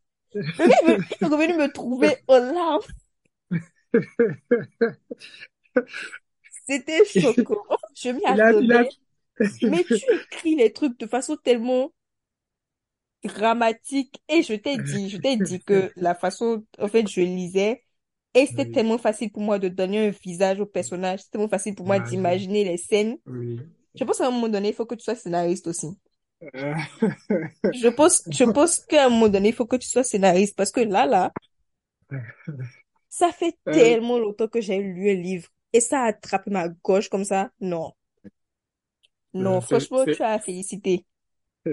Le 0.58 0.68
gars, 0.68 0.76
il 0.86 0.90
est 1.26 1.28
revenu 1.28 1.54
me 1.56 1.72
trouver 1.72 2.18
aux 2.28 2.38
larmes. 2.38 2.82
C'était 6.66 7.04
choquant. 7.06 7.64
Je 7.94 8.10
m'y 8.10 8.24
attendais. 8.26 8.88
Mais 9.62 9.84
tu 9.84 10.04
écris 10.14 10.56
les 10.56 10.72
trucs 10.72 10.98
de 10.98 11.06
façon 11.06 11.36
tellement 11.36 11.92
dramatique. 13.24 14.20
Et 14.28 14.42
je 14.42 14.54
t'ai 14.54 14.78
dit, 14.78 15.08
je 15.10 15.16
t'ai 15.18 15.36
dit 15.36 15.62
que 15.62 15.92
la 15.96 16.14
façon, 16.14 16.64
en 16.78 16.88
fait, 16.88 17.06
je 17.08 17.20
lisais, 17.20 17.82
et 18.34 18.46
c'était 18.46 18.66
oui, 18.66 18.70
tellement 18.70 18.98
facile 18.98 19.30
pour 19.30 19.42
moi 19.42 19.58
de 19.58 19.68
donner 19.68 20.08
un 20.08 20.10
visage 20.10 20.60
au 20.60 20.66
personnage. 20.66 21.20
C'était 21.20 21.32
tellement 21.32 21.48
facile 21.48 21.74
pour 21.74 21.86
moi 21.86 21.98
imagine, 21.98 22.00
d'imaginer 22.00 22.64
les 22.64 22.76
scènes. 22.76 23.18
oui. 23.26 23.60
Je 23.94 24.04
pense 24.04 24.18
qu'à 24.18 24.26
un 24.28 24.30
moment 24.30 24.48
donné, 24.48 24.68
il 24.70 24.74
faut 24.74 24.86
que 24.86 24.94
tu 24.96 25.04
sois 25.04 25.14
scénariste 25.16 25.66
aussi. 25.68 25.88
Euh, 26.54 26.74
Je 27.72 27.88
pense, 27.88 28.22
je 28.30 28.44
pense 28.44 28.80
qu'à 28.80 29.06
un 29.06 29.08
moment 29.08 29.28
donné, 29.28 29.48
il 29.50 29.54
faut 29.54 29.66
que 29.66 29.76
tu 29.76 29.88
sois 29.88 30.04
scénariste 30.04 30.56
parce 30.56 30.70
que 30.70 30.80
là, 30.80 31.06
là, 31.06 31.32
ça 33.08 33.32
fait 33.32 33.56
euh, 33.68 33.72
tellement 33.72 34.18
longtemps 34.18 34.48
que 34.48 34.60
j'ai 34.60 34.78
lu 34.78 35.10
un 35.10 35.14
livre 35.14 35.48
et 35.74 35.80
ça 35.80 36.04
a 36.04 36.06
attrapé 36.06 36.50
ma 36.50 36.70
gauche 36.70 37.10
comme 37.10 37.24
ça? 37.24 37.50
Non, 37.60 37.92
non, 39.34 39.60
euh, 39.60 39.60
franchement, 39.60 40.06
tu 40.08 40.22
as 40.22 40.32
à 40.32 40.38
féliciter. 40.40 41.04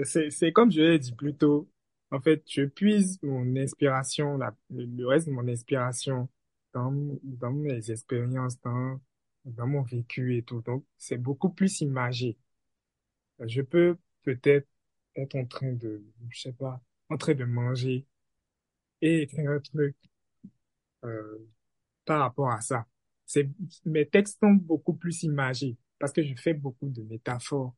c'est, 0.04 0.52
comme 0.52 0.70
je 0.70 0.80
l'ai 0.80 0.98
dit 0.98 1.12
plus 1.14 1.34
tôt. 1.36 1.68
En 2.10 2.20
fait, 2.20 2.42
je 2.48 2.62
puise 2.64 3.18
mon 3.22 3.56
inspiration, 3.56 4.36
la, 4.36 4.54
le 4.70 5.06
reste 5.06 5.28
de 5.28 5.32
mon 5.32 5.48
inspiration 5.48 6.28
dans, 6.74 6.92
dans 7.22 7.52
mes 7.52 7.90
expériences, 7.90 8.60
dans, 8.60 9.00
dans 9.46 9.66
mon 9.66 9.82
vécu 9.82 10.36
et 10.36 10.42
tout. 10.42 10.60
Donc, 10.62 10.84
c'est 10.98 11.16
beaucoup 11.18 11.50
plus 11.50 11.80
imagé. 11.80 12.36
Je 13.46 13.60
peux 13.60 13.98
peut-être 14.22 14.66
être 15.16 15.34
en 15.36 15.44
train 15.44 15.72
de, 15.72 16.02
je 16.30 16.40
sais 16.40 16.52
pas, 16.54 16.80
en 17.10 17.18
train 17.18 17.34
de 17.34 17.44
manger 17.44 18.06
et 19.02 19.22
écrire 19.22 19.50
un 19.52 19.60
truc 19.60 19.96
euh, 21.04 21.38
par 22.04 22.20
rapport 22.20 22.50
à 22.50 22.60
ça. 22.62 22.86
Mes 23.84 24.06
textes 24.08 24.38
sont 24.40 24.52
beaucoup 24.52 24.94
plus 24.94 25.22
imagés 25.22 25.76
parce 25.98 26.12
que 26.12 26.22
je 26.22 26.34
fais 26.34 26.54
beaucoup 26.54 26.88
de 26.88 27.02
métaphores. 27.02 27.74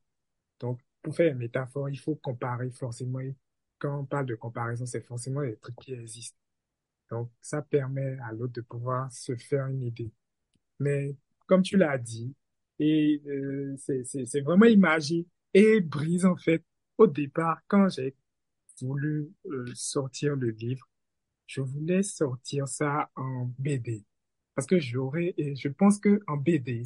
Donc, 0.59 0.79
pour 1.01 1.15
faire 1.15 1.31
une 1.31 1.37
métaphore, 1.37 1.89
il 1.89 1.99
faut 1.99 2.15
comparer 2.15 2.71
forcément. 2.71 3.19
Quand 3.77 3.99
on 3.99 4.05
parle 4.05 4.25
de 4.25 4.35
comparaison, 4.35 4.85
c'est 4.85 5.05
forcément 5.05 5.41
des 5.41 5.57
trucs 5.57 5.75
qui 5.75 5.93
existent. 5.93 6.37
Donc, 7.09 7.29
ça 7.41 7.61
permet 7.61 8.17
à 8.19 8.31
l'autre 8.31 8.53
de 8.53 8.61
pouvoir 8.61 9.11
se 9.11 9.35
faire 9.35 9.67
une 9.67 9.83
idée. 9.83 10.11
Mais 10.79 11.15
comme 11.45 11.61
tu 11.61 11.77
l'as 11.77 11.97
dit, 11.97 12.33
et 12.79 13.21
euh, 13.27 13.75
c'est 13.77 14.41
vraiment 14.41 14.65
imagé 14.65 15.25
et 15.53 15.79
brise 15.81 16.25
en 16.25 16.35
fait. 16.35 16.63
Au 16.97 17.07
départ, 17.07 17.61
quand 17.67 17.89
j'ai 17.89 18.15
voulu 18.81 19.31
euh, 19.45 19.65
sortir 19.73 20.35
le 20.35 20.49
livre, 20.49 20.87
je 21.45 21.61
voulais 21.61 22.03
sortir 22.03 22.67
ça 22.67 23.09
en 23.15 23.51
BD 23.59 24.03
parce 24.55 24.67
que 24.67 24.79
j'aurais 24.79 25.33
et 25.37 25.55
je 25.55 25.67
pense 25.67 25.99
que 25.99 26.21
en 26.27 26.37
BD, 26.37 26.83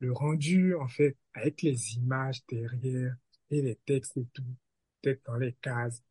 le 0.00 0.12
rendu 0.12 0.74
en 0.74 0.88
fait 0.88 1.16
avec 1.34 1.62
les 1.62 1.94
images 1.96 2.42
derrière 2.48 3.16
et 3.50 3.62
les 3.62 3.76
textes 3.86 4.16
et 4.16 4.26
tout, 4.34 4.44
peut-être 5.02 5.22
dans 5.26 5.36
les 5.36 5.52
cases 5.54 6.02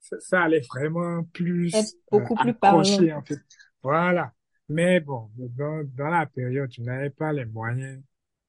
ça, 0.00 0.20
ça 0.20 0.42
allait 0.42 0.60
vraiment 0.60 1.24
plus 1.24 1.74
euh, 1.74 1.82
beaucoup 2.10 2.34
plus 2.34 2.54
parlant. 2.54 2.80
accrocher 2.80 3.12
en 3.12 3.22
fait. 3.22 3.40
Voilà. 3.82 4.32
Mais 4.68 5.00
bon, 5.00 5.30
dans, 5.36 5.84
dans 5.94 6.08
la 6.08 6.26
période, 6.26 6.70
je 6.72 6.82
n'avais 6.82 7.10
pas 7.10 7.32
les 7.32 7.44
moyens 7.44 8.02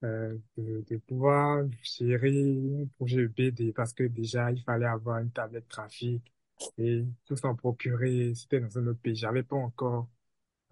euh, 0.04 0.38
de, 0.58 0.84
de 0.90 0.98
pouvoir 0.98 1.64
gérer 1.82 2.82
un 2.84 2.88
projet 2.98 3.28
BD 3.28 3.74
parce 3.74 3.94
que 3.94 4.04
déjà, 4.04 4.52
il 4.52 4.62
fallait 4.64 4.86
avoir 4.86 5.20
une 5.20 5.32
tablette 5.32 5.68
graphique 5.70 6.32
et 6.78 7.04
tout 7.26 7.36
s'en 7.36 7.56
procurer. 7.56 8.34
C'était 8.36 8.60
dans 8.60 8.78
un 8.78 8.88
autre 8.88 9.00
pays. 9.02 9.16
J'avais 9.16 9.44
pas 9.44 9.56
encore 9.56 10.08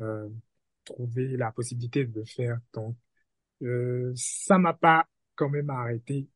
euh, 0.02 0.30
trouvé 0.94 1.38
la 1.38 1.52
possibilité 1.52 2.06
de 2.06 2.20
le 2.20 2.26
faire. 2.26 2.60
Donc, 2.74 2.96
euh, 3.64 4.14
ça 4.16 4.58
m'a 4.58 4.74
pas 4.74 5.08
quand 5.36 5.50
même 5.50 5.70
arrêté 5.70 6.28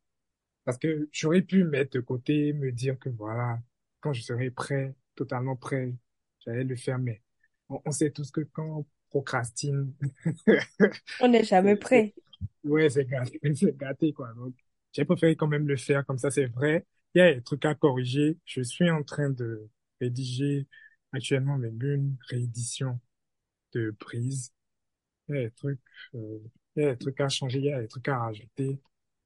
parce 0.65 0.77
que 0.77 1.09
j'aurais 1.11 1.41
pu 1.41 1.63
mettre 1.63 1.91
de 1.93 2.01
côté, 2.01 2.53
me 2.53 2.71
dire 2.71 2.99
que 2.99 3.09
voilà, 3.09 3.59
quand 4.01 4.13
je 4.13 4.21
serai 4.23 4.51
prêt, 4.51 4.95
totalement 5.15 5.55
prêt, 5.55 5.93
j'allais 6.45 6.63
le 6.63 6.75
faire. 6.75 6.99
Mais 6.99 7.21
on, 7.69 7.81
on 7.85 7.91
sait 7.91 8.11
tous 8.11 8.31
que 8.31 8.41
quand 8.41 8.79
on 8.79 8.85
procrastine, 9.09 9.93
On 11.19 11.27
n'est 11.27 11.43
jamais 11.43 11.75
prêt. 11.75 12.13
ouais, 12.63 12.89
c'est 12.89 13.05
gâté, 13.05 13.39
c'est 13.55 13.77
gâté, 13.77 14.13
quoi. 14.13 14.33
Donc, 14.35 14.53
j'ai 14.93 15.05
préféré 15.05 15.35
quand 15.35 15.47
même 15.47 15.67
le 15.67 15.77
faire. 15.77 16.05
Comme 16.05 16.17
ça, 16.17 16.31
c'est 16.31 16.45
vrai. 16.47 16.85
Il 17.13 17.19
y 17.19 17.21
a 17.21 17.33
des 17.33 17.41
trucs 17.41 17.65
à 17.65 17.75
corriger. 17.75 18.37
Je 18.45 18.61
suis 18.61 18.89
en 18.89 19.03
train 19.03 19.29
de 19.29 19.69
rédiger 20.01 20.67
actuellement 21.13 21.57
même 21.57 21.81
une 21.81 22.17
réédition 22.29 22.99
de 23.75 23.95
Brise. 23.99 24.53
Il 25.29 25.35
y 25.35 25.39
a 25.39 25.43
des 25.45 25.51
trucs, 25.51 25.79
euh, 26.15 26.39
il 26.77 26.83
y 26.83 26.87
a 26.87 26.91
des 26.93 26.97
trucs 26.99 27.21
à 27.21 27.29
changer, 27.29 27.59
il 27.59 27.65
y 27.65 27.73
a 27.73 27.81
des 27.81 27.87
trucs 27.87 28.07
à 28.09 28.19
rajouter. 28.19 28.79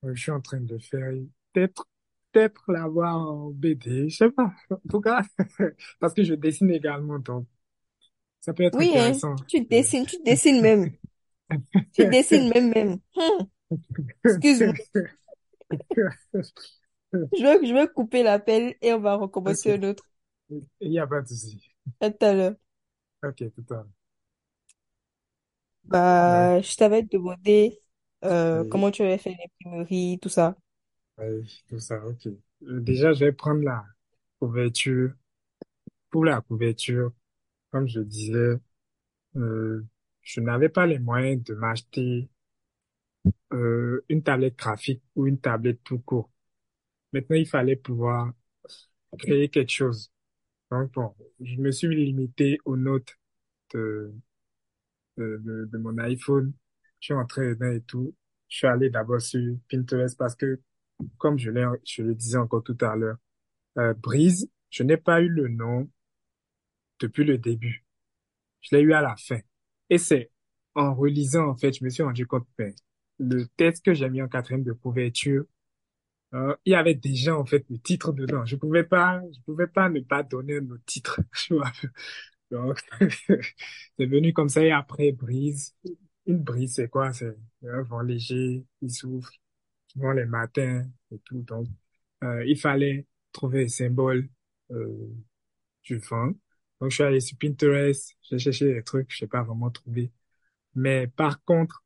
Euh, 0.05 0.13
je 0.15 0.21
suis 0.21 0.31
en 0.31 0.41
train 0.41 0.61
de 0.61 0.77
faire. 0.79 1.11
Peut-être, 1.53 1.87
peut-être 2.33 2.71
l'avoir 2.73 3.17
en 3.17 3.49
BD, 3.51 4.09
je 4.09 4.17
sais 4.17 4.31
pas. 4.31 4.53
En 4.71 4.77
tout 4.89 5.01
cas, 5.01 5.23
parce 5.99 6.13
que 6.13 6.23
je 6.23 6.35
dessine 6.35 6.71
également, 6.71 7.19
donc 7.19 7.47
ça 8.41 8.53
peut 8.53 8.63
être 8.63 8.79
Oui, 8.79 8.93
hein. 8.97 9.21
intéressant. 9.21 9.35
Tu 9.47 9.61
Euh, 9.73 9.83
dessines, 9.83 10.05
tu 10.07 10.17
dessines 10.23 10.61
même. 10.61 10.91
Tu 11.93 12.05
dessines 12.07 12.49
même 12.49 12.69
même. 12.73 12.99
Hmm. 13.15 13.43
Excuse-moi. 14.23 14.73
Je 17.31 17.41
vais, 17.43 17.65
je 17.67 17.73
vais 17.73 17.87
couper 17.87 18.21
l'appel 18.23 18.75
et 18.81 18.93
on 18.93 18.99
va 18.99 19.15
recommencer 19.15 19.71
Ok, 19.71 19.73
un 19.73 19.81
autre. 19.83 20.07
il 20.81 20.89
n'y 20.89 20.99
a 20.99 21.07
pas 21.07 21.21
de 21.21 21.27
souci. 21.27 21.71
À 22.01 22.09
tout 22.11 22.25
à 22.25 22.33
l'heure. 22.33 22.55
Ok, 23.23 23.43
tout 23.55 23.65
à 23.73 23.75
l'heure. 23.75 23.87
Ouais, 26.23 26.49
Bah, 26.49 26.61
je 26.61 26.75
t'avais 26.75 27.01
demandé 27.03 27.81
euh, 28.23 28.63
oui, 28.63 28.69
comment 28.69 28.91
tu 28.91 29.01
avais 29.01 29.17
fait 29.17 29.35
l'imprimerie, 29.63 30.19
tout 30.21 30.29
ça. 30.29 30.55
oui, 31.17 31.63
tout 31.67 31.79
ça, 31.79 32.03
ok. 32.05 32.27
Euh, 32.27 32.79
Déjà, 32.81 33.13
je 33.13 33.25
vais 33.25 33.31
prendre 33.31 33.61
la 33.63 33.83
couverture. 34.39 35.13
Pour 36.11 36.25
la 36.25 36.41
couverture, 36.41 37.11
comme 37.71 37.87
je 37.87 38.01
disais, 38.01 38.57
euh, 39.37 39.85
je 40.23 40.41
n'avais 40.41 40.69
pas 40.69 40.85
les 40.87 40.99
moyens 40.99 41.43
de 41.43 41.53
m'acheter 41.55 42.29
euh, 43.53 44.03
une 44.09 44.23
tablette 44.23 44.55
graphique 44.57 45.01
ou 45.15 45.27
une 45.27 45.39
tablette 45.39 45.83
tout 45.83 45.99
court. 45.99 46.29
Maintenant, 47.13 47.37
il 47.37 47.47
fallait 47.47 47.75
pouvoir 47.75 48.33
créer 49.19 49.49
quelque 49.49 49.71
chose. 49.71 50.11
Donc, 50.71 50.93
bon, 50.93 51.15
je 51.41 51.57
me 51.57 51.71
suis 51.71 51.95
limité 51.95 52.59
aux 52.65 52.77
notes 52.77 53.17
de, 55.20 55.78
mon 55.78 55.97
iPhone. 55.99 56.53
Je 56.99 57.05
suis 57.07 57.13
entré 57.13 57.49
dedans 57.49 57.72
et 57.72 57.82
tout. 57.82 58.15
Je 58.47 58.57
suis 58.57 58.67
allé 58.67 58.89
d'abord 58.89 59.22
sur 59.22 59.57
Pinterest 59.70 60.17
parce 60.17 60.36
que, 60.36 60.59
comme 61.17 61.38
je 61.38 61.51
le 61.51 62.15
disais 62.15 62.38
encore 62.38 62.63
tout 62.63 62.78
à 62.82 62.95
l'heure, 62.95 63.17
euh, 63.78 63.93
Brise, 63.93 64.49
je 64.70 64.84
n'ai 64.84 64.97
pas 64.97 65.22
eu 65.22 65.30
le 65.30 65.47
nom 65.47 65.89
depuis 66.99 67.24
le 67.24 67.38
début. 67.38 67.86
Je 68.61 68.76
l'ai 68.76 68.82
eu 68.82 68.93
à 68.93 69.01
la 69.01 69.15
fin. 69.15 69.39
Et 69.89 69.97
c'est 69.97 70.32
en 70.76 70.93
relisant, 70.93 71.47
en 71.49 71.57
fait, 71.57 71.74
je 71.78 71.84
me 71.84 71.89
suis 71.89 72.03
rendu 72.03 72.28
compte, 72.28 72.47
ben, 72.57 72.74
le 73.20 73.45
texte 73.57 73.86
que 73.86 73.93
j'ai 73.93 74.09
mis 74.09 74.22
en 74.22 74.28
quatrième 74.28 74.63
de 74.63 74.74
couverture, 74.74 75.45
euh, 76.34 76.55
il 76.65 76.74
y 76.74 76.76
avait 76.76 76.95
déjà, 76.95 77.36
en 77.38 77.45
fait, 77.45 77.65
le 77.70 77.80
titre 77.80 78.11
dedans. 78.13 78.45
Je 78.45 78.55
pouvais 78.55 78.84
pas, 78.84 79.22
je 79.34 79.39
pouvais 79.45 79.67
pas 79.67 79.89
ne 79.89 80.01
pas 80.01 80.24
donner 80.24 80.59
autre 80.59 80.84
titre. 80.86 81.20
Donc, 82.51 82.79
c'est 83.97 84.05
venu 84.05 84.33
comme 84.33 84.49
ça. 84.49 84.63
Et 84.63 84.71
après, 84.71 85.11
brise. 85.11 85.75
Une 86.25 86.39
brise, 86.43 86.75
c'est 86.75 86.89
quoi? 86.89 87.13
C'est 87.13 87.35
un 87.67 87.81
vent 87.83 88.01
léger, 88.01 88.65
il 88.81 88.91
souffle, 88.91 89.31
souvent 89.87 90.11
les 90.13 90.25
matins 90.25 90.87
et 91.11 91.19
tout. 91.19 91.41
Donc, 91.43 91.67
euh, 92.23 92.45
il 92.45 92.57
fallait 92.59 93.07
trouver 93.31 93.65
un 93.65 93.67
symbole, 93.69 94.29
euh, 94.71 95.09
du 95.83 95.97
vent. 95.99 96.27
Donc, 96.81 96.91
je 96.91 96.95
suis 96.95 97.03
allé 97.03 97.19
sur 97.19 97.37
Pinterest, 97.37 98.15
j'ai 98.23 98.39
cherché 98.39 98.73
des 98.73 98.83
trucs, 98.83 99.11
je 99.13 99.25
n'ai 99.25 99.29
pas 99.29 99.43
vraiment 99.43 99.69
trouvé. 99.71 100.11
Mais 100.75 101.07
par 101.07 101.43
contre, 101.43 101.83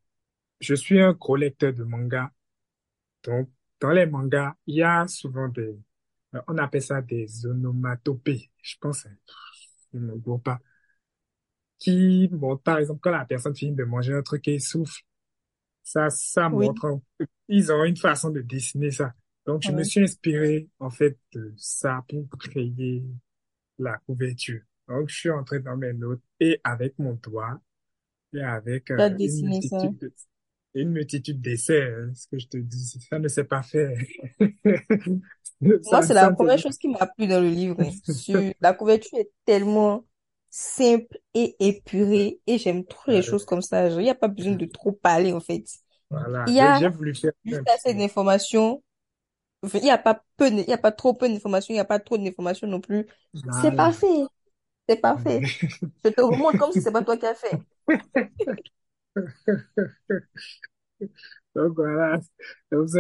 je 0.62 0.76
suis 0.76 1.02
un 1.02 1.14
gros 1.14 1.36
lecteur 1.38 1.74
de 1.74 1.84
mangas. 1.84 2.32
Donc, 3.24 3.50
dans 3.80 3.92
les 3.92 4.06
mangas, 4.06 4.56
il 4.68 4.76
y 4.76 4.84
a 4.84 5.08
souvent 5.08 5.48
des, 5.50 5.76
on 6.48 6.58
appelle 6.58 6.82
ça 6.82 7.02
des 7.02 7.46
onomatopées. 7.46 8.52
Je 8.62 8.76
pense, 8.80 9.08
me. 10.00 10.14
Qui 11.80 12.30
montrent, 12.32 12.64
par 12.64 12.78
exemple, 12.78 13.00
quand 13.02 13.12
la 13.12 13.26
personne 13.26 13.56
finit 13.56 13.76
de 13.76 13.84
manger 13.84 14.14
un 14.14 14.22
truc 14.24 14.48
et 14.48 14.60
souffle, 14.60 15.02
ça, 15.84 16.10
ça 16.10 16.50
Oui, 16.52 16.74
montre, 16.74 17.00
ils 17.50 17.72
ont 17.72 17.84
une 17.86 17.98
façon 17.98 18.32
de 18.32 18.42
dessiner 18.42 18.92
ça. 18.92 19.14
Donc, 19.48 19.64
je 19.64 19.72
me 19.74 19.84
ouais. 19.84 19.86
suis 19.86 20.02
inspiré, 20.04 20.70
en 20.80 20.90
fait, 20.92 21.18
de 21.34 21.54
ça 21.58 22.06
pour 22.10 22.28
créer 22.40 23.04
la 23.80 23.98
couverture. 24.08 24.62
Donc, 24.90 25.10
je 25.10 25.16
suis 25.16 25.32
entré 25.32 25.60
dans 25.62 25.78
mes 25.78 25.94
notes 25.94 26.22
et 26.40 26.62
avec 26.64 27.00
mon 27.00 27.14
doigt 27.16 27.62
et 28.34 28.42
avec 28.42 28.92
euh, 28.92 29.18
une 29.24 29.40
dessiné 29.40 29.62
ça? 29.62 29.94
multitude 29.94 29.98
de, 30.00 30.14
une 30.76 30.92
multitude 30.92 31.42
d'essais, 31.42 31.84
hein, 31.94 32.12
ce 32.16 32.28
que 32.28 32.40
je 32.40 32.48
te 32.48 32.58
dis, 32.58 32.86
ça 33.10 33.20
ne 33.20 33.28
s'est 33.30 33.46
pas 33.46 33.64
fait. 33.64 33.96
Moi, 35.86 36.02
c'est 36.02 36.14
la 36.14 36.30
première 36.32 36.60
chose 36.60 36.78
qui 36.78 36.88
m'a 36.90 37.08
plu 37.08 37.28
dans 37.28 37.42
le 37.42 37.50
livre. 37.50 37.82
hein. 37.82 37.92
Sur... 38.06 38.42
La 38.62 38.74
couverture 38.74 39.20
est 39.20 39.32
tellement 39.46 40.06
simple 40.50 41.18
et 41.34 41.56
épurée 41.60 42.40
et 42.48 42.58
j'aime 42.58 42.86
trop 42.86 43.12
les 43.12 43.22
choses 43.22 43.46
comme 43.46 43.62
ça. 43.62 43.90
Il 43.90 43.98
n'y 43.98 44.10
a 44.10 44.16
pas 44.16 44.28
besoin 44.28 44.54
de 44.54 44.66
trop 44.66 44.92
parler, 44.92 45.34
en 45.34 45.40
fait. 45.40 45.66
Voilà, 46.10 46.46
Il 46.46 46.56
y 46.82 46.86
a 46.86 46.90
voulu 46.90 47.16
faire 47.16 47.32
juste 47.46 47.64
assez 47.68 47.94
d'informations. 47.96 48.84
Enfin, 49.64 49.80
Il 49.80 49.86
n'y 49.86 49.92
a 49.92 49.98
pas 49.98 50.24
peu, 50.38 50.52
de- 50.52 50.58
il 50.62 50.70
y 50.70 50.74
a 50.74 50.78
pas 50.78 50.92
trop 50.94 51.14
peu 51.14 51.30
d'informations, 51.30 51.74
il 51.74 51.78
n'y 51.78 51.82
a 51.82 51.86
pas 51.86 52.00
trop 52.00 52.18
d'informations 52.18 52.68
non 52.68 52.82
plus. 52.82 53.08
C'est 53.50 53.74
parfait. 53.74 54.08
C'est 54.90 54.98
parfait. 55.02 55.42
Je 56.06 56.10
te 56.12 56.22
remonte 56.22 56.58
comme 56.58 56.72
si 56.74 56.82
c'est 56.82 56.92
pas 56.94 57.04
toi 57.04 57.18
qui 57.18 57.26
as 57.28 57.36
fait. 57.36 57.64
Donc 61.56 61.76
voilà, 61.76 62.20
donc 62.72 62.90
ça, 62.90 63.00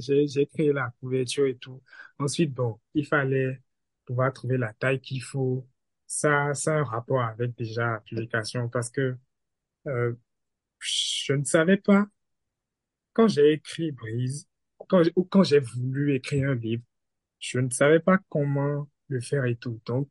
j'ai 0.00 0.46
créé 0.46 0.72
la 0.72 0.92
couverture 1.00 1.46
et 1.46 1.56
tout. 1.56 1.80
Ensuite, 2.18 2.52
bon, 2.52 2.80
il 2.94 3.06
fallait 3.06 3.60
pouvoir 4.04 4.32
trouver 4.32 4.58
la 4.58 4.72
taille 4.74 5.00
qu'il 5.00 5.22
faut. 5.22 5.64
Ça, 6.08 6.54
ça 6.54 6.74
a 6.74 6.78
un 6.80 6.84
rapport 6.84 7.22
avec 7.22 7.56
déjà 7.56 7.92
la 7.92 8.00
publication 8.00 8.68
parce 8.68 8.90
que 8.90 9.16
euh, 9.88 10.14
je 10.80 11.34
ne 11.34 11.44
savais 11.44 11.78
pas 11.78 12.06
quand 13.12 13.28
j'ai 13.28 13.52
écrit 13.52 13.92
Brise, 13.92 14.48
quand 14.88 15.02
ou 15.16 15.24
quand 15.24 15.42
j'ai 15.44 15.60
voulu 15.60 16.14
écrire 16.14 16.50
un 16.50 16.54
livre, 16.54 16.82
je 17.40 17.58
ne 17.60 17.70
savais 17.70 18.00
pas 18.00 18.18
comment 18.28 18.88
le 19.08 19.20
faire 19.20 19.44
et 19.46 19.56
tout. 19.56 19.80
Donc, 19.86 20.08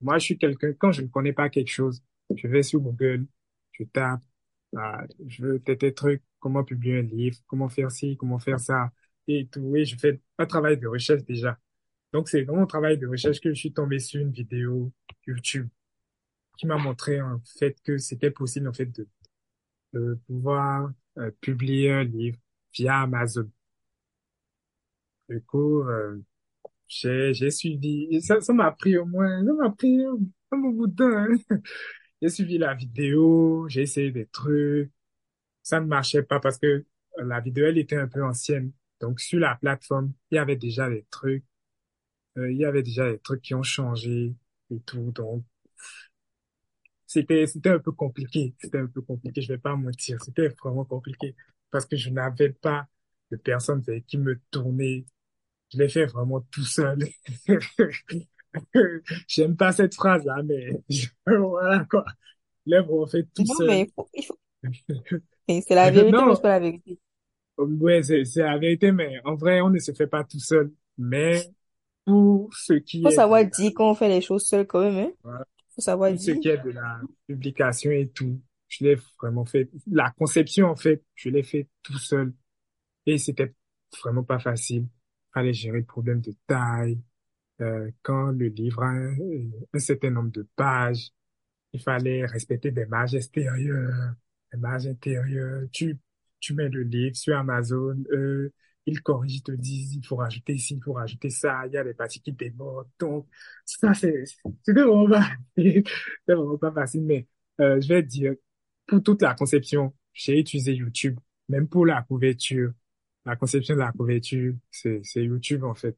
moi, 0.00 0.18
je 0.18 0.24
suis 0.26 0.38
quelqu'un, 0.38 0.72
quand 0.74 0.92
je 0.92 1.02
ne 1.02 1.08
connais 1.08 1.32
pas 1.32 1.48
quelque 1.50 1.70
chose, 1.70 2.02
je 2.34 2.48
vais 2.48 2.62
sur 2.62 2.80
Google, 2.80 3.26
je 3.72 3.84
tape, 3.84 4.22
ah, 4.76 5.04
je 5.26 5.42
veux 5.44 5.58
des 5.60 5.94
trucs, 5.94 6.22
comment 6.46 6.62
publier 6.64 7.00
un 7.00 7.02
livre, 7.02 7.38
comment 7.48 7.68
faire 7.68 7.90
ci, 7.90 8.16
comment 8.16 8.38
faire 8.38 8.60
ça, 8.60 8.92
et 9.26 9.48
tout. 9.48 9.74
Et 9.74 9.84
je 9.84 9.96
fais 9.98 10.20
un 10.38 10.46
travail 10.46 10.78
de 10.78 10.86
recherche 10.86 11.24
déjà. 11.24 11.58
Donc, 12.12 12.28
c'est 12.28 12.44
dans 12.44 12.54
mon 12.56 12.66
travail 12.66 12.98
de 12.98 13.06
recherche 13.08 13.40
que 13.40 13.50
je 13.50 13.58
suis 13.58 13.72
tombé 13.72 13.98
sur 13.98 14.20
une 14.20 14.30
vidéo 14.30 14.92
YouTube 15.26 15.68
qui 16.56 16.66
m'a 16.66 16.76
montré 16.78 17.20
en 17.20 17.40
fait 17.58 17.76
que 17.82 17.98
c'était 17.98 18.30
possible 18.30 18.68
en 18.68 18.72
fait 18.72 18.86
de, 19.92 20.18
pouvoir 20.26 20.92
euh, 21.18 21.30
publier 21.40 21.90
un 21.90 22.04
livre 22.04 22.38
via 22.72 23.00
Amazon. 23.00 23.50
Du 25.28 25.42
coup, 25.42 25.82
euh, 25.82 26.22
j'ai 26.88 27.50
suivi. 27.50 28.22
Ça 28.22 28.52
m'a 28.52 28.70
pris 28.72 28.96
au 28.98 29.04
moins, 29.06 29.44
ça 29.44 29.52
m'a 29.52 29.70
pris 29.70 30.04
un, 30.04 30.16
bout 30.58 30.86
de. 30.86 31.38
J'ai 32.22 32.30
suivi 32.30 32.56
la 32.56 32.72
vidéo, 32.74 33.68
j'ai 33.68 33.82
essayé 33.82 34.10
des 34.10 34.26
trucs. 34.26 34.90
Ça 35.66 35.80
ne 35.80 35.86
marchait 35.86 36.22
pas 36.22 36.40
parce 36.40 36.58
que 36.58 36.66
euh, 36.68 36.84
la 37.24 37.40
vidéo 37.40 37.66
elle 37.66 37.78
était 37.78 37.96
un 37.96 38.08
peu 38.08 38.24
ancienne. 38.24 38.72
Donc 39.00 39.20
sur 39.20 39.40
la 39.40 39.56
plateforme, 39.56 40.12
il 40.30 40.36
y 40.36 40.38
avait 40.38 40.56
déjà 40.56 40.88
des 40.90 41.04
trucs, 41.10 41.44
euh, 42.38 42.50
il 42.52 42.58
y 42.58 42.64
avait 42.66 42.82
déjà 42.82 43.10
des 43.10 43.18
trucs 43.20 43.42
qui 43.42 43.54
ont 43.54 43.62
changé 43.62 44.34
et 44.70 44.80
tout. 44.82 45.12
Donc 45.12 45.44
C'était, 47.06 47.46
c'était 47.46 47.70
un 47.70 47.78
peu 47.78 47.92
compliqué. 47.92 48.54
C'était 48.60 48.78
un 48.78 48.86
peu 48.86 49.00
compliqué. 49.02 49.40
Je 49.40 49.48
vais 49.48 49.58
pas 49.58 49.76
mentir. 49.76 50.18
C'était 50.22 50.48
vraiment 50.48 50.84
compliqué 50.84 51.36
parce 51.70 51.86
que 51.86 51.96
je 51.96 52.10
n'avais 52.10 52.50
pas 52.50 52.86
de 53.30 53.36
personne 53.36 53.80
vers 53.82 54.00
qui 54.06 54.18
me 54.18 54.40
tourner. 54.50 55.06
Je 55.72 55.78
l'ai 55.78 55.88
fait 55.88 56.06
vraiment 56.06 56.40
tout 56.50 56.64
seul. 56.64 56.98
J'aime 59.28 59.56
pas 59.56 59.72
cette 59.72 59.94
phrase-là, 59.94 60.42
mais 60.44 60.72
voilà 61.26 61.84
quoi. 61.90 62.04
L'œuvre, 62.66 62.94
on 62.94 63.06
fait 63.06 63.24
tout 63.34 63.44
Non, 63.44 63.54
seul. 63.56 63.66
mais 63.66 63.80
il 63.82 63.92
faut, 63.94 64.08
il 64.14 64.24
faut... 64.24 64.38
et 65.48 65.60
C'est 65.62 65.74
la 65.74 65.90
vérité, 65.90 66.24
mais 66.26 66.34
c'est 66.34 66.40
Non, 66.40 66.42
pas 66.42 66.50
la 66.50 66.60
vérité. 66.60 66.98
ouais, 67.58 68.02
c'est, 68.02 68.24
c'est 68.24 68.42
la 68.42 68.58
vérité, 68.58 68.92
mais 68.92 69.20
en 69.24 69.34
vrai, 69.34 69.60
on 69.60 69.70
ne 69.70 69.78
se 69.78 69.92
fait 69.92 70.06
pas 70.06 70.24
tout 70.24 70.40
seul. 70.40 70.72
Mais 70.98 71.50
pour 72.04 72.52
ce 72.54 72.74
qui 72.74 73.02
faut 73.02 73.10
est 73.10 73.10
savoir 73.10 73.40
la, 73.40 73.46
dire 73.46 73.72
quand 73.74 73.90
on 73.90 73.94
fait 73.94 74.08
les 74.08 74.20
choses 74.20 74.44
seul 74.44 74.66
quand 74.66 74.80
même, 74.80 74.96
hein. 74.98 75.12
voilà, 75.22 75.44
faut 75.74 75.80
savoir 75.82 76.10
pour 76.10 76.20
ce 76.20 76.30
dire. 76.30 76.40
qui 76.40 76.48
est 76.48 76.58
de 76.58 76.70
la 76.70 77.00
publication 77.26 77.90
et 77.90 78.08
tout, 78.08 78.40
je 78.68 78.84
l'ai 78.84 78.96
vraiment 79.20 79.44
fait. 79.44 79.70
La 79.90 80.10
conception, 80.18 80.68
en 80.68 80.76
fait, 80.76 81.02
je 81.14 81.30
l'ai 81.30 81.42
fait 81.42 81.68
tout 81.82 81.98
seul. 81.98 82.32
Et 83.06 83.18
c'était 83.18 83.54
vraiment 84.02 84.24
pas 84.24 84.38
facile. 84.40 84.86
Fallait 85.34 85.54
gérer 85.54 85.80
le 85.80 85.84
problème 85.86 86.20
de 86.20 86.34
taille. 86.46 87.00
Euh, 87.62 87.90
quand 88.02 88.32
le 88.32 88.48
livre 88.48 88.82
a 88.84 88.88
un, 88.90 89.16
un 89.74 89.78
certain 89.78 90.10
nombre 90.10 90.32
de 90.32 90.48
pages, 90.56 91.10
il 91.72 91.80
fallait 91.82 92.26
respecter 92.26 92.70
des 92.72 92.86
marges 92.86 93.14
extérieures, 93.16 94.14
des 94.56 94.60
marges 94.60 94.86
intérieures. 94.86 95.62
Tu, 95.72 95.98
tu 96.40 96.54
mets 96.54 96.68
le 96.68 96.82
livre 96.82 97.16
sur 97.16 97.36
Amazon, 97.36 97.96
euh, 98.12 98.52
ils 98.86 99.02
corrigent, 99.02 99.36
ils 99.36 99.42
te 99.42 99.52
disent, 99.52 99.94
il 99.94 100.06
faut 100.06 100.16
rajouter 100.16 100.54
ici, 100.54 100.74
il 100.74 100.82
faut 100.82 100.92
rajouter 100.92 101.30
ça, 101.30 101.66
il 101.66 101.72
y 101.72 101.76
a 101.76 101.84
des 101.84 101.94
parties 101.94 102.20
qui 102.20 102.32
débordent. 102.32 102.88
Donc, 102.98 103.26
ça, 103.64 103.94
c'est, 103.94 104.24
vraiment 104.68 105.08
pas, 105.08 105.28
c'était 105.56 105.84
vraiment 106.28 106.58
pas 106.58 106.72
facile, 106.72 107.04
mais, 107.04 107.26
euh, 107.60 107.80
je 107.80 107.88
vais 107.88 108.02
dire, 108.02 108.34
pour 108.86 109.02
toute 109.02 109.22
la 109.22 109.34
conception, 109.34 109.94
j'ai 110.12 110.38
utilisé 110.38 110.74
YouTube, 110.74 111.18
même 111.48 111.68
pour 111.68 111.86
la 111.86 112.02
couverture. 112.02 112.72
La 113.24 113.36
conception 113.36 113.74
de 113.74 113.80
la 113.80 113.92
couverture, 113.92 114.54
c'est, 114.70 115.00
c'est 115.04 115.24
YouTube, 115.24 115.64
en 115.64 115.74
fait. 115.74 115.96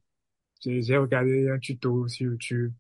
J'ai 0.64 0.96
regardé 0.96 1.48
un 1.50 1.58
tuto 1.58 2.08
sur 2.08 2.32
YouTube. 2.32 2.72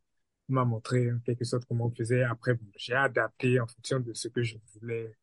On 0.48 0.54
m'a 0.54 0.64
montré 0.64 1.12
en 1.12 1.18
quelque 1.20 1.44
sorte 1.44 1.64
comment 1.66 1.86
on 1.86 1.90
faisait. 1.94 2.22
Après, 2.24 2.58
j'ai 2.76 2.94
adapté 2.94 3.60
en 3.60 3.66
fonction 3.66 4.00
de 4.00 4.12
ce 4.14 4.28
que 4.28 4.42
je 4.42 4.56
voulais 4.74 5.14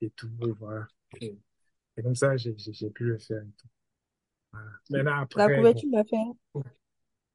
et 0.00 0.10
tout. 0.10 0.30
Et 0.42 0.50
voilà. 0.52 0.86
Et, 1.20 1.36
et 1.96 2.02
comme 2.02 2.14
ça, 2.16 2.36
j'ai 2.36 2.54
pu 2.90 3.04
le 3.04 3.18
faire. 3.18 3.42
et 3.42 3.52
tout. 3.58 3.68
Voilà. 4.52 4.70
Maintenant, 4.90 5.20
La 5.36 5.48
après, 5.48 5.62
bon, 5.62 5.62
couverture 5.62 5.88
m'a 5.90 6.04
fait. 6.04 6.16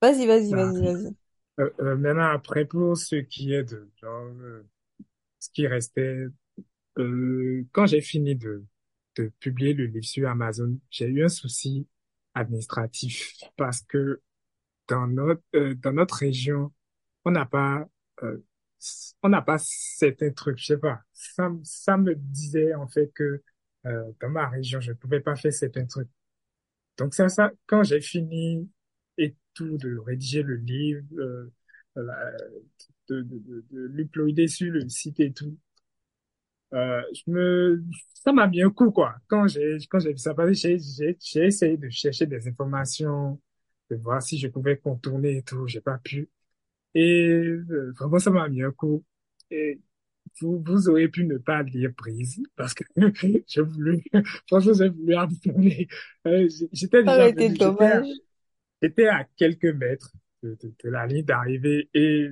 Vas-y, 0.01 0.25
vas-y, 0.27 0.53
vas-y, 0.53 0.81
vas-y. 0.81 1.15
euh, 1.59 1.69
euh, 1.79 1.95
maintenant, 1.95 2.29
après, 2.31 2.65
pour 2.65 2.97
ce 2.97 3.15
qui 3.17 3.53
est 3.53 3.63
de 3.63 3.89
genre, 4.01 4.25
euh, 4.41 4.63
ce 5.39 5.49
qui 5.51 5.67
restait, 5.67 6.25
euh, 6.99 7.65
quand 7.73 7.87
j'ai 7.87 8.01
fini 8.01 8.35
de, 8.35 8.65
de 9.17 9.31
publier 9.39 9.73
le 9.73 9.85
livre 9.87 10.05
sur 10.05 10.29
Amazon, 10.29 10.79
j'ai 10.91 11.07
eu 11.07 11.25
un 11.25 11.29
souci 11.29 11.87
administratif 12.35 13.33
parce 13.57 13.81
que 13.83 14.21
dans 14.87 15.07
notre, 15.07 15.43
euh, 15.55 15.75
dans 15.75 15.93
notre 15.93 16.15
région, 16.15 16.73
on 17.25 17.31
n'a 17.31 17.45
pas, 17.45 17.87
euh, 18.23 18.39
on 19.23 19.29
n'a 19.29 19.41
pas 19.41 19.57
certains 19.59 20.31
trucs, 20.31 20.57
je 20.59 20.65
sais 20.65 20.77
pas. 20.77 21.01
Ça, 21.13 21.49
ça 21.63 21.97
me 21.97 22.15
disait 22.15 22.73
en 22.75 22.87
fait 22.87 23.11
que 23.13 23.41
euh, 23.85 24.11
dans 24.21 24.29
ma 24.29 24.47
région, 24.49 24.79
je 24.81 24.91
ne 24.91 24.95
pouvais 24.97 25.19
pas 25.21 25.35
faire 25.35 25.53
certains 25.53 25.85
trucs. 25.85 26.09
Donc 26.97 27.13
ça, 27.15 27.29
ça, 27.29 27.51
quand 27.67 27.83
j'ai 27.83 28.01
fini 28.01 28.69
et 29.17 29.35
tout 29.55 29.77
de 29.77 29.97
rédiger 29.99 30.43
le 30.43 30.55
livre, 30.57 31.03
euh, 31.19 31.51
de, 33.09 33.21
de, 33.23 33.39
de, 33.39 33.65
de 33.71 33.79
l'uploader 33.87 34.47
sur 34.47 34.71
le 34.71 34.87
site 34.89 35.19
et 35.19 35.31
tout, 35.33 35.57
euh, 36.73 37.01
je 37.13 37.31
me, 37.31 37.83
ça 38.13 38.33
m'a 38.33 38.47
mis 38.47 38.61
un 38.61 38.69
coup 38.69 38.91
quoi. 38.91 39.15
Quand 39.27 39.47
j'ai, 39.47 39.77
quand 39.89 39.99
j'ai 39.99 40.11
vu 40.11 40.17
ça 40.17 40.33
passer, 40.33 40.77
j'ai 40.79 41.45
essayé 41.45 41.77
de 41.77 41.89
chercher 41.89 42.25
des 42.25 42.47
informations, 42.47 43.39
de 43.89 43.95
voir 43.97 44.21
si 44.21 44.37
je 44.39 44.47
pouvais 44.47 44.77
contourner 44.77 45.37
et 45.37 45.43
tout. 45.43 45.67
J'ai 45.67 45.81
pas 45.81 45.97
pu. 45.99 46.29
Et 46.95 47.27
euh, 47.27 47.93
vraiment, 47.97 48.19
ça 48.19 48.31
m'a 48.31 48.47
mis 48.49 48.63
un 48.63 48.71
coup. 48.71 49.03
Et 49.51 49.79
vous, 50.41 50.63
vous 50.65 50.89
auriez 50.89 51.07
pu 51.07 51.25
ne 51.25 51.37
pas 51.37 51.61
lire 51.63 51.91
Brise 51.97 52.41
parce 52.55 52.73
que 52.73 52.83
j'ai 53.47 53.61
voulu, 53.61 54.03
franchement, 54.47 54.73
j'ai 54.73 54.89
voulu 54.89 55.15
abandonner. 55.15 55.87
Euh, 56.25 56.49
j'étais 56.71 57.03
déjà 57.03 57.29
j'étais 58.81 59.07
à, 59.07 59.25
quelques 59.37 59.65
mètres 59.65 60.11
de, 60.43 60.57
de, 60.61 60.73
de 60.83 60.89
la 60.89 61.05
ligne 61.05 61.25
d'arrivée 61.25 61.89
et 61.93 62.29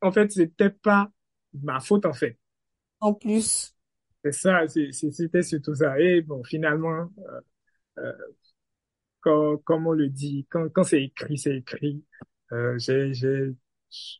en 0.00 0.12
fait, 0.12 0.30
c'était 0.32 0.70
pas 0.70 1.10
ma 1.62 1.80
faute 1.80 2.06
en 2.06 2.12
fait. 2.12 2.38
En 3.00 3.14
plus, 3.14 3.74
C'est 4.24 4.32
ça, 4.32 4.66
c'était 4.66 5.42
surtout 5.42 5.74
ça. 5.74 5.98
Et 6.00 6.20
bon, 6.20 6.42
finalement, 6.42 7.08
euh, 7.98 8.12
quand, 9.20 9.58
comme 9.58 9.86
on 9.86 9.92
le 9.92 10.08
dit, 10.08 10.46
quand, 10.50 10.68
quand 10.70 10.84
c'est 10.84 11.02
écrit, 11.02 11.38
c'est 11.38 11.56
écrit. 11.58 12.04
Euh, 12.52 12.78
j'ai, 12.78 13.12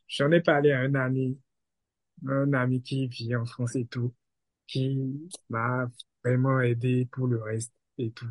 j'en 0.07 0.31
ai 0.31 0.41
parlé 0.41 0.71
à 0.71 0.81
un 0.81 0.95
ami, 0.95 1.39
un 2.27 2.53
ami 2.53 2.81
qui 2.83 3.07
vit 3.07 3.35
en 3.35 3.45
France 3.45 3.75
et 3.75 3.85
tout, 3.85 4.13
qui 4.67 4.99
m'a 5.49 5.89
vraiment 6.23 6.61
aidé 6.61 7.07
pour 7.11 7.27
le 7.27 7.41
reste 7.41 7.73
et 7.99 8.11
tout. 8.11 8.27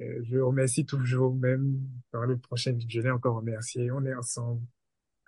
Euh, 0.00 0.22
je 0.24 0.38
remercie 0.38 0.84
toujours, 0.86 1.34
même 1.36 1.80
dans 2.12 2.22
le 2.24 2.38
prochain, 2.38 2.76
je 2.88 3.00
l'ai 3.00 3.10
encore 3.10 3.36
remercié. 3.36 3.90
On 3.92 4.04
est 4.04 4.14
ensemble. 4.14 4.62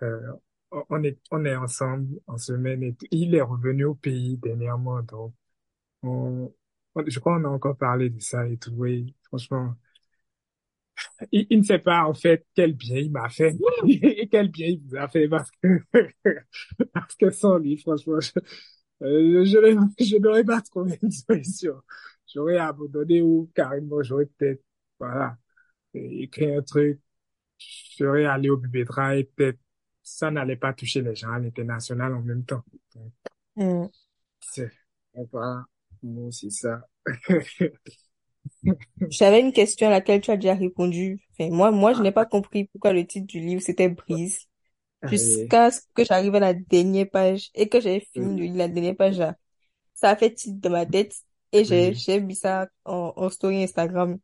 Euh, 0.03 0.33
on 0.89 1.03
est, 1.03 1.19
on 1.31 1.45
est 1.45 1.55
ensemble 1.55 2.19
en 2.27 2.37
semaine 2.37 2.83
et 2.83 2.95
tout. 2.95 3.07
Il 3.11 3.35
est 3.35 3.41
revenu 3.41 3.85
au 3.85 3.95
pays 3.95 4.37
dernièrement, 4.37 5.01
donc 5.03 5.33
on, 6.03 6.53
on- 6.95 7.03
je 7.07 7.19
crois 7.19 7.37
qu'on 7.39 7.45
a 7.45 7.49
encore 7.49 7.77
parlé 7.77 8.09
de 8.09 8.19
ça 8.21 8.47
et 8.47 8.57
tout. 8.57 8.71
Oui, 8.75 9.15
franchement, 9.23 9.75
il, 11.31 11.47
il 11.49 11.59
ne 11.59 11.63
sait 11.63 11.79
pas 11.79 12.03
en 12.03 12.13
fait 12.13 12.45
quel 12.53 12.73
bien 12.73 12.97
il 12.97 13.11
m'a 13.11 13.29
fait 13.29 13.55
et 13.87 14.27
quel 14.29 14.49
bien 14.49 14.67
il 14.67 14.81
vous 14.85 14.95
a 14.95 15.07
fait 15.07 15.27
parce 15.27 15.49
que 15.61 15.81
parce 16.93 17.15
que 17.15 17.29
sans 17.29 17.57
lui, 17.57 17.77
franchement, 17.77 18.19
je, 18.19 18.31
euh, 19.03 19.45
je, 19.45 19.57
n'aurais- 19.57 19.87
je 19.99 20.17
n'aurais 20.17 20.43
pas 20.43 20.61
trouvé 20.61 20.97
une 21.01 21.11
solution. 21.11 21.75
J'aurais 22.31 22.57
abandonné 22.57 23.21
ou 23.21 23.49
carrément 23.55 24.01
j'aurais 24.03 24.27
peut-être 24.27 24.63
voilà 24.99 25.37
écrit 25.93 26.53
un 26.53 26.61
truc, 26.61 26.99
j'aurais 27.97 28.25
allé 28.25 28.49
au 28.49 28.57
Bubétra 28.57 29.15
et 29.17 29.23
peut-être 29.23 29.59
ça 30.03 30.31
n'allait 30.31 30.55
pas 30.55 30.73
toucher 30.73 31.01
les 31.01 31.15
gens 31.15 31.31
à 31.31 31.39
l'international 31.39 32.13
en 32.13 32.21
même 32.21 32.43
temps. 32.43 32.63
Donc, 32.95 33.13
hmm. 33.55 33.87
c'est 34.39 34.71
va, 35.31 35.65
moi 36.03 36.27
aussi 36.27 36.51
ça. 36.51 36.87
J'avais 39.09 39.39
une 39.39 39.53
question 39.53 39.87
à 39.87 39.91
laquelle 39.91 40.21
tu 40.21 40.31
as 40.31 40.37
déjà 40.37 40.53
répondu. 40.53 41.21
Enfin, 41.31 41.49
moi, 41.49 41.71
moi, 41.71 41.93
je 41.93 42.01
n'ai 42.01 42.11
pas 42.11 42.25
compris 42.25 42.65
pourquoi 42.65 42.93
le 42.93 43.05
titre 43.05 43.27
du 43.27 43.39
livre 43.39 43.61
c'était 43.61 43.89
Brise. 43.89 44.47
Et, 45.03 45.07
Jusqu'à 45.09 45.71
ce 45.71 45.81
que 45.93 46.03
j'arrive 46.03 46.35
à 46.35 46.39
la 46.39 46.53
dernière 46.53 47.09
page 47.09 47.49
et 47.55 47.69
que 47.69 47.79
j'ai 47.79 48.01
fini 48.01 48.35
de 48.35 48.41
lire 48.41 48.55
la 48.55 48.67
dernière 48.67 48.95
page 48.95 49.17
là. 49.17 49.35
Ça 49.93 50.09
a 50.09 50.15
fait 50.15 50.33
titre 50.33 50.59
dans 50.59 50.69
ma 50.69 50.85
tête 50.85 51.13
et 51.51 51.63
j'ai, 51.63 51.93
j'ai 51.93 52.19
mis 52.21 52.35
ça 52.35 52.67
en, 52.85 53.13
en 53.15 53.29
story 53.29 53.63
Instagram. 53.63 54.17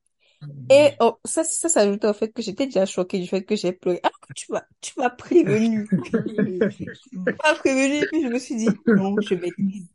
Et 0.69 0.91
oh, 0.99 1.17
ça, 1.25 1.43
ça 1.43 1.69
s'ajoute 1.69 2.03
au 2.05 2.13
fait 2.13 2.31
que 2.31 2.41
j'étais 2.41 2.65
déjà 2.65 2.85
choquée 2.85 3.19
du 3.19 3.27
fait 3.27 3.43
que 3.43 3.55
j'ai 3.55 3.71
pleuré. 3.71 4.01
Que 4.27 4.33
tu 4.33 4.51
m'as, 4.51 4.63
tu 4.81 4.93
m'as 4.97 5.09
prévenu. 5.09 5.87
Tu 7.11 7.35
m'as 7.43 7.55
prévenu 7.55 7.95
et 8.03 8.05
puis 8.07 8.23
je 8.23 8.27
me 8.27 8.39
suis 8.39 8.55
dit, 8.55 8.69
non, 8.87 9.19
je 9.21 9.35
maîtrise. 9.35 9.87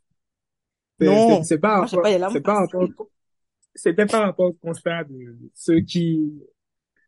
Non, 1.01 1.43
c'est 1.43 1.59
pas 1.59 1.87
c'est 1.87 2.43
par 2.43 2.59
rapport, 2.59 2.89
passées. 2.89 2.95
C'était 3.75 4.07
par 4.07 4.23
rapport 4.23 4.47
au 4.47 4.53
constat 4.53 5.05
de 5.05 5.37
ceux 5.55 5.81
qui, 5.81 6.33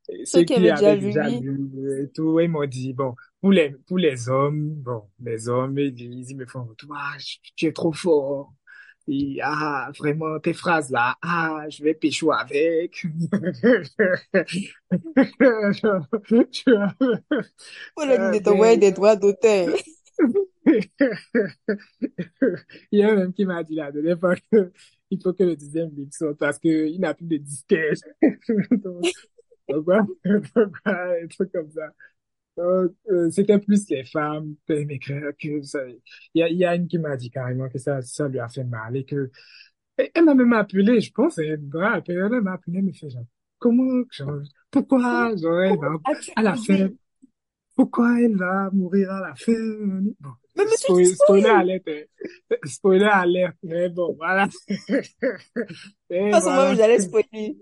Ceux 0.09 0.25
ceux 0.25 0.39
qui 0.41 0.47
qui 0.47 0.55
avaient 0.55 0.71
déjà 0.71 0.91
avaient 0.91 1.01
déjà 1.01 1.29
oui. 1.29 1.41
lu 1.41 2.03
et 2.05 2.09
tout, 2.11 2.41
ils 2.41 2.49
m'ont 2.49 2.67
dit, 2.67 2.93
bon, 2.93 3.15
pour 3.41 3.53
les, 3.53 3.71
pour 3.87 3.99
les 3.99 4.29
hommes, 4.29 4.75
bon, 4.75 5.05
les 5.21 5.49
hommes, 5.49 5.79
ils 5.79 5.93
disent, 5.93 6.31
ils 6.31 6.37
me 6.37 6.47
font, 6.47 6.69
ah, 6.95 7.17
tu 7.57 7.67
es 7.67 7.73
trop 7.73 7.93
fort. 7.93 8.53
Et, 9.09 9.39
ah, 9.43 9.91
vraiment, 9.99 10.39
tes 10.39 10.53
phrases 10.53 10.91
là, 10.91 11.17
ah, 11.23 11.65
je 11.69 11.83
vais 11.83 11.95
pécho 11.95 12.31
avec. 12.33 13.05
De 17.97 18.39
t'envoyer 18.39 18.77
ben, 18.77 18.81
des 18.81 18.93
droits 18.93 19.17
d'auteur. 19.17 19.75
il 22.93 23.01
y 23.01 23.03
a 23.03 23.15
même 23.15 23.33
qui 23.33 23.45
m'a 23.45 23.65
dit 23.65 23.75
la 23.75 23.91
dernière 23.91 24.21
fois 24.21 24.37
que 24.37 24.73
il 25.13 25.23
faut 25.23 25.33
que 25.35 25.45
le 25.45 25.57
deuxième 25.57 25.91
livre 25.91 26.13
sorte 26.13 26.39
parce 26.39 26.59
qu'il 26.59 26.99
n'a 27.01 27.13
plus 27.15 27.27
de 27.27 27.37
disquette. 27.37 28.01
Donc, 28.71 29.05
donc, 29.69 29.85
voilà, 29.85 30.05
un 30.85 31.27
truc 31.29 31.53
comme 31.53 31.71
ça. 31.71 31.89
Donc, 32.57 32.93
euh, 33.11 33.31
c'était 33.31 33.59
plus 33.59 33.89
les 33.89 34.05
femmes 34.05 34.57
que 34.67 35.63
ça. 35.63 35.79
Il 36.35 36.41
y 36.41 36.43
a, 36.43 36.49
il 36.49 36.57
y 36.57 36.65
a 36.65 36.75
une 36.75 36.89
qui 36.89 36.99
m'a 36.99 37.17
dit 37.17 37.31
carrément 37.31 37.69
que 37.69 37.79
ça, 37.79 38.03
ça 38.03 38.29
lui 38.29 38.41
a 38.41 38.49
fait 38.49 38.65
mal 38.65 38.97
et 38.97 39.05
que 39.05 39.31
et 39.99 40.11
elle 40.15 40.25
m'a 40.25 40.35
même 40.35 40.53
appelé, 40.55 41.01
je 41.01 41.13
pense, 41.13 41.39
elle 41.39 41.61
m'a 41.61 41.93
appelé, 41.93 42.17
elle 42.17 42.41
m'a 42.41 42.55
appelé, 42.55 42.79
elle 42.79 42.85
me 42.85 42.93
fait 42.93 43.11
genre, 43.11 43.27
comment, 43.59 44.03
genre, 44.11 44.41
pourquoi, 44.71 45.37
genre, 45.37 45.61
elle 45.61 45.79
va 45.79 45.97
à 46.35 46.43
la 46.43 46.57
fin, 46.57 46.89
pourquoi 47.77 48.21
elle 48.21 48.37
va 48.37 48.71
mourir 48.73 49.11
à 49.11 49.21
la 49.21 49.35
fin? 49.35 49.53
Bon, 50.19 50.31
Mais 50.57 50.65
spoil- 50.77 51.15
spoiler 51.15 51.15
spoil. 51.15 51.47
alerte, 51.49 51.89
hein. 51.89 52.05
spoiler 52.65 53.07
alerte, 53.07 53.57
mais 53.63 53.89
bon, 53.89 54.15
voilà. 54.17 54.49
Et 56.11 56.31
Parce 56.31 56.45
que 56.45 56.51
moi, 56.51 56.75
voilà. 56.75 56.75
j'allais 56.75 57.01
spoiler. 57.01 57.57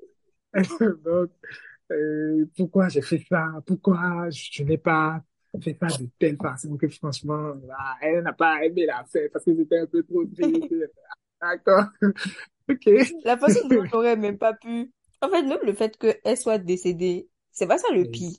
Donc, 1.05 1.30
euh, 1.93 2.47
pourquoi 2.57 2.88
j'ai 2.88 3.03
fait 3.03 3.22
ça? 3.28 3.47
Pourquoi 3.66 4.30
je, 4.30 4.49
je 4.53 4.62
n'ai 4.64 4.78
pas 4.78 5.22
fait 5.62 5.76
ça 5.80 5.86
de 5.99 6.09
telle 6.18 6.36
façon 6.36 6.76
que 6.76 6.88
franchement, 6.88 7.55
là, 7.66 7.97
elle 8.03 8.22
n'a 8.22 8.32
pas 8.32 8.64
aimé 8.64 8.86
la 8.86 9.05
faire 9.05 9.28
parce 9.32 9.45
que 9.45 9.55
c'était 9.57 9.78
un 9.78 9.86
peu 9.86 10.03
trop. 10.03 10.24
D'accord. 11.41 11.84
Ok. 12.70 12.88
La 13.24 13.36
façon 13.36 13.66
dont 13.68 13.82
on 13.93 13.97
n'aurait 13.97 14.16
même 14.16 14.38
pas 14.38 14.55
pu. 14.55 14.93
En 15.22 15.28
fait, 15.28 15.43
même 15.43 15.59
le 15.64 15.72
fait 15.72 15.97
qu'elle 15.99 16.36
soit 16.38 16.59
décédée, 16.59 17.28
c'est 17.51 17.66
pas 17.66 17.78
ça 17.78 17.88
le 17.93 18.05
pire. 18.05 18.36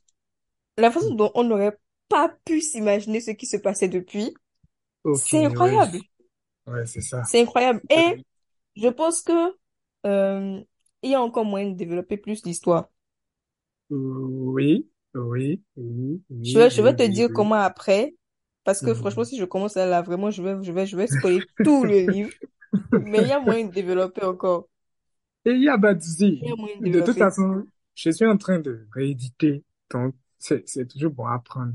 La 0.78 0.91
façon 0.91 1.16
dont 1.16 1.32
on 1.36 1.43
n'aurait 1.43 1.78
pas 2.12 2.30
pu 2.45 2.62
s'imaginer 2.62 3.22
ce 3.22 3.32
qui 3.32 3.47
se 3.47 3.57
passait 3.57 3.89
depuis, 3.89 4.36
c'est 5.14 5.45
incroyable. 5.45 6.03
Ouais, 6.68 6.86
c'est 6.86 7.01
ça. 7.01 7.24
C'est 7.24 7.41
incroyable. 7.41 7.82
Et 7.89 8.16
je 8.76 8.88
pense 8.89 9.22
que 9.24 9.34
euh, 10.05 10.62
il 11.03 11.12
y 11.12 11.16
a 11.16 11.22
encore 11.22 11.45
moyen 11.45 11.70
de 11.72 11.76
développer 11.78 12.18
plus 12.18 12.45
l'histoire. 12.45 12.89
Oui, 13.89 14.89
oui, 15.14 15.62
oui, 15.76 16.24
Je 16.43 16.59
vais, 16.59 16.70
je 16.70 16.82
vais 16.82 16.93
te 16.95 17.03
oui, 17.05 17.07
dire 17.07 17.30
oui. 17.30 17.34
comment 17.34 17.55
après, 17.55 18.16
parce 18.64 18.82
que 18.82 18.93
franchement, 18.93 19.24
Mhm. 19.24 19.26
si 19.26 19.38
je 19.38 19.45
commence 19.45 19.76
là, 19.76 19.86
là, 19.86 20.01
vraiment, 20.01 20.32
je 20.32 20.41
vais, 20.43 20.64
je 20.64 20.72
vais, 20.72 20.86
je 20.86 20.95
vais 20.97 21.07
spoiler 21.07 21.49
tout 21.64 21.84
le 21.86 21.99
livre. 22.01 22.32
Mais 23.01 23.24
il 23.24 23.28
y 23.30 23.32
a 23.34 23.39
moyen 23.39 23.66
de 23.68 23.72
développer 23.74 24.26
encore. 24.26 24.68
Et 25.45 25.51
il 25.51 25.64
y 25.64 25.70
a 25.70 25.78
pas 25.78 25.93
de 25.93 26.01
souci. 26.01 26.47
de 26.80 27.01
De 27.01 27.01
toute 27.01 27.18
façon, 27.18 27.68
je 27.95 28.09
suis 28.12 28.26
en 28.26 28.38
train 28.38 28.59
de 28.59 28.88
rééditer, 28.93 29.64
donc 29.91 30.16
c'est 30.39 30.68
c'est 30.68 30.88
toujours 30.88 31.12
bon 31.12 31.26
à 31.26 31.36
apprendre. 31.36 31.74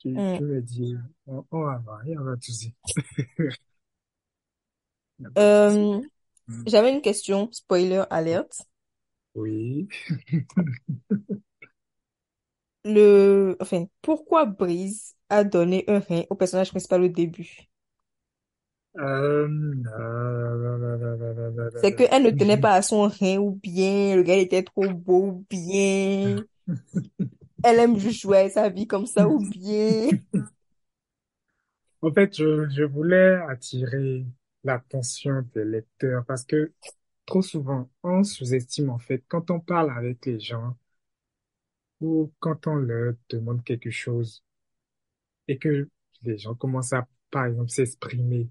Tu, 0.00 0.24
tu 0.32 0.62
dis, 0.62 0.96
on, 1.26 1.44
on 1.52 1.60
va 1.64 1.78
voir, 1.78 2.00
il 2.06 2.12
y. 5.36 5.38
Euh, 5.38 6.00
j'avais 6.66 6.92
une 6.92 7.02
question, 7.02 7.50
spoiler 7.52 8.04
alert. 8.10 8.52
Oui. 9.34 9.88
Le, 12.84 13.56
enfin, 13.60 13.86
pourquoi 14.02 14.44
Brise 14.46 15.14
a 15.30 15.44
donné 15.44 15.84
un 15.88 15.98
rein 16.00 16.22
au 16.30 16.34
personnage 16.34 16.70
principal 16.70 17.02
au 17.02 17.08
début? 17.08 17.70
Euh, 18.98 19.48
C'est 21.74 21.94
qu'elle 21.94 22.22
ne 22.22 22.30
tenait 22.30 22.56
pas 22.58 22.74
à 22.74 22.82
son 22.82 23.02
rein 23.08 23.38
ou 23.38 23.52
bien 23.62 24.14
le 24.16 24.22
gars 24.22 24.36
était 24.36 24.62
trop 24.62 24.88
beau 24.90 25.26
ou 25.26 25.46
bien 25.50 26.44
elle 27.62 27.78
aime 27.78 27.98
juste 27.98 28.22
jouer 28.22 28.48
sa 28.50 28.68
vie 28.68 28.86
comme 28.86 29.06
ça 29.06 29.28
ou 29.28 29.38
bien. 29.38 30.10
En 32.02 32.12
fait, 32.12 32.34
je, 32.34 32.82
voulais 32.84 33.34
attirer 33.46 34.24
l'attention 34.64 35.46
des 35.54 35.64
lecteurs 35.64 36.24
parce 36.24 36.44
que 36.44 36.72
trop 37.26 37.42
souvent, 37.42 37.90
on 38.02 38.24
sous-estime 38.24 38.88
en 38.88 38.98
fait 38.98 39.22
quand 39.28 39.50
on 39.50 39.60
parle 39.60 39.90
avec 39.90 40.24
les 40.24 40.40
gens 40.40 40.76
ou 42.00 42.32
quand 42.38 42.66
on 42.66 42.76
leur 42.76 43.14
demande 43.28 43.62
quelque 43.64 43.90
chose 43.90 44.42
et 45.46 45.58
que 45.58 45.88
les 46.22 46.38
gens 46.38 46.54
commencent 46.54 46.94
à, 46.94 47.06
par 47.30 47.46
exemple, 47.46 47.70
s'exprimer, 47.70 48.48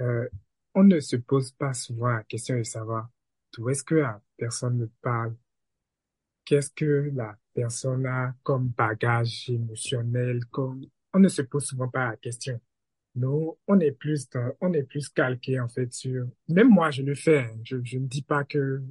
euh, 0.00 0.28
on 0.74 0.84
ne 0.84 0.98
se 1.00 1.16
pose 1.16 1.52
pas 1.52 1.74
souvent 1.74 2.08
la 2.08 2.24
question 2.24 2.56
de 2.56 2.64
savoir 2.64 3.08
d'où 3.52 3.68
est-ce 3.68 3.84
que 3.84 4.04
personne 4.36 4.78
me 4.78 4.90
parle, 5.00 5.36
qu'est-ce 6.48 6.70
que 6.70 7.10
la 7.14 7.36
personne 7.52 8.06
a 8.06 8.34
comme 8.42 8.68
bagage 8.68 9.50
émotionnel, 9.50 10.46
comme, 10.46 10.86
on 11.12 11.18
ne 11.20 11.28
se 11.28 11.42
pose 11.42 11.66
souvent 11.66 11.88
pas 11.88 12.08
la 12.08 12.16
question. 12.16 12.58
Nous, 13.16 13.58
on 13.68 13.80
est 13.80 13.92
plus 13.92 14.30
dans- 14.30 14.52
on 14.62 14.72
est 14.72 14.84
plus 14.84 15.10
calqué 15.10 15.60
en 15.60 15.68
fait 15.68 15.92
sur, 15.92 16.26
même 16.48 16.70
moi 16.70 16.90
je 16.90 17.02
le 17.02 17.14
fais, 17.14 17.40
hein. 17.40 17.60
je, 17.64 17.76
ne 17.76 18.06
dis 18.06 18.22
pas 18.22 18.44
que, 18.44 18.82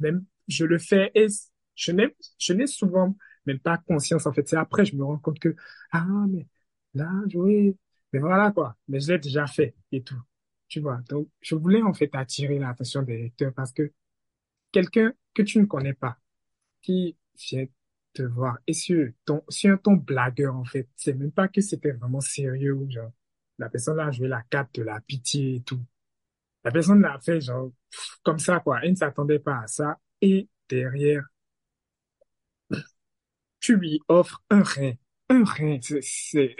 même 0.00 0.24
je 0.48 0.64
le 0.64 0.78
fais 0.78 1.10
et 1.14 1.26
je 1.74 1.92
n'ai, 1.92 2.14
je 2.38 2.52
n'ai 2.52 2.66
souvent 2.66 3.16
même 3.46 3.58
pas 3.60 3.78
conscience 3.78 4.26
en 4.26 4.32
fait. 4.32 4.48
C'est 4.48 4.56
après 4.56 4.84
je 4.84 4.96
me 4.96 5.04
rends 5.04 5.18
compte 5.18 5.38
que, 5.38 5.54
ah 5.92 6.04
mais 6.28 6.46
là, 6.94 7.10
oui, 7.34 7.76
mais 8.12 8.18
voilà 8.18 8.50
quoi, 8.52 8.76
mais 8.88 9.00
je 9.00 9.12
l'ai 9.12 9.18
déjà 9.18 9.46
fait 9.46 9.74
et 9.92 10.02
tout, 10.02 10.20
tu 10.68 10.80
vois? 10.80 11.00
Donc 11.08 11.28
je 11.40 11.54
voulais 11.54 11.82
en 11.82 11.94
fait 11.94 12.10
attirer 12.14 12.58
l'attention 12.58 13.02
des 13.02 13.16
lecteurs 13.18 13.52
parce 13.54 13.72
que 13.72 13.92
quelqu'un 14.72 15.12
que 15.34 15.42
tu 15.42 15.58
ne 15.60 15.66
connais 15.66 15.94
pas, 15.94 16.18
qui 16.82 17.16
vient 17.50 17.66
te 18.14 18.22
voir. 18.22 18.58
Et 18.66 18.72
sur 18.74 19.08
ton, 19.24 19.42
sur 19.48 19.80
ton 19.82 19.94
blagueur, 19.94 20.56
en 20.56 20.64
fait, 20.64 20.88
c'est 20.96 21.14
même 21.14 21.32
pas 21.32 21.48
que 21.48 21.60
c'était 21.60 21.92
vraiment 21.92 22.20
sérieux, 22.20 22.78
genre, 22.90 23.12
la 23.58 23.68
personne 23.70 24.00
a 24.00 24.10
joué 24.12 24.28
la 24.28 24.42
carte 24.42 24.74
de 24.76 24.82
la 24.84 25.00
pitié 25.02 25.56
et 25.56 25.62
tout. 25.62 25.80
La 26.64 26.70
personne 26.72 27.02
l'a 27.02 27.18
fait, 27.20 27.40
genre, 27.40 27.72
comme 28.22 28.38
ça, 28.38 28.60
quoi. 28.60 28.80
Elle 28.82 28.92
ne 28.92 28.96
s'attendait 28.96 29.38
pas 29.40 29.60
à 29.62 29.66
ça. 29.66 29.98
Et 30.22 30.48
derrière, 30.68 31.24
tu 33.60 33.76
lui 33.76 34.00
offres 34.08 34.42
un 34.50 34.62
rein. 34.62 34.92
Un 35.28 35.44
rein. 35.44 35.78
C'est, 35.82 36.56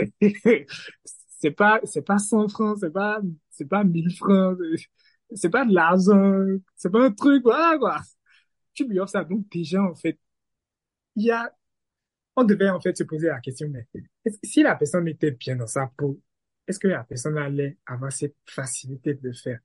c'est, 1.41 1.51
pas, 1.57 1.81
c'est 1.85 2.03
pas 2.03 2.18
100 2.18 2.49
francs, 2.49 2.79
c'est 2.81 2.93
pas, 2.93 3.21
c'est 3.51 3.68
pas 3.68 3.85
1000 3.85 4.14
francs, 4.16 4.59
c'est 5.35 5.51
pas 5.51 5.64
de 5.64 5.75
l'argent, 5.75 6.45
c'est 6.77 6.91
pas 6.91 7.05
un 7.05 7.12
truc, 7.12 7.43
voilà, 7.43 7.79
quoi. 7.79 8.01
Tu 8.81 8.89
lui 8.89 8.99
offres 8.99 9.12
ça. 9.12 9.24
Donc, 9.24 9.47
déjà, 9.51 9.83
en 9.83 9.95
fait, 9.95 10.18
il 11.16 11.24
y 11.26 11.31
a 11.31 11.55
on 12.37 12.45
devait 12.45 12.70
en 12.70 12.81
fait 12.81 12.97
se 12.97 13.03
poser 13.03 13.26
la 13.26 13.41
question, 13.41 13.68
mais 13.68 13.87
si 14.43 14.62
la 14.62 14.74
personne 14.76 15.07
était 15.09 15.33
bien 15.33 15.57
dans 15.57 15.66
sa 15.66 15.89
peau, 15.89 16.18
est-ce 16.66 16.78
que 16.78 16.89
la 16.89 17.05
personne 17.05 17.37
allait 17.37 17.76
avoir 17.85 18.11
cette 18.12 18.37
facilité 18.47 19.12
de 19.14 19.28
le 19.28 19.35
faire? 19.35 19.61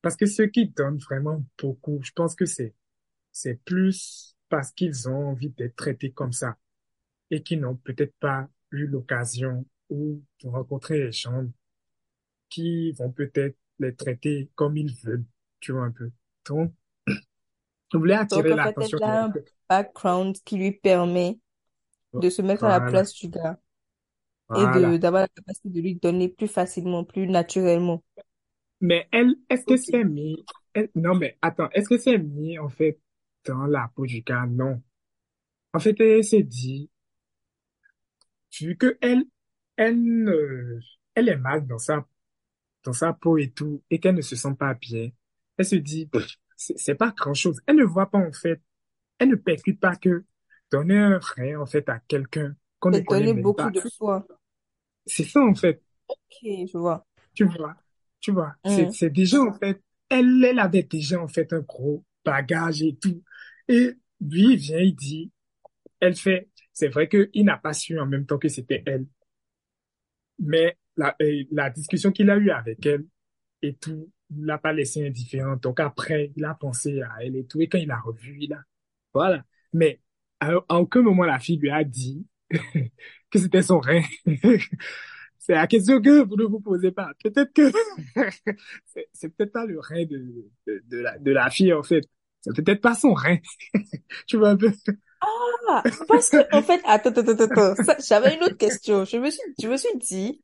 Parce 0.00 0.16
que 0.16 0.24
ceux 0.24 0.46
qui 0.46 0.68
donnent 0.68 0.98
vraiment 0.98 1.44
beaucoup, 1.58 2.00
je 2.02 2.12
pense 2.12 2.34
que 2.34 2.46
c'est 2.46 2.74
c'est 3.32 3.60
plus 3.64 4.34
parce 4.48 4.72
qu'ils 4.72 5.10
ont 5.10 5.30
envie 5.30 5.50
d'être 5.50 5.76
traités 5.76 6.12
comme 6.12 6.32
ça 6.32 6.56
et 7.30 7.42
qui 7.42 7.58
n'ont 7.58 7.76
peut-être 7.76 8.14
pas 8.20 8.48
eu 8.70 8.86
l'occasion 8.86 9.66
ou 9.90 10.22
de 10.42 10.48
rencontrer 10.48 11.00
les 11.00 11.12
gens 11.12 11.46
qui 12.48 12.92
vont 12.92 13.12
peut-être 13.12 13.58
les 13.78 13.94
traiter 13.94 14.48
comme 14.54 14.78
ils 14.78 14.94
veulent, 15.04 15.26
tu 15.60 15.72
vois 15.72 15.84
un 15.84 15.90
peu. 15.90 16.10
Donc, 16.46 16.72
voulais 17.98 18.14
Donc 18.30 18.50
attirer 18.52 18.52
en 18.52 18.58
fait, 18.58 18.74
l'attention 18.74 18.98
elle 18.98 19.00
a 19.02 19.24
un 19.26 19.34
background 19.68 20.36
qui 20.44 20.56
lui 20.56 20.72
permet 20.72 21.38
de 22.20 22.30
se 22.30 22.42
mettre 22.42 22.64
à 22.64 22.70
la 22.70 22.80
Voilà, 22.80 22.82
place 22.82 23.14
du 23.14 23.28
gars 23.30 23.60
et 24.54 24.68
de 24.68 24.96
d'avoir 24.98 25.22
la 25.24 25.28
capacité 25.28 25.70
de 25.70 25.80
lui 25.80 25.96
donner 25.96 26.28
plus 26.28 26.48
facilement, 26.48 27.04
plus 27.04 27.28
naturellement. 27.28 28.02
Mais 28.80 29.06
elle, 29.12 29.36
est-ce 29.50 29.66
que 29.66 29.76
Ok. 29.76 29.76
c'est 29.76 30.04
mis, 30.04 30.46
Elle- 30.74 30.90
non, 30.94 31.14
mais 31.14 31.38
attends, 31.42 31.68
est-ce 31.70 31.88
que 31.88 31.98
c'est 31.98 32.18
mis 32.18 32.58
en 32.58 32.68
fait 32.70 32.98
dans 33.46 33.66
la 33.66 33.90
peau 33.94 34.06
du 34.06 34.22
gars? 34.22 34.46
Non. 34.46 34.82
En 35.74 35.80
fait, 35.80 36.00
elle 36.00 36.24
s'est 36.24 36.42
dit, 36.44 36.90
vu 38.60 38.76
que 38.76 38.98
elle, 39.00 39.24
elle, 39.76 40.28
euh, 40.28 40.80
elle 41.14 41.28
est 41.28 41.36
mal 41.36 41.66
dans 41.66 41.78
sa, 41.78 42.06
dans 42.84 42.92
sa 42.92 43.12
peau 43.12 43.38
et 43.38 43.50
tout, 43.52 43.82
et 43.90 44.00
qu'elle 44.00 44.16
ne 44.16 44.22
se 44.22 44.36
sent 44.36 44.54
pas 44.58 44.74
bien, 44.74 45.10
elle 45.58 45.66
se 45.66 45.76
dit, 45.76 46.10
c'est 46.56 46.94
pas 46.94 47.12
grand-chose. 47.16 47.60
Elle 47.66 47.76
ne 47.76 47.84
voit 47.84 48.10
pas 48.10 48.18
en 48.18 48.32
fait, 48.32 48.60
elle 49.18 49.30
ne 49.30 49.36
percute 49.36 49.80
pas 49.80 49.96
que 49.96 50.24
donner 50.72 50.98
un 50.98 51.18
rein 51.20 51.60
en 51.60 51.66
fait 51.66 51.88
à 51.88 52.00
quelqu'un 52.00 52.56
qu'on 52.80 52.92
ne 52.92 53.00
connaît 53.00 53.32
même 53.32 53.40
beaucoup 53.42 53.54
pas. 53.54 53.70
de 53.70 53.80
soi. 53.82 54.26
C'est 55.06 55.24
ça 55.24 55.40
en 55.40 55.54
fait. 55.54 55.82
Ok, 56.08 56.38
je 56.42 56.78
vois. 56.78 57.06
Tu 57.34 57.44
vois, 57.44 57.76
tu 58.20 58.32
vois, 58.32 58.54
c'est, 58.64 58.88
Hmm. 58.88 58.92
c'est 58.92 59.10
déjà, 59.10 59.40
en 59.42 59.52
fait, 59.52 59.82
elle, 60.08 60.42
elle 60.44 60.58
avait 60.58 60.82
déjà, 60.82 61.20
en 61.20 61.28
fait, 61.28 61.52
un 61.52 61.60
gros 61.60 62.04
bagage 62.24 62.82
et 62.82 62.96
tout. 62.96 63.22
Et 63.68 63.92
lui, 64.20 64.52
il 64.54 64.56
vient, 64.56 64.78
il 64.80 64.94
dit, 64.96 65.30
elle 66.00 66.16
fait, 66.16 66.48
c'est 66.72 66.88
vrai 66.88 67.08
qu'il 67.08 67.44
n'a 67.46 67.58
pas 67.58 67.74
su 67.74 67.98
en 68.00 68.06
même 68.06 68.26
temps 68.26 68.38
que 68.38 68.48
c'était 68.48 68.82
elle. 68.86 69.06
Mais 70.38 70.76
la, 70.96 71.14
euh, 71.22 71.44
la 71.50 71.70
discussion 71.70 72.12
qu'il 72.12 72.30
a 72.30 72.36
eue 72.36 72.50
avec 72.50 72.84
elle 72.86 73.06
et 73.62 73.74
tout, 73.76 74.10
il 74.30 74.44
l'a 74.46 74.58
pas 74.58 74.72
laissé 74.72 75.06
indifférent. 75.06 75.56
Donc 75.56 75.80
après, 75.80 76.32
il 76.36 76.44
a 76.44 76.54
pensé 76.54 77.00
à 77.02 77.24
elle 77.24 77.36
et 77.36 77.46
tout. 77.46 77.60
Et 77.60 77.68
quand 77.68 77.78
il 77.78 77.90
a 77.90 77.98
revu, 78.00 78.38
il 78.40 78.52
a, 78.52 78.62
voilà. 79.14 79.44
Mais 79.72 80.00
à, 80.40 80.50
à 80.68 80.76
aucun 80.80 81.02
moment, 81.02 81.24
la 81.24 81.38
fille 81.38 81.58
lui 81.58 81.70
a 81.70 81.84
dit 81.84 82.26
que 83.30 83.38
c'était 83.38 83.62
son 83.62 83.80
rein. 83.80 84.02
C'est 85.38 85.54
la 85.54 85.66
question 85.68 86.00
que 86.02 86.24
vous 86.24 86.36
ne 86.36 86.44
vous 86.44 86.60
posez 86.60 86.90
pas. 86.90 87.12
Peut-être 87.22 87.52
que 87.52 87.70
c'est 89.12 89.28
peut-être 89.36 89.52
pas 89.52 89.64
le 89.64 89.78
rein 89.78 90.04
de, 90.04 90.50
de, 90.66 90.98
la, 90.98 91.18
de 91.18 91.30
la 91.30 91.50
fille, 91.50 91.72
en 91.72 91.82
fait. 91.84 92.02
C'est 92.40 92.54
peut-être 92.64 92.80
pas 92.80 92.94
son 92.94 93.14
rein. 93.14 93.38
Tu 94.26 94.36
vois 94.36 94.50
un 94.50 94.56
peu? 94.56 94.72
Ah, 95.68 95.82
parce 96.08 96.30
que, 96.30 96.36
en 96.56 96.62
fait, 96.62 96.80
attends, 96.84 97.10
attends, 97.10 97.32
attends, 97.32 97.74
j'avais 98.06 98.34
une 98.36 98.44
autre 98.44 98.56
question. 98.56 99.04
Je 99.04 99.16
me 99.18 99.30
suis, 99.30 99.40
je 99.60 99.68
me 99.68 99.76
suis 99.76 99.96
dit, 99.98 100.42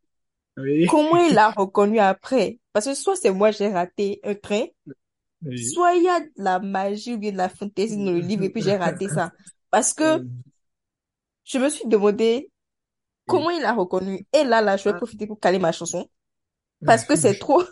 Oui, 0.56 0.86
comment 0.86 1.16
il 1.18 1.34
l'a 1.34 1.50
reconnu 1.50 1.98
après? 1.98 2.58
Parce 2.72 2.86
que 2.86 2.94
soit 2.94 3.16
c'est 3.16 3.30
moi 3.30 3.50
j'ai 3.50 3.68
raté 3.68 4.20
un 4.24 4.34
train, 4.34 4.64
oui. 5.42 5.58
soit 5.58 5.94
il 5.94 6.04
y 6.04 6.08
a 6.08 6.20
de 6.20 6.30
la 6.36 6.60
magie 6.60 7.14
ou 7.14 7.18
bien 7.18 7.32
de 7.32 7.36
la 7.38 7.48
fantaisie 7.48 7.96
dans 7.96 8.12
le 8.12 8.20
livre 8.20 8.44
et 8.44 8.50
puis 8.50 8.62
j'ai 8.62 8.76
raté 8.76 9.08
ça. 9.08 9.32
Parce 9.70 9.94
que 9.94 10.24
je 11.44 11.58
me 11.58 11.68
suis 11.68 11.88
demandé 11.88 12.50
comment 13.26 13.50
il 13.50 13.62
l'a 13.62 13.74
reconnu. 13.74 14.26
Et 14.32 14.44
là, 14.44 14.62
là, 14.62 14.76
je 14.76 14.84
vais 14.84 14.94
profiter 14.94 15.26
pour 15.26 15.40
caler 15.40 15.58
ma 15.58 15.72
chanson. 15.72 16.08
Parce 16.84 17.04
que 17.04 17.16
c'est 17.16 17.38
trop, 17.38 17.62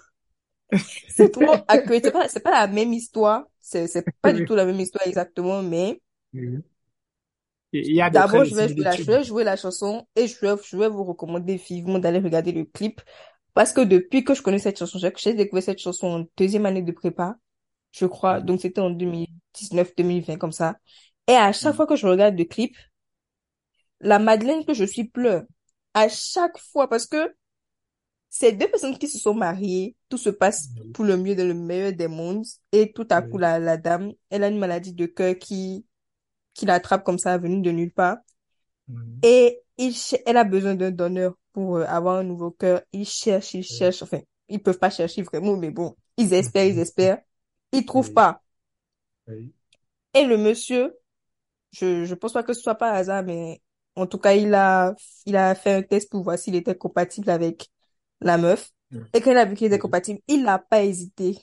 c'est 1.09 1.31
trop. 1.31 1.55
C'est 2.03 2.13
pas, 2.13 2.29
c'est 2.29 2.41
pas 2.41 2.53
la 2.53 2.67
même 2.69 2.93
histoire. 2.93 3.45
C'est, 3.61 3.87
c'est 3.89 4.07
pas 4.23 4.33
du 4.33 4.45
tout 4.45 4.55
la 4.55 4.67
même 4.67 4.81
histoire 4.81 5.07
exactement, 5.07 5.63
mais 5.63 6.01
Oui. 6.33 6.47
Et 6.49 6.63
Il 6.63 6.63
y 6.63 6.63
a 6.63 6.63
des 7.49 7.60
d'abord, 8.11 8.45
je 8.45 8.55
vais 8.55 8.69
jouer 8.69 8.83
la, 8.83 8.97
je 8.97 9.03
similitude. 9.03 9.05
vais 9.05 9.25
jouer 9.25 9.45
la 9.45 9.57
chanson 9.57 10.07
et 10.17 10.27
je 10.27 10.39
vais, 10.41 10.55
je 10.65 10.77
vais 10.77 10.89
vous 10.89 11.05
recommander 11.05 11.57
vivement 11.57 11.99
d'aller 11.99 12.19
regarder 12.19 12.53
le 12.53 12.65
clip. 12.65 13.01
Parce 13.55 13.73
que 13.73 13.81
depuis 13.81 14.25
que 14.25 14.35
je 14.35 14.43
connais 14.43 14.59
cette 14.59 14.79
chanson, 14.79 14.99
j'ai 14.99 15.35
découvert 15.35 15.63
cette 15.63 15.79
chanson 15.81 16.07
en 16.07 16.27
deuxième 16.37 16.67
année 16.67 16.83
de 16.83 16.93
prépa, 16.93 17.37
je 17.93 18.07
crois. 18.07 18.41
Donc, 18.41 18.61
c'était 18.61 18.81
en 18.81 18.91
2019, 18.91 19.95
2020, 19.97 20.37
comme 20.39 20.53
ça. 20.53 20.77
Et 21.29 21.33
à 21.33 21.53
chaque 21.53 21.75
fois 21.75 21.87
que 21.87 21.97
je 21.97 22.07
regarde 22.07 22.39
le 22.39 22.45
clip, 22.45 22.77
la 24.01 24.19
Madeleine 24.19 24.65
que 24.65 24.75
je 24.75 24.85
suis 24.85 25.05
pleure. 25.05 25.45
À 25.95 26.09
chaque 26.09 26.59
fois, 26.59 26.89
parce 26.89 27.07
que 27.07 27.35
c'est 28.29 28.53
deux 28.53 28.69
personnes 28.69 28.97
qui 28.97 29.09
se 29.09 29.19
sont 29.19 29.35
mariées, 29.35 29.97
tout 30.09 30.19
se 30.19 30.31
passe 30.31 30.69
pour 30.95 31.05
le 31.05 31.17
mieux 31.17 31.35
dans 31.35 31.47
le 31.47 31.55
meilleur 31.55 31.93
des 31.93 32.09
mondes, 32.09 32.45
et 32.73 32.93
tout 32.93 33.07
à 33.11 33.23
coup, 33.23 33.39
la, 33.39 33.59
la 33.59 33.77
dame, 33.77 34.13
elle 34.31 34.45
a 34.45 34.49
une 34.49 34.59
maladie 34.59 34.93
de 34.93 35.07
cœur 35.07 35.37
qui, 35.37 35.85
qui 36.55 36.67
l'attrape 36.67 37.05
comme 37.05 37.19
ça, 37.19 37.39
venue 37.39 37.63
de 37.63 37.71
nulle 37.71 37.93
part. 37.93 38.19
Mhm. 38.89 39.23
Et 39.23 39.61
il, 39.79 39.95
elle 40.27 40.37
a 40.37 40.45
besoin 40.45 40.75
d'un 40.75 40.91
donneur 40.91 41.35
pour 41.53 41.77
euh, 41.79 41.85
avoir 41.87 42.17
un 42.19 42.23
nouveau 42.25 42.51
cœur. 42.51 42.83
Ils 42.93 43.07
cherchent, 43.07 43.55
ils 43.55 43.63
cherchent, 43.65 44.03
enfin, 44.03 44.21
ils 44.49 44.63
peuvent 44.63 44.79
pas 44.79 44.91
chercher 44.91 45.23
vraiment, 45.23 45.57
mais 45.57 45.71
bon, 45.71 45.97
ils 46.17 46.33
espèrent, 46.35 46.67
ils 46.67 46.79
espèrent. 46.79 47.19
Ils 47.73 47.85
trouvent 47.85 48.09
Oui. 48.09 48.15
pas. 48.15 48.43
Oui. 49.27 49.55
Et 50.15 50.25
le 50.25 50.37
monsieur, 50.37 50.97
je, 51.73 52.05
je 52.05 52.15
pense 52.15 52.33
pas 52.33 52.43
que 52.43 52.53
ce 52.55 52.63
soit 52.63 52.77
pas 52.77 52.93
hasard, 52.93 53.25
mais 53.25 53.63
en 53.97 54.07
tout 54.07 54.19
cas, 54.19 54.35
il 54.35 54.55
a, 54.55 54.95
il 55.27 55.37
a 55.37 55.55
fait 55.55 55.75
un 55.75 55.83
test 55.83 56.11
pour 56.11 56.23
voir 56.25 56.39
s'il 56.39 56.57
était 56.57 56.77
compatible 56.77 57.31
avec 57.31 57.69
la 58.21 58.39
meuf. 58.39 58.73
Mhm. 58.91 59.11
Et 59.15 59.21
quand 59.21 59.33
il 59.33 59.39
a 59.39 59.45
vu 59.47 59.57
qu'il 59.57 59.69
était 59.69 59.79
compatible, 59.79 60.21
il 60.29 60.45
n'a 60.45 60.59
pas 60.59 60.85
hésité. 60.85 61.39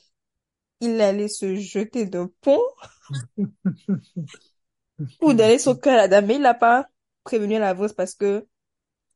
Il 0.80 1.00
allait 1.00 1.28
se 1.28 1.56
jeter 1.56 2.06
d'un 2.06 2.30
pont 2.42 2.60
pour 5.18 5.34
donner 5.34 5.58
son 5.58 5.76
cœur 5.76 5.94
à 5.94 5.96
la 5.96 6.08
dame, 6.08 6.26
mais 6.26 6.36
il 6.36 6.42
l'a 6.42 6.54
pas 6.54 6.88
prévenu 7.24 7.56
à 7.56 7.58
l'avance 7.60 7.92
parce 7.92 8.14
que 8.14 8.46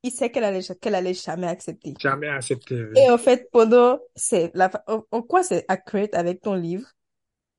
il 0.03 0.11
sait 0.11 0.31
qu'elle 0.31 0.45
allait, 0.45 0.63
qu'elle 0.81 0.95
allait 0.97 1.15
jamais 1.15 1.47
accepter. 1.47 1.95
Jamais 2.01 2.29
accepté. 2.29 2.75
oui. 2.75 2.99
Et 3.01 3.11
en 3.11 3.19
fait, 3.19 3.49
pendant, 3.53 4.01
c'est 4.17 4.51
la, 4.55 4.71
en, 4.89 5.05
en 5.11 5.23
quoi 5.23 5.43
c'est 5.45 5.65
accurate 5.69 6.15
avec 6.15 6.41
ton 6.41 6.55
livre, 6.55 6.87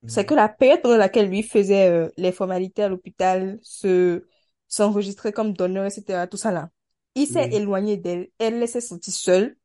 c'est 0.07 0.21
Mhm. 0.21 0.27
que 0.27 0.33
la 0.35 0.49
période 0.49 0.81
pendant 0.81 0.97
laquelle 0.97 1.29
lui 1.29 1.43
faisait 1.43 1.89
euh, 1.89 2.09
les 2.17 2.31
formalités 2.33 2.83
à 2.83 2.89
l'hôpital, 2.89 3.59
se, 3.61 4.25
s'enregistrer 4.67 5.31
comme 5.31 5.53
donneur, 5.53 5.85
etc., 5.85 6.27
tout 6.27 6.37
ça 6.37 6.51
là, 6.51 6.69
il 7.15 7.27
s'est 7.27 7.49
Oui. 7.49 7.55
éloigné 7.55 7.97
d'elle. 7.97 8.29
Elle 8.39 8.67
s'est 8.67 8.81
sentie 8.81 9.11
seule. 9.11 9.55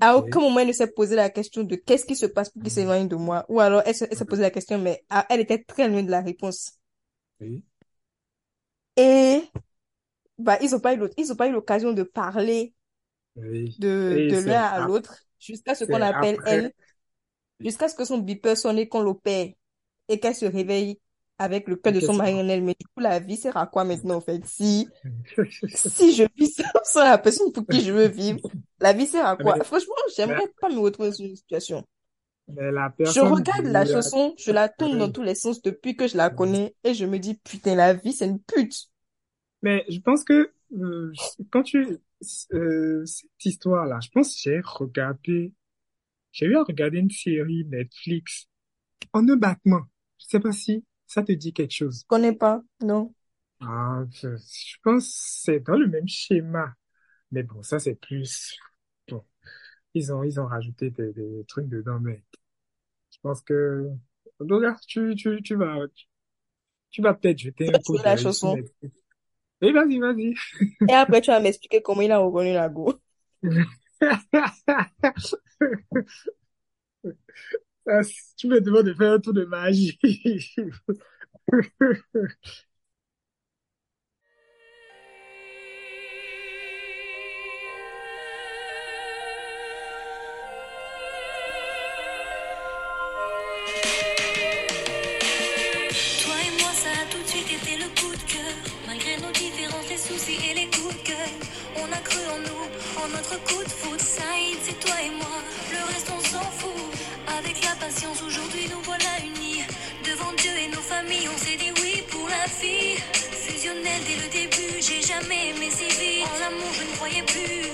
À 0.00 0.16
aucun 0.16 0.40
moment, 0.40 0.60
elle 0.60 0.68
ne 0.68 0.72
s'est 0.72 0.88
posé 0.92 1.16
la 1.16 1.30
question 1.30 1.62
de 1.64 1.76
qu'est-ce 1.76 2.06
qui 2.06 2.16
se 2.16 2.26
passe 2.26 2.50
pour 2.50 2.62
qu'il 2.62 2.70
Mhm. 2.70 2.74
s'éloigne 2.74 3.08
de 3.08 3.16
moi. 3.16 3.46
Ou 3.48 3.60
alors, 3.60 3.82
elle, 3.86 3.94
se- 3.94 4.04
elle 4.10 4.16
s'est 4.16 4.24
posé 4.26 4.42
la 4.42 4.50
question, 4.50 4.78
mais 4.78 5.04
ah, 5.10 5.26
elle 5.30 5.40
était 5.40 5.62
très 5.62 5.88
loin 5.88 6.02
de 6.02 6.10
la 6.10 6.20
réponse. 6.20 6.72
Oui. 7.40 7.62
Et, 8.96 9.42
bah, 10.38 10.58
ils 10.62 10.74
ont 10.74 10.80
pas 10.80 10.94
eu 10.94 10.98
l'autre, 10.98 11.14
ils 11.18 11.32
ont 11.32 11.36
pas 11.36 11.48
eu 11.48 11.52
l'occasion 11.52 11.92
de 11.92 12.02
parler 12.02 12.74
Oui. 13.36 13.76
de, 13.78 14.22
de 14.28 14.36
l'un 14.36 14.62
à 14.62 14.80
l'autre 14.80 15.24
jusqu'à 15.38 15.74
ce 15.74 15.84
qu'on 15.84 16.02
appelle 16.02 16.40
après. 16.42 16.42
elle, 16.44 16.72
jusqu'à 17.64 17.88
ce 17.88 17.94
que 17.96 18.04
son 18.04 18.18
beeper 18.18 18.56
sonne 18.56 18.78
et 18.78 18.88
qu'on 18.88 19.02
l'opère 19.02 19.48
et 20.08 20.20
qu'elle 20.20 20.36
se 20.36 20.46
réveille 20.46 21.00
avec 21.38 21.68
le 21.68 21.76
cœur 21.76 21.92
de 21.94 22.00
son 22.00 22.14
mari 22.14 22.34
en 22.34 22.48
elle. 22.48 22.62
Mais 22.64 22.76
du 22.78 22.86
coup, 22.86 23.00
la 23.00 23.18
vie 23.20 23.36
sert 23.36 23.56
à 23.58 23.66
quoi 23.66 23.84
maintenant, 23.84 24.16
en 24.16 24.20
fait? 24.20 24.44
Si, 24.46 24.94
si 25.74 26.14
je 26.14 26.24
vis 26.36 26.62
sans 26.84 27.04
la 27.04 27.18
personne 27.18 27.52
pour 27.52 27.68
qui 27.68 27.82
je 27.84 27.92
veux 27.92 28.08
vivre, 28.08 28.52
la 28.80 28.92
vie 28.92 29.06
sert 29.06 29.26
à 29.26 29.36
quoi? 29.36 29.58
Mais, 29.58 29.64
Franchement, 29.64 29.94
mais, 30.24 30.36
j'aimerais 30.36 30.48
pas 30.60 30.70
me 30.70 30.80
retrouver 30.80 31.10
dans 31.10 31.16
une 31.16 31.36
situation. 31.36 31.86
Je 32.48 33.20
regarde 33.20 33.66
la 33.66 33.86
chanson, 33.86 34.34
je 34.38 34.50
la 34.50 34.68
tourne 34.68 34.98
dans 34.98 35.10
tous 35.10 35.22
les 35.22 35.34
sens 35.34 35.62
depuis 35.62 35.96
que 35.96 36.08
je 36.08 36.16
la 36.16 36.30
connais 36.30 36.74
et 36.84 36.94
je 36.94 37.06
me 37.06 37.18
dis, 37.18 37.34
putain, 37.34 37.74
la 37.74 37.94
vie, 37.94 38.12
c'est 38.12 38.26
une 38.26 38.40
pute. 38.40 38.88
Mais 39.62 39.84
je 39.88 40.00
pense 40.00 40.24
que 40.24 40.52
euh, 40.78 41.12
quand 41.50 41.62
tu... 41.62 41.98
euh, 42.52 43.04
cette 43.06 43.44
histoire-là, 43.44 44.00
je 44.02 44.10
pense 44.10 44.34
que 44.34 44.40
j'ai 44.42 44.60
regardé... 44.64 45.52
J'ai 46.32 46.46
eu 46.46 46.56
à 46.56 46.62
regarder 46.64 46.98
une 46.98 47.10
série 47.10 47.64
Netflix 47.66 48.46
en 49.12 49.28
un 49.28 49.36
battement. 49.36 49.82
Je 50.18 50.26
sais 50.26 50.40
pas 50.40 50.52
si 50.52 50.84
ça 51.06 51.22
te 51.22 51.32
dit 51.32 51.52
quelque 51.52 51.74
chose. 51.74 52.00
Je 52.00 52.06
connais 52.06 52.32
pas, 52.34 52.62
non. 52.82 53.14
Ah, 53.60 54.04
je, 54.10 54.36
je 54.36 54.76
pense 54.82 55.06
que 55.06 55.12
c'est 55.14 55.60
dans 55.60 55.76
le 55.76 55.86
même 55.86 56.08
schéma. 56.08 56.74
Mais 57.30 57.42
bon, 57.42 57.62
ça 57.62 57.78
c'est 57.78 57.94
plus... 57.94 58.58
Ils 59.94 60.12
ont, 60.12 60.22
ils 60.22 60.40
ont 60.40 60.46
rajouté 60.46 60.90
des, 60.90 61.12
des 61.12 61.44
trucs 61.46 61.68
dedans, 61.68 62.00
mais 62.00 62.22
je 63.10 63.18
pense 63.22 63.42
que... 63.42 63.88
Regarde, 64.40 64.78
tu, 64.86 65.14
tu, 65.14 65.40
tu 65.42 65.54
vas, 65.54 65.76
tu 66.90 67.02
vas 67.02 67.14
peut-être 67.14 67.38
jeter 67.38 67.68
un 67.68 67.78
coup 67.78 67.96
jouer 67.96 68.04
la 68.04 68.16
chanson 68.16 68.56
Netflix. 68.56 68.96
Et 69.60 69.72
vas-y, 69.72 69.98
vas-y. 69.98 70.34
et 70.88 70.92
après 70.92 71.20
tu 71.20 71.30
vas 71.30 71.40
m'expliquer 71.40 71.80
comment 71.80 72.02
il 72.02 72.12
a 72.12 72.18
reconnu 72.18 72.52
la 72.52 72.68
go. 72.68 72.94
Ah, 77.88 78.00
Tu 78.36 78.46
me 78.46 78.60
demandes 78.60 78.86
de 78.86 78.94
faire 78.94 79.12
un 79.12 79.18
tour 79.18 79.32
de 79.32 79.44
magie. 79.44 79.98
cru 102.02 102.20
en 102.34 102.38
nous, 102.38 102.64
en 103.02 103.08
notre 103.08 103.36
coup 103.44 103.62
de 103.62 103.70
foot. 103.80 104.00
Saïd, 104.00 104.58
c'est 104.64 104.78
toi 104.80 104.96
et 105.04 105.10
moi, 105.10 105.36
le 105.72 105.80
reste 105.92 106.08
on 106.16 106.20
s'en 106.32 106.46
fout. 106.60 106.82
Avec 107.38 107.56
la 107.64 107.74
patience, 107.76 108.22
aujourd'hui 108.22 108.68
nous 108.70 108.82
voilà 108.82 109.12
unis. 109.24 109.62
Devant 110.04 110.32
Dieu 110.34 110.52
et 110.64 110.68
nos 110.68 110.82
familles, 110.82 111.28
on 111.34 111.38
s'est 111.38 111.56
dit 111.56 111.72
oui 111.82 112.02
pour 112.10 112.28
la 112.28 112.44
vie. 112.60 112.96
Fusionnel 113.44 114.00
dès 114.08 114.18
le 114.24 114.28
début, 114.40 114.74
j'ai 114.80 115.02
jamais 115.02 115.50
aimé 115.50 115.68
si 115.70 115.86
vite. 116.00 116.26
En 116.34 116.38
l'amour, 116.40 116.72
je 116.78 116.82
ne 116.88 116.94
croyais 116.96 117.22
plus. 117.22 117.68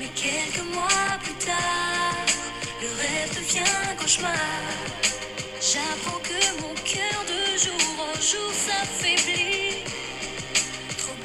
Mais 0.00 0.10
quelques 0.14 0.66
mois 0.74 1.08
plus 1.24 1.38
tard, 1.46 2.26
Le 2.82 2.88
rêve 3.02 3.30
devient 3.38 3.96
cauchemar. 4.00 4.32
J'apprends 5.60 6.20
que 6.20 6.40
mon 6.62 6.74
cœur 6.84 7.20
de 7.32 7.58
jour 7.64 8.06
en 8.08 8.14
jour 8.20 8.52
s'affaiblit. 8.54 9.67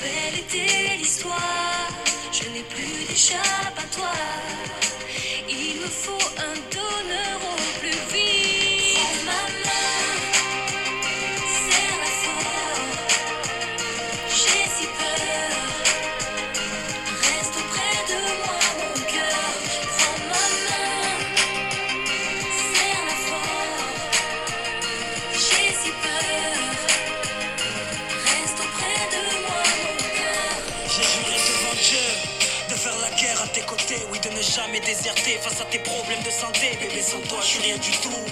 Belle 0.04 0.40
était 0.40 0.98
l'histoire, 0.98 1.88
je 2.34 2.44
n'ai 2.50 2.64
plus 2.64 3.06
d'échappatoire. 3.08 4.53
Jamais 34.74 34.86
déserter 34.86 35.38
face 35.38 35.62
à 35.62 35.66
tes 35.66 35.80
problèmes 35.80 36.24
de 36.24 36.32
santé. 36.32 36.78
Bébé, 36.82 37.02
sans 37.02 37.20
toi, 37.30 37.40
je 37.42 37.48
suis 37.48 37.62
rien 37.62 37.78
du 37.78 37.92
tout. 37.92 38.26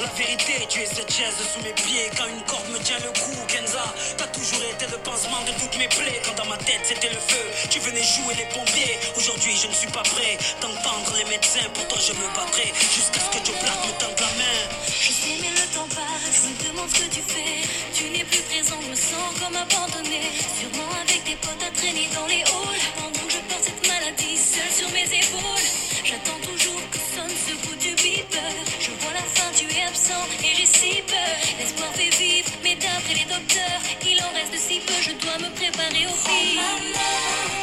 La 0.00 0.06
vérité, 0.14 0.66
tu 0.68 0.80
es 0.80 0.86
cette 0.86 1.10
chaise 1.10 1.34
sous 1.34 1.62
mes 1.64 1.72
pieds 1.72 2.10
quand 2.16 2.26
une 2.26 2.42
corde 2.42 2.68
me 2.70 2.78
tient 2.78 2.98
le 2.98 3.10
cou. 3.18 3.34
Kenza, 3.48 3.82
t'as 4.16 4.26
toujours 4.28 4.62
été 4.62 4.86
le 4.86 4.98
pansement 4.98 5.42
de 5.46 5.52
toutes 5.58 5.76
mes 5.78 5.88
plaies. 5.88 6.20
Quand 6.24 6.36
dans 6.36 6.50
ma 6.50 6.56
tête 6.58 6.82
c'était 6.84 7.08
le 7.08 7.18
feu, 7.18 7.44
tu 7.70 7.80
venais 7.80 8.02
jouer 8.02 8.34
les 8.38 8.46
pompiers. 8.54 8.98
Aujourd'hui, 9.16 9.54
je 9.56 9.66
ne 9.66 9.72
suis 9.72 9.90
pas 9.90 10.02
prêt 10.02 10.38
d'entendre 10.60 11.12
les 11.18 11.28
médecins. 11.30 11.66
Pourtant, 11.74 11.98
je 11.98 12.12
me 12.12 12.26
battrai 12.36 12.72
jusqu'à 12.94 13.20
ce 13.20 13.30
que 13.34 13.40
Joe 13.44 13.56
Black 13.62 13.78
me 13.86 13.92
tende 13.98 14.20
la 14.20 14.32
main. 14.38 14.60
Je 14.86 15.12
sais, 15.12 15.36
mais 15.40 15.50
le 15.50 15.66
temps 15.74 15.88
passe. 15.88 16.30
Je 16.30 16.42
me 16.46 16.54
demande 16.68 16.90
ce 16.94 17.00
que 17.00 17.08
tu 17.10 17.22
fais. 17.26 17.66
Tu 17.94 18.04
n'es 18.10 18.24
plus 18.24 18.42
présent, 18.50 18.78
je 18.82 18.90
me 18.90 18.96
sens 18.96 19.28
comme 19.40 19.56
abandonné. 19.56 20.30
Sûrement 20.58 20.92
avec 21.02 21.24
des 21.24 21.36
potes 21.42 21.62
à 21.66 21.70
traîner 21.74 22.06
dans 22.14 22.26
les 22.26 22.42
halls. 22.42 23.11
Maladie 24.02 24.36
sur 24.36 24.88
mes 24.90 25.04
épaules. 25.04 25.68
J'attends 26.04 26.40
toujours 26.42 26.82
que 26.90 26.98
sonne 26.98 27.36
ce 27.46 27.54
bout 27.66 27.76
du 27.76 27.94
beeper. 27.94 28.52
Je 28.80 28.90
vois 29.00 29.12
la 29.12 29.26
fin, 29.34 29.50
tu 29.54 29.64
es 29.64 29.84
absent 29.84 30.26
et 30.42 30.56
j'ai 30.56 30.66
si 30.66 31.02
peur. 31.02 31.36
L'espoir 31.58 31.92
fait 31.94 32.14
vivre, 32.16 32.50
mais 32.62 32.74
d'après 32.74 33.14
les 33.14 33.24
docteurs, 33.24 33.80
il 34.04 34.20
en 34.20 34.32
reste 34.34 34.56
si 34.56 34.80
peu. 34.80 34.94
Je 35.00 35.12
dois 35.24 35.38
me 35.38 35.54
préparer 35.54 36.06
au 36.06 36.16
pire. 36.26 37.61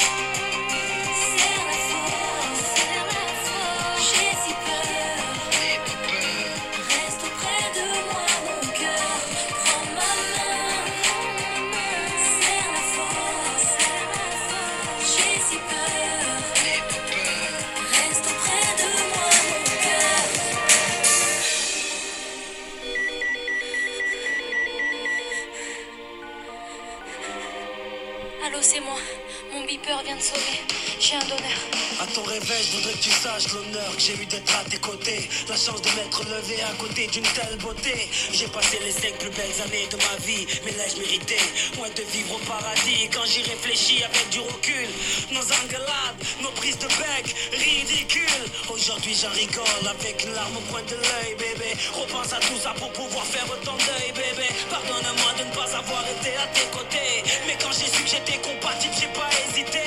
Beeper 30.20 30.34
vient 30.36 30.36
de 30.36 30.40
sonner. 30.40 30.62
J'ai 31.00 31.16
un 31.16 31.20
donneur. 31.20 31.69
À 31.69 31.69
ton 32.14 32.24
réveil, 32.24 32.64
je 32.64 32.78
voudrais 32.78 32.94
que 32.94 33.04
tu 33.04 33.12
saches 33.12 33.54
l'honneur 33.54 33.96
que 33.96 34.02
j'ai 34.02 34.14
eu 34.14 34.26
d'être 34.26 34.56
à 34.56 34.64
tes 34.70 34.78
côtés. 34.78 35.30
La 35.48 35.56
chance 35.56 35.82
de 35.82 35.90
m'être 35.96 36.24
levé 36.24 36.62
à 36.64 36.74
côté 36.80 37.08
d'une 37.08 37.28
telle 37.38 37.58
beauté. 37.58 38.10
J'ai 38.32 38.48
passé 38.48 38.80
les 38.84 38.92
cinq 38.92 39.14
plus 39.20 39.30
belles 39.30 39.62
années 39.66 39.88
de 39.92 39.98
ma 39.98 40.16
vie, 40.26 40.46
mais 40.66 40.72
là 40.72 40.86
je 40.90 41.02
méritais 41.02 41.44
moins 41.78 41.90
de 41.90 42.04
vivre 42.12 42.36
au 42.36 42.40
paradis. 42.50 43.10
Quand 43.14 43.26
j'y 43.26 43.42
réfléchis 43.44 44.04
avec 44.04 44.30
du 44.30 44.40
recul, 44.40 44.90
nos 45.32 45.44
engueulades, 45.44 46.20
nos 46.42 46.52
prises 46.52 46.80
de 46.80 46.88
bec, 46.88 47.36
ridicules. 47.54 48.46
Aujourd'hui 48.70 49.16
j'en 49.20 49.32
rigole 49.32 49.86
avec 49.90 50.24
une 50.24 50.34
larme 50.34 50.58
au 50.58 50.66
coin 50.72 50.82
de 50.84 50.96
l'œil, 50.96 51.36
bébé. 51.38 51.74
Repense 51.94 52.34
à 52.34 52.40
tout 52.40 52.58
ça 52.62 52.74
pour 52.78 52.92
pouvoir 52.94 53.26
faire 53.26 53.46
ton 53.64 53.78
deuil, 53.78 54.12
bébé. 54.14 54.48
Pardonne-moi 54.70 55.32
de 55.38 55.44
ne 55.46 55.54
pas 55.54 55.70
avoir 55.78 56.04
été 56.08 56.34
à 56.38 56.48
tes 56.48 56.68
côtés. 56.72 57.24
Mais 57.46 57.58
quand 57.62 57.72
j'ai 57.72 57.90
su 57.92 58.02
que 58.04 58.10
j'étais 58.10 58.40
compatible, 58.40 58.96
j'ai 59.00 59.12
pas 59.14 59.30
hésité. 59.46 59.86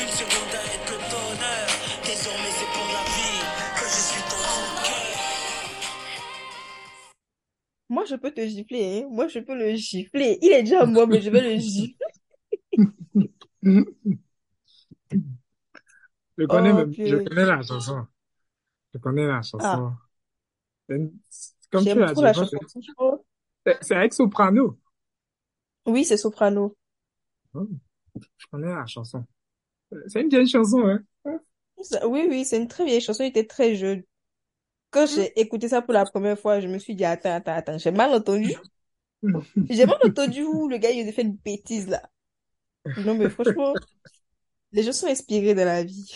Une 0.00 0.10
seconde 0.10 0.54
à 0.54 0.79
Moi, 7.90 8.06
je 8.06 8.14
peux 8.16 8.32
te 8.32 8.40
gifler, 8.46 9.02
hein. 9.04 9.08
Moi, 9.10 9.28
je 9.28 9.38
peux 9.40 9.54
le 9.56 9.74
gifler. 9.76 10.38
Il 10.42 10.52
est 10.52 10.62
déjà 10.62 10.86
mort, 10.86 11.08
mais 11.08 11.20
je 11.22 11.30
vais 11.30 11.42
le 11.42 11.58
gifler. 11.58 11.96
Je 16.38 16.46
connais 16.46 16.72
Oh, 16.72 16.86
je 17.04 17.16
connais 17.18 17.46
la 17.46 17.62
chanson. 17.62 18.06
Je 18.94 18.98
connais 19.00 19.26
la 19.26 19.42
chanson. 19.42 19.94
Ah, 20.88 20.94
une- 20.94 21.12
Comme 21.70 21.86
tu 21.88 21.98
l'as 22.00 22.14
dit, 22.14 22.28
moi, 22.28 22.44
c'est 23.80 23.94
avec 23.96 24.12
Soprano. 24.12 24.78
Oui, 25.84 26.06
c'est 26.06 26.16
Soprano. 26.16 26.74
Oh, 27.54 27.68
je 28.38 28.46
connais 28.50 28.74
la 28.74 28.86
chanson. 28.86 29.26
C'est 30.08 30.22
une 30.22 30.28
vieille 30.30 30.48
chanson, 30.48 30.86
hein. 30.88 31.00
Oui, 32.04 32.26
oui, 32.28 32.44
c'est 32.44 32.58
une 32.58 32.68
très 32.68 32.84
vieille 32.84 33.00
chanson. 33.00 33.24
Il 33.24 33.28
était 33.28 33.46
très 33.46 33.74
jeune. 33.74 34.02
Quand 34.90 35.06
j'ai 35.06 35.38
écouté 35.40 35.68
ça 35.68 35.82
pour 35.82 35.94
la 35.94 36.06
première 36.06 36.38
fois, 36.38 36.60
je 36.60 36.68
me 36.68 36.78
suis 36.78 36.94
dit, 36.94 37.04
attends, 37.04 37.34
attends, 37.34 37.52
attends, 37.54 37.78
j'ai 37.78 37.90
mal 37.92 38.12
entendu. 38.12 38.54
J'ai 39.68 39.86
mal 39.86 39.98
entendu 40.04 40.42
où 40.44 40.68
le 40.68 40.78
gars, 40.78 40.90
il 40.90 41.08
a 41.08 41.12
fait 41.12 41.22
une 41.22 41.36
bêtise, 41.36 41.88
là. 41.88 42.02
Non, 42.96 43.16
mais 43.16 43.28
franchement, 43.30 43.80
les 44.72 44.82
gens 44.84 44.92
sont 44.92 45.08
inspirés 45.08 45.54
dans 45.54 45.64
la 45.66 45.84
vie. 45.84 46.14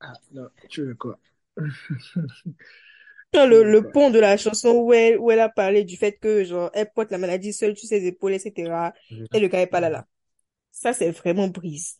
Ah, 0.00 0.14
non, 0.32 0.48
tu 0.68 0.82
veux 0.84 0.94
quoi? 0.94 1.18
Le, 3.32 3.62
le 3.62 3.90
pont 3.90 4.10
de 4.10 4.18
la 4.18 4.36
chanson 4.36 4.70
où 4.70 4.92
elle, 4.92 5.18
où 5.18 5.30
elle 5.30 5.40
a 5.40 5.48
parlé 5.48 5.84
du 5.84 5.96
fait 5.96 6.12
que, 6.12 6.44
genre, 6.44 6.70
elle 6.74 6.90
porte 6.92 7.10
la 7.12 7.18
maladie 7.18 7.52
seule 7.52 7.76
sur 7.76 7.88
ses 7.88 8.04
épaules, 8.06 8.32
etc. 8.34 8.92
Et 9.32 9.38
le 9.40 9.48
gars 9.48 9.60
est 9.62 9.66
pas 9.68 9.80
là, 9.80 9.88
là. 9.90 10.06
Ça, 10.72 10.92
c'est 10.94 11.10
vraiment 11.12 11.48
brise. 11.48 11.98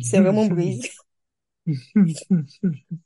C'est 0.00 0.20
vraiment 0.20 0.46
brise. 0.46 0.88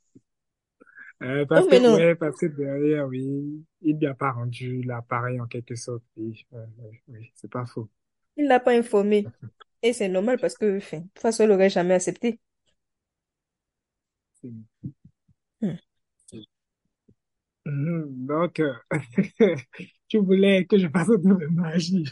Euh, 1.21 1.45
parce 1.45 1.61
Non, 1.61 1.69
mais 1.69 1.79
que, 1.79 1.87
ouais, 1.87 2.15
parce 2.15 2.37
que 2.37 2.47
derrière, 2.47 3.07
oui, 3.07 3.63
il 3.81 3.97
lui 3.97 4.07
a 4.07 4.13
pas 4.15 4.31
rendu 4.31 4.81
l'appareil 4.83 5.39
en 5.39 5.45
quelque 5.47 5.75
sorte. 5.75 6.03
Oui, 6.17 6.45
ouais, 6.51 6.65
oui, 7.07 7.31
c'est 7.35 7.51
pas 7.51 7.65
faux. 7.65 7.89
Il 8.35 8.47
l'a 8.47 8.59
pas 8.59 8.73
informé. 8.73 9.31
Et 9.83 9.93
c'est 9.93 10.09
normal 10.09 10.37
parce 10.39 10.55
que, 10.57 10.77
enfin, 10.77 10.97
de 10.99 11.03
toute 11.03 11.19
façon, 11.19 11.43
elle 11.43 11.51
aurait 11.51 11.69
jamais 11.69 11.93
accepté. 11.95 12.39
Hmm. 15.61 15.75
Mhm, 17.65 18.25
Donc, 18.27 18.59
euh, 18.59 18.73
tu 20.07 20.17
voulais 20.19 20.65
que 20.65 20.77
je 20.77 20.87
fasse 20.89 21.09
un 21.09 21.17
tour 21.21 21.37
de 21.37 21.45
magie. 21.47 22.05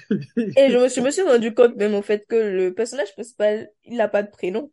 Et 0.55 0.69
je 0.69 0.77
me, 0.77 0.87
je 0.89 1.01
me 1.01 1.09
suis 1.11 1.23
rendu 1.23 1.53
compte 1.55 1.75
même, 1.75 1.95
en 1.95 2.01
fait, 2.03 2.25
que 2.27 2.35
le 2.35 2.73
personnage 2.73 3.13
principal, 3.13 3.71
il 3.83 3.97
n'a 3.97 4.07
pas 4.07 4.21
de 4.23 4.29
prénom. 4.29 4.71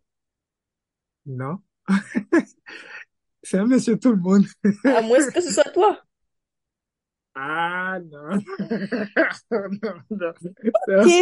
Non? 1.27 1.63
C'est 3.47 3.59
un 3.59 3.67
monsieur 3.67 3.99
tout 3.99 4.11
le 4.11 4.17
monde. 4.19 4.45
À 4.89 5.01
moins 5.03 5.23
que 5.31 5.41
ce 5.41 5.53
soit 5.53 5.71
toi? 5.73 6.03
Ah, 7.35 7.99
non. 8.01 8.41
Non, 9.51 9.95
non, 10.11 10.35
Ok, 10.89 11.21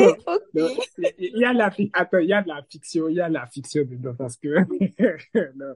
non, 0.55 0.71
ok. 0.77 0.95
non. 0.99 1.11
Il 1.19 1.39
y 1.39 1.45
a 1.45 1.53
la, 1.53 1.71
attends, 1.93 2.19
il 2.19 2.29
y 2.29 2.33
a 2.33 2.43
de 2.43 2.49
la 2.49 2.63
fiction, 2.71 3.09
il 3.09 3.17
y 3.17 3.21
a 3.21 3.29
de 3.29 3.35
la 3.35 3.47
fiction 3.47 3.85
dedans 3.85 4.15
parce 4.15 4.37
que, 4.37 4.49
non, 5.57 5.75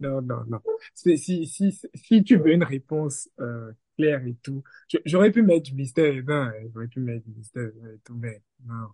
non, 0.00 0.22
non, 0.22 0.44
non. 0.48 0.60
C'est- 0.94 1.16
Si, 1.16 1.46
si, 1.46 1.72
si 1.94 2.24
tu 2.24 2.36
veux 2.36 2.52
une 2.52 2.64
réponse, 2.64 3.28
euh, 3.40 3.72
claire 3.96 4.26
et 4.26 4.34
tout, 4.42 4.62
j'aurais 5.06 5.30
pu 5.32 5.42
mettre 5.42 5.64
du 5.70 5.74
mystère 5.74 6.14
dedans, 6.14 6.34
hein, 6.48 6.52
j'aurais 6.74 6.88
pu 6.88 7.00
mettre 7.00 7.26
du 7.26 7.32
mystère 7.36 7.68
et 7.94 7.98
tout, 8.04 8.14
mais 8.16 8.42
non, 8.66 8.88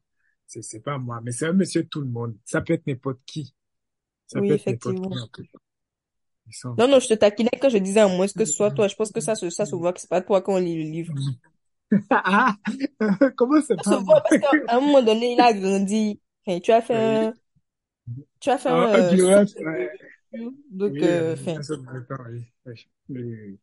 c'est, 0.47 0.63
c'est 0.63 0.81
pas 0.81 0.99
moi, 0.99 1.21
mais 1.23 1.33
c'est 1.33 1.47
un 1.47 1.53
monsieur 1.53 1.87
tout 1.87 2.01
le 2.01 2.09
monde. 2.09 2.37
Ça 2.45 2.61
peut 2.63 2.75
être 2.75 2.87
n'importe 2.87 3.21
qui. 3.27 3.55
Ça 4.29 4.41
Oui, 4.41 4.43
peut 4.43 4.55
être 4.55 4.69
n'importe 4.69 5.01
effectivement. 5.01 5.11
qui, 5.11 5.19
en 5.19 5.29
tout 5.29 5.45
cas. 5.45 5.59
Non, 6.79 6.89
non, 6.89 7.01
je 7.01 7.09
te 7.09 7.15
taquinais 7.15 7.51
quand 7.61 7.69
je 7.69 7.79
disais 7.79 8.01
à 8.01 8.09
moins 8.09 8.27
que 8.29 8.45
ce 8.47 8.53
soit 8.53 8.71
toi. 8.71 8.89
Je 8.89 8.95
pense 8.97 9.13
que 9.13 9.21
ça 9.21 9.35
se, 9.35 9.51
ça 9.51 9.67
se 9.67 9.77
voit 9.77 9.93
que 9.93 10.01
c'est 10.01 10.09
pas 10.11 10.23
toi 10.23 10.43
quand 10.43 10.55
on 10.55 10.59
lit 10.59 10.77
le 10.85 10.91
livre. 10.91 11.13
Ah, 12.11 12.57
comment 13.37 13.63
c'est 13.63 13.79
Ça 13.79 13.85
se 13.85 13.95
pas 13.95 14.01
voit 14.05 14.05
moi? 14.05 14.23
parce 14.23 14.39
qu'à 14.39 14.49
un 14.69 14.81
moment 14.81 15.03
donné, 15.03 15.33
il 15.35 15.41
a 15.41 15.53
grandi. 15.53 16.21
Enfin, 16.47 16.61
tu 16.61 16.73
as 16.73 16.83
fait 16.83 16.95
un, 16.95 17.35
tu 18.41 18.51
as 18.51 18.59
fait 18.59 18.69
Ah, 18.69 18.71
un, 18.71 18.89
un 18.93 19.03
euh, 19.13 19.17
ouais. 19.61 19.91
donc, 20.71 21.03
Oui, 21.03 21.03
euh, 21.03 21.37
euh, 21.37 21.37
temps, 21.47 21.63
oui, 22.29 22.47
oui, 23.09 23.59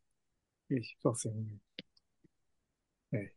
oui, 0.69 0.95
forcément. 1.01 1.45
Ouais. 3.11 3.33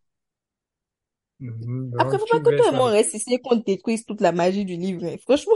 Mhm, 1.40 1.92
après, 1.98 2.18
faut 2.18 2.26
pas 2.26 2.40
que 2.40 2.50
tout 2.56 2.62
le 2.70 2.76
monde 2.76 2.90
reste 2.92 3.14
ici 3.14 3.34
et 3.34 3.38
qu'on 3.40 3.56
détruise 3.56 4.04
toute 4.06 4.20
la 4.20 4.32
magie 4.32 4.64
du 4.64 4.76
livre. 4.76 5.04
hein. 5.04 5.16
Franchement, 5.22 5.54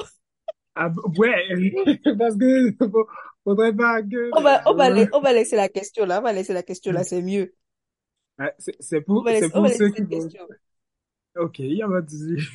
Ah, 0.74 0.90
ouais, 1.18 1.98
parce 2.18 2.36
que 2.36 2.72
faudrait 3.44 3.74
pas 3.74 4.02
que... 4.02 4.30
On 4.32 4.40
va, 4.42 4.60
on 4.66 4.74
va, 4.74 4.88
euh, 4.90 5.06
on 5.12 5.20
va 5.20 5.32
laisser 5.32 5.54
la 5.56 5.68
question 5.68 6.04
là, 6.06 6.18
on 6.20 6.22
va 6.22 6.32
laisser 6.32 6.52
la 6.52 6.62
question 6.64 6.90
là, 6.92 7.04
c'est 7.04 7.22
mieux. 7.22 7.54
ouais, 8.38 8.54
c'est 8.80 9.00
pour, 9.02 9.28
c'est 9.32 9.50
pour 9.50 9.68
ceux 9.70 9.90
qui 9.90 10.02
vont... 10.02 10.28
Ok, 11.36 11.58
il 11.60 11.74
y 11.74 11.82
a 11.82 11.88
pas 11.88 12.00
de 12.02 12.10
souci. 12.10 12.48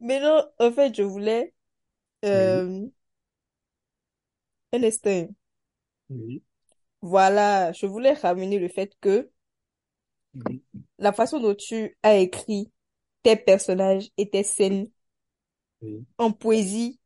Mais 0.00 0.20
non, 0.20 0.46
en 0.58 0.70
fait, 0.72 0.94
je 0.94 1.02
voulais, 1.02 1.54
Oui, 2.32 2.62
euh, 2.62 2.86
un 4.72 4.82
instant. 4.84 5.34
oui, 6.10 6.42
Voilà, 7.02 7.70
je 7.72 7.84
voulais 7.86 8.14
ramener 8.14 8.58
le 8.58 8.68
fait 8.68 8.92
que 9.00 9.30
oui, 10.34 10.62
la 10.98 11.12
façon 11.12 11.38
dont 11.40 11.54
tu 11.54 11.96
as 12.02 12.16
écrit 12.16 12.70
tes 13.22 13.36
personnages 13.36 14.10
et 14.18 14.30
tes 14.30 14.42
scènes 14.44 14.90
oui. 15.82 16.04
en 16.18 16.32
poésie 16.32 16.98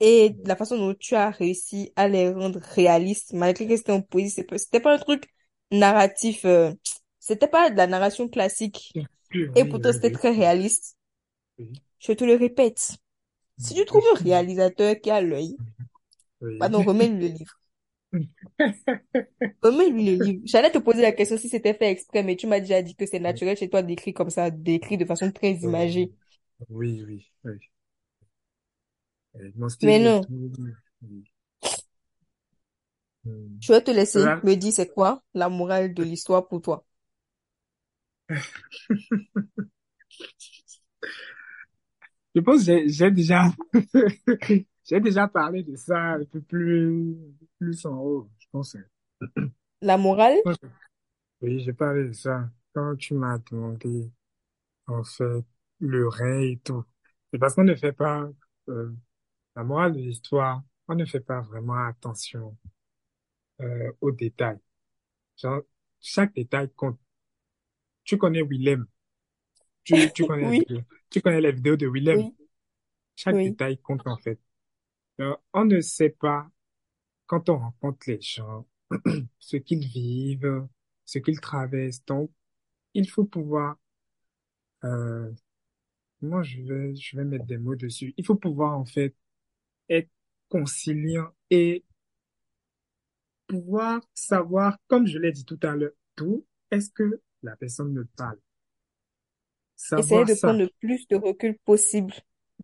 et 0.00 0.36
la 0.44 0.56
façon 0.56 0.76
dont 0.78 0.94
tu 0.94 1.14
as 1.14 1.30
réussi 1.30 1.92
à 1.96 2.08
les 2.08 2.30
rendre 2.30 2.60
réalistes, 2.60 3.32
malgré 3.32 3.66
que 3.66 3.76
c'était 3.76 3.92
en 3.92 4.00
poésie, 4.00 4.44
c'était 4.56 4.80
pas 4.80 4.94
un 4.94 4.98
truc 4.98 5.24
narratif, 5.70 6.44
euh, 6.44 6.72
c'était 7.18 7.48
pas 7.48 7.70
de 7.70 7.76
la 7.76 7.86
narration 7.86 8.28
classique 8.28 8.92
Oui, 9.34 9.48
et 9.56 9.64
pourtant 9.64 9.92
c'était 9.92 10.12
très 10.12 10.30
réaliste. 10.30 10.96
Je 11.98 12.12
te 12.12 12.24
le 12.24 12.36
répète, 12.36 12.96
si 13.58 13.74
tu 13.74 13.84
trouves 13.84 14.04
un 14.14 14.18
réalisateur 14.22 14.94
qui 15.00 15.10
a 15.10 15.20
l'œil, 15.20 15.56
pardon, 16.58 16.82
remets-lui 16.82 17.28
le 17.28 17.34
livre. 17.34 17.60
Remets-lui 19.62 20.04
le 20.04 20.24
livre. 20.24 20.42
J'allais 20.44 20.70
te 20.70 20.78
poser 20.78 21.02
la 21.02 21.12
question 21.12 21.36
si 21.36 21.48
c'était 21.48 21.74
fait 21.74 21.90
exprès, 21.90 22.22
mais 22.22 22.36
tu 22.36 22.46
m'as 22.46 22.60
déjà 22.60 22.80
dit 22.82 22.94
que 22.94 23.06
c'est 23.06 23.18
naturel 23.18 23.56
chez 23.56 23.68
toi 23.68 23.82
d'écrire 23.82 24.14
comme 24.14 24.30
ça, 24.30 24.50
d'écrire 24.50 24.98
de 24.98 25.04
façon 25.04 25.30
très 25.32 25.52
imagée. 25.54 26.12
Oui, 26.70 27.02
oui, 27.06 27.26
oui. 27.44 27.58
Mon 29.56 29.68
Mais 29.82 29.98
non. 29.98 30.30
Oui. 31.02 31.24
Hmm. 33.24 33.58
je 33.60 33.72
vais 33.72 33.80
te 33.82 33.90
laisser 33.92 34.34
Voilà. 34.34 34.42
me 34.42 34.54
dire 34.56 34.72
c'est 34.72 34.92
quoi 34.92 35.22
la 35.34 35.48
morale 35.48 35.94
de 35.94 36.02
l'histoire 36.02 36.48
pour 36.48 36.60
toi? 36.60 36.84
Je 42.34 42.40
pense 42.40 42.58
que 42.60 42.64
j'ai 42.66 42.88
j'ai 42.88 43.10
déjà, 43.10 43.44
j'ai 44.84 45.00
déjà 45.00 45.28
parlé 45.28 45.62
de 45.62 45.76
ça 45.76 46.14
un 46.14 46.24
peu 46.24 46.40
plus, 46.40 47.16
plus 47.58 47.84
en 47.86 47.96
haut. 47.98 48.30
Je 48.38 48.46
pense. 48.52 48.76
La 49.80 49.96
morale, 49.98 50.38
Oui, 51.40 51.60
j'ai 51.60 51.72
parlé 51.72 52.04
de 52.08 52.12
ça 52.12 52.48
quand 52.74 52.96
tu 52.96 53.14
m'as 53.14 53.38
demandé, 53.38 54.10
en 54.86 55.04
fait, 55.04 55.44
le 55.80 56.08
règne 56.08 56.52
et 56.52 56.58
tout. 56.60 56.84
C'est 57.32 57.38
parce 57.38 57.54
qu'on 57.54 57.64
ne 57.64 57.74
fait 57.74 57.92
pas, 57.92 58.28
euh, 58.68 58.94
la 59.56 59.64
morale 59.64 59.94
de 59.94 60.00
l'histoire, 60.00 60.62
on 60.88 60.96
ne 60.96 61.04
fait 61.06 61.20
pas 61.20 61.40
vraiment 61.42 61.86
attention, 61.86 62.56
euh, 63.60 63.92
aux 64.00 64.10
détails. 64.12 64.58
Genre, 65.38 65.62
chaque 66.00 66.34
détail 66.34 66.70
compte. 66.76 66.98
Tu 68.04 68.18
connais 68.18 68.42
Willem. 68.42 68.86
Tu, 69.84 70.12
tu 70.12 70.24
connais, 70.26 70.56
oui, 70.56 70.66
tu 71.10 71.20
connais 71.22 71.40
les 71.40 71.52
vidéos 71.52 71.76
de 71.76 71.88
Willem? 71.88 72.26
oui, 72.26 72.36
Chaque 73.16 73.40
oui. 73.40 73.58
détail 73.58 73.78
compte, 73.78 74.06
en 74.06 74.18
fait. 74.18 74.40
Euh, 75.20 75.36
on 75.54 75.64
ne 75.66 75.80
sait 75.80 76.10
pas, 76.10 76.48
quand 77.26 77.48
on 77.50 77.58
rencontre 77.58 78.00
les 78.08 78.20
gens, 78.20 78.66
ce 79.40 79.56
qu'ils 79.58 79.86
vivent, 79.86 80.68
ce 81.06 81.18
qu'ils 81.20 81.40
traversent. 81.40 82.04
Donc, 82.06 82.32
il 82.94 83.10
faut 83.10 83.24
pouvoir, 83.24 83.76
euh, 84.84 85.30
moi, 86.22 86.42
je 86.42 86.60
vais, 86.62 86.94
je 86.94 87.16
vais 87.16 87.24
mettre 87.24 87.46
des 87.46 87.58
mots 87.58 87.76
dessus. 87.76 88.14
Il 88.16 88.24
faut 88.24 88.36
pouvoir, 88.36 88.78
en 88.78 88.84
fait, 88.84 89.14
être 89.88 90.10
conciliant 90.48 91.28
et 91.50 91.84
pouvoir 93.46 94.00
savoir, 94.14 94.78
comme 94.88 95.06
je 95.06 95.18
l'ai 95.18 95.32
dit 95.32 95.44
tout 95.44 95.58
à 95.62 95.74
l'heure, 95.74 95.92
d'où 96.16 96.44
est-ce 96.70 96.90
que 96.90 97.20
la 97.42 97.56
personne 97.56 97.92
me 97.92 98.04
parle. 98.04 98.38
Essayer 99.96 100.24
de 100.24 100.34
ça, 100.34 100.48
prendre 100.48 100.64
le 100.64 100.70
plus 100.80 101.06
de 101.08 101.16
recul 101.16 101.56
possible. 101.64 102.12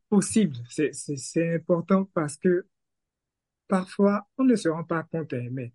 possible, 0.08 0.56
c'est, 0.68 0.92
c'est, 0.92 1.16
c'est 1.16 1.54
important 1.54 2.04
parce 2.14 2.36
que 2.36 2.66
parfois, 3.68 4.26
on 4.38 4.44
ne 4.44 4.56
se 4.56 4.68
rend 4.68 4.84
pas 4.84 5.02
compte, 5.04 5.32
hein, 5.32 5.48
mais 5.50 5.72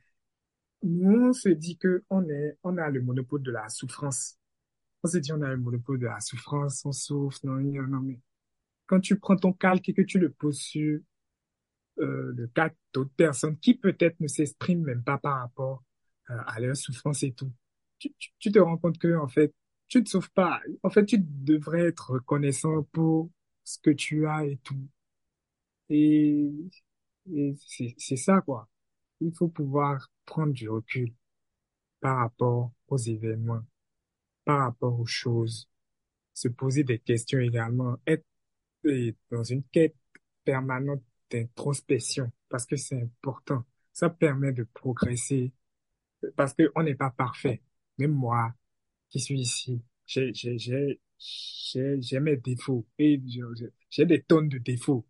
nous, 0.83 1.29
on 1.29 1.33
se 1.33 1.49
dit 1.49 1.77
que 1.77 2.03
on 2.09 2.27
est, 2.29 2.57
on 2.63 2.77
a 2.77 2.89
le 2.89 3.01
monopole 3.01 3.43
de 3.43 3.51
la 3.51 3.69
souffrance. 3.69 4.38
On 5.03 5.07
se 5.07 5.17
dit, 5.17 5.31
on 5.31 5.41
a 5.41 5.49
le 5.49 5.57
monopole 5.57 5.99
de 5.99 6.05
la 6.05 6.19
souffrance, 6.19 6.85
on 6.85 6.91
souffre, 6.91 7.39
non, 7.43 7.55
non, 7.55 7.87
non, 7.87 7.99
mais 8.01 8.19
quand 8.85 8.99
tu 8.99 9.17
prends 9.17 9.37
ton 9.37 9.53
calque 9.53 9.89
et 9.89 9.93
que 9.93 10.01
tu 10.01 10.19
le 10.19 10.29
poses 10.31 10.59
sur 10.59 10.99
euh, 11.99 12.33
le 12.35 12.47
cas 12.47 12.69
d'autres 12.93 13.13
personnes 13.15 13.57
qui 13.57 13.75
peut-être 13.75 14.19
ne 14.19 14.27
s'expriment 14.27 14.83
même 14.83 15.03
pas 15.03 15.17
par 15.17 15.39
rapport 15.39 15.83
euh, 16.29 16.37
à 16.47 16.59
leur 16.59 16.75
souffrance 16.75 17.23
et 17.23 17.33
tout. 17.33 17.51
Tu, 17.97 18.13
tu, 18.17 18.29
tu 18.39 18.51
te 18.51 18.59
rends 18.59 18.77
compte 18.77 18.97
que, 18.97 19.17
en 19.17 19.27
fait, 19.27 19.53
tu 19.87 19.99
ne 20.01 20.05
souffres 20.05 20.31
pas. 20.31 20.61
En 20.83 20.89
fait, 20.89 21.05
tu 21.05 21.17
devrais 21.19 21.87
être 21.87 22.11
reconnaissant 22.11 22.83
pour 22.91 23.29
ce 23.63 23.79
que 23.79 23.89
tu 23.91 24.27
as 24.27 24.45
et 24.45 24.57
tout. 24.63 24.87
Et, 25.89 26.49
et 27.33 27.55
c'est 27.97 28.15
ça, 28.15 28.41
quoi. 28.41 28.69
Il 29.21 29.33
faut 29.35 29.49
pouvoir 29.49 30.09
prendre 30.25 30.53
du 30.53 30.69
recul 30.69 31.13
par 31.99 32.17
rapport 32.17 32.71
aux 32.87 32.97
événements, 32.97 33.65
par 34.49 34.61
rapport 34.61 34.99
aux 34.99 35.05
choses, 35.05 35.69
se 36.33 36.47
poser 36.47 36.83
des 36.83 36.97
questions 36.97 37.37
également, 37.39 37.97
être 38.07 38.25
euh, 38.85 39.11
dans 39.29 39.43
une 39.43 39.63
quête 39.65 39.95
permanente 40.43 41.03
d'introspection, 41.29 42.31
parce 42.49 42.65
que 42.65 42.75
c'est 42.75 42.99
important. 42.99 43.63
Ça 43.93 44.09
permet 44.09 44.51
de 44.51 44.63
progresser, 44.73 45.53
parce 46.35 46.55
que 46.55 46.71
on 46.75 46.81
n'est 46.81 46.95
pas 46.95 47.11
parfait. 47.11 47.61
Même 47.99 48.13
moi, 48.13 48.55
qui 49.09 49.19
suis 49.19 49.39
ici, 49.39 49.83
j'ai, 50.07 50.33
j'ai, 50.33 50.57
j'ai, 50.57 50.99
j'ai, 52.01 52.19
mes 52.19 52.37
défauts 52.37 52.87
et 52.97 53.21
j'ai 53.91 54.05
des 54.07 54.23
tonnes 54.23 54.49
de 54.49 54.57
défauts. 54.57 55.05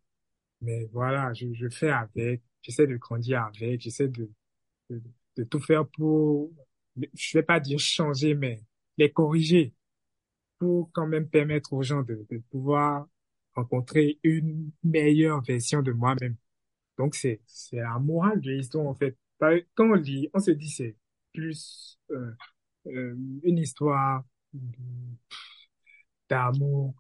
Mais 0.59 0.83
voilà, 0.91 1.31
je, 1.33 1.53
je 1.53 1.69
fais 1.69 1.91
avec, 1.91 2.41
j'essaie 2.61 2.87
de 2.87 2.97
grandir 2.97 3.43
avec, 3.43 3.79
j'essaie 3.79 4.09
de, 4.09 4.29
de, 4.89 5.01
de 5.37 5.43
tout 5.45 5.61
faire 5.61 5.87
pour, 5.87 6.51
je 6.97 7.37
vais 7.37 7.43
pas 7.43 7.61
dire 7.61 7.79
changer, 7.79 8.35
mais 8.35 8.61
les 8.99 9.11
corriger 9.11 9.73
pour 10.59 10.91
quand 10.93 11.07
même 11.07 11.29
permettre 11.29 11.73
aux 11.73 11.83
gens 11.83 12.03
de, 12.03 12.25
de 12.29 12.37
pouvoir 12.51 13.07
rencontrer 13.55 14.19
une 14.23 14.71
meilleure 14.83 15.41
version 15.41 15.81
de 15.81 15.91
moi-même. 15.91 16.35
Donc 16.97 17.15
c'est 17.15 17.41
c'est 17.47 17.77
la 17.77 17.97
morale 17.99 18.41
de 18.41 18.51
l'histoire 18.51 18.85
en 18.87 18.95
fait. 18.95 19.17
Quand 19.39 19.63
on 19.79 19.93
lit, 19.93 20.29
on 20.33 20.39
se 20.39 20.51
dit 20.51 20.69
c'est 20.69 20.95
plus 21.33 21.97
euh, 22.11 22.31
euh, 22.87 23.15
une 23.43 23.57
histoire 23.57 24.23
d'amour 26.29 26.93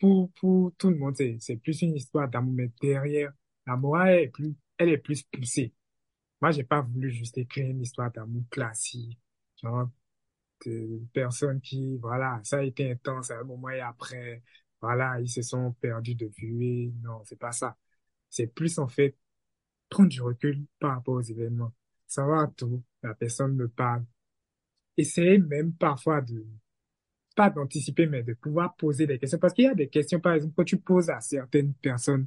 pour 0.00 0.30
pour 0.32 0.72
tout 0.76 0.90
le 0.90 0.96
monde. 0.96 1.16
C'est 1.38 1.56
plus 1.56 1.82
une 1.82 1.94
histoire 1.94 2.28
d'amour, 2.28 2.54
mais 2.54 2.70
derrière 2.82 3.32
la 3.66 3.76
morale 3.76 4.08
elle 4.10 4.24
est 4.24 4.28
plus 4.28 4.54
elle 4.78 4.88
est 4.90 4.98
plus 4.98 5.22
poussée. 5.22 5.72
Moi 6.40 6.50
j'ai 6.50 6.64
pas 6.64 6.80
voulu 6.82 7.10
juste 7.10 7.38
écrire 7.38 7.70
une 7.70 7.82
histoire 7.82 8.10
d'amour 8.12 8.42
classique, 8.50 9.18
genre 9.62 9.88
de 10.64 11.02
personnes 11.12 11.60
qui 11.60 11.96
voilà 11.98 12.40
ça 12.44 12.58
a 12.58 12.62
été 12.62 12.90
intense 12.90 13.30
à 13.30 13.40
un 13.40 13.44
moment 13.44 13.68
et 13.70 13.80
après 13.80 14.42
voilà 14.80 15.20
ils 15.20 15.28
se 15.28 15.42
sont 15.42 15.72
perdus 15.80 16.14
de 16.14 16.26
vue. 16.26 16.64
Et 16.64 16.92
non 17.02 17.22
c'est 17.24 17.38
pas 17.38 17.52
ça. 17.52 17.76
C'est 18.30 18.48
plus 18.48 18.78
en 18.78 18.88
fait 18.88 19.16
prendre 19.88 20.08
du 20.08 20.20
recul 20.22 20.64
par 20.78 20.92
rapport 20.96 21.14
aux 21.14 21.22
événements, 21.22 21.72
savoir 22.06 22.52
tout, 22.54 22.82
la 23.02 23.14
personne 23.14 23.54
me 23.54 23.68
parle, 23.68 24.04
essayer 24.96 25.38
même 25.38 25.72
parfois 25.74 26.20
de, 26.20 26.44
pas 27.36 27.50
d'anticiper, 27.50 28.06
mais 28.06 28.22
de 28.22 28.34
pouvoir 28.34 28.74
poser 28.76 29.06
des 29.06 29.18
questions. 29.18 29.38
Parce 29.38 29.52
qu'il 29.54 29.66
y 29.66 29.68
a 29.68 29.74
des 29.74 29.88
questions, 29.88 30.20
par 30.20 30.34
exemple, 30.34 30.54
quand 30.56 30.64
tu 30.64 30.78
poses 30.78 31.10
à 31.10 31.20
certaines 31.20 31.74
personnes, 31.74 32.26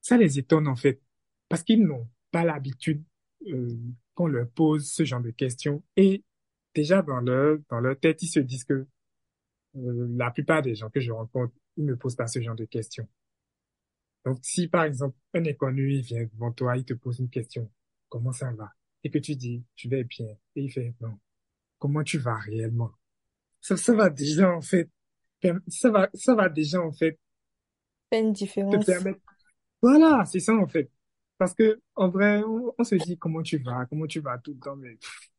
ça 0.00 0.16
les 0.16 0.38
étonne 0.38 0.68
en 0.68 0.76
fait, 0.76 1.00
parce 1.48 1.62
qu'ils 1.62 1.84
n'ont 1.84 2.08
pas 2.30 2.44
l'habitude 2.44 3.02
euh, 3.46 3.76
qu'on 4.14 4.26
leur 4.26 4.48
pose 4.50 4.90
ce 4.90 5.04
genre 5.04 5.22
de 5.22 5.30
questions. 5.30 5.82
Et 5.96 6.24
déjà 6.78 7.02
dans 7.02 7.20
leur, 7.20 7.58
dans 7.68 7.80
leur 7.80 7.98
tête, 7.98 8.22
ils 8.22 8.28
se 8.28 8.40
disent 8.40 8.64
que 8.64 8.86
euh, 9.76 10.06
la 10.16 10.30
plupart 10.30 10.62
des 10.62 10.74
gens 10.76 10.90
que 10.90 11.00
je 11.00 11.10
rencontre, 11.10 11.52
ils 11.76 11.84
ne 11.84 11.92
me 11.92 11.96
posent 11.96 12.16
pas 12.16 12.28
ce 12.28 12.40
genre 12.40 12.54
de 12.54 12.66
questions. 12.66 13.08
Donc, 14.24 14.38
si 14.42 14.68
par 14.68 14.84
exemple, 14.84 15.16
un 15.34 15.44
inconnu, 15.44 15.94
il 15.94 16.02
vient 16.02 16.24
devant 16.32 16.52
toi, 16.52 16.76
il 16.76 16.84
te 16.84 16.94
pose 16.94 17.18
une 17.18 17.30
question, 17.30 17.70
comment 18.08 18.32
ça 18.32 18.52
va? 18.52 18.70
Et 19.02 19.10
que 19.10 19.18
tu 19.18 19.34
dis, 19.34 19.64
je 19.74 19.88
vais 19.88 20.04
bien. 20.04 20.36
Et 20.54 20.62
il 20.62 20.70
fait, 20.70 20.94
non, 21.00 21.18
comment 21.78 22.04
tu 22.04 22.18
vas 22.18 22.38
réellement? 22.38 22.92
Ça, 23.60 23.76
ça 23.76 23.94
va 23.94 24.08
déjà, 24.10 24.52
en 24.52 24.60
fait, 24.60 24.88
ça 25.68 25.90
va, 25.90 26.08
ça 26.14 26.34
va 26.34 26.48
déjà, 26.48 26.80
en 26.80 26.92
fait, 26.92 27.18
une 28.12 28.32
te 28.32 28.38
différence. 28.38 28.84
permettre. 28.84 29.20
Voilà, 29.82 30.24
c'est 30.26 30.40
ça, 30.40 30.54
en 30.54 30.66
fait. 30.68 30.90
Parce 31.38 31.54
que, 31.54 31.80
en 31.94 32.08
vrai, 32.08 32.42
on, 32.44 32.74
on 32.78 32.84
se 32.84 32.96
dit, 32.96 33.16
comment 33.18 33.42
tu 33.42 33.58
vas? 33.58 33.86
Comment 33.86 34.06
tu 34.06 34.20
vas 34.20 34.38
tout 34.38 34.54
le 34.54 34.60
temps? 34.60 34.76
Mais 34.76 34.96
pff, 34.96 35.30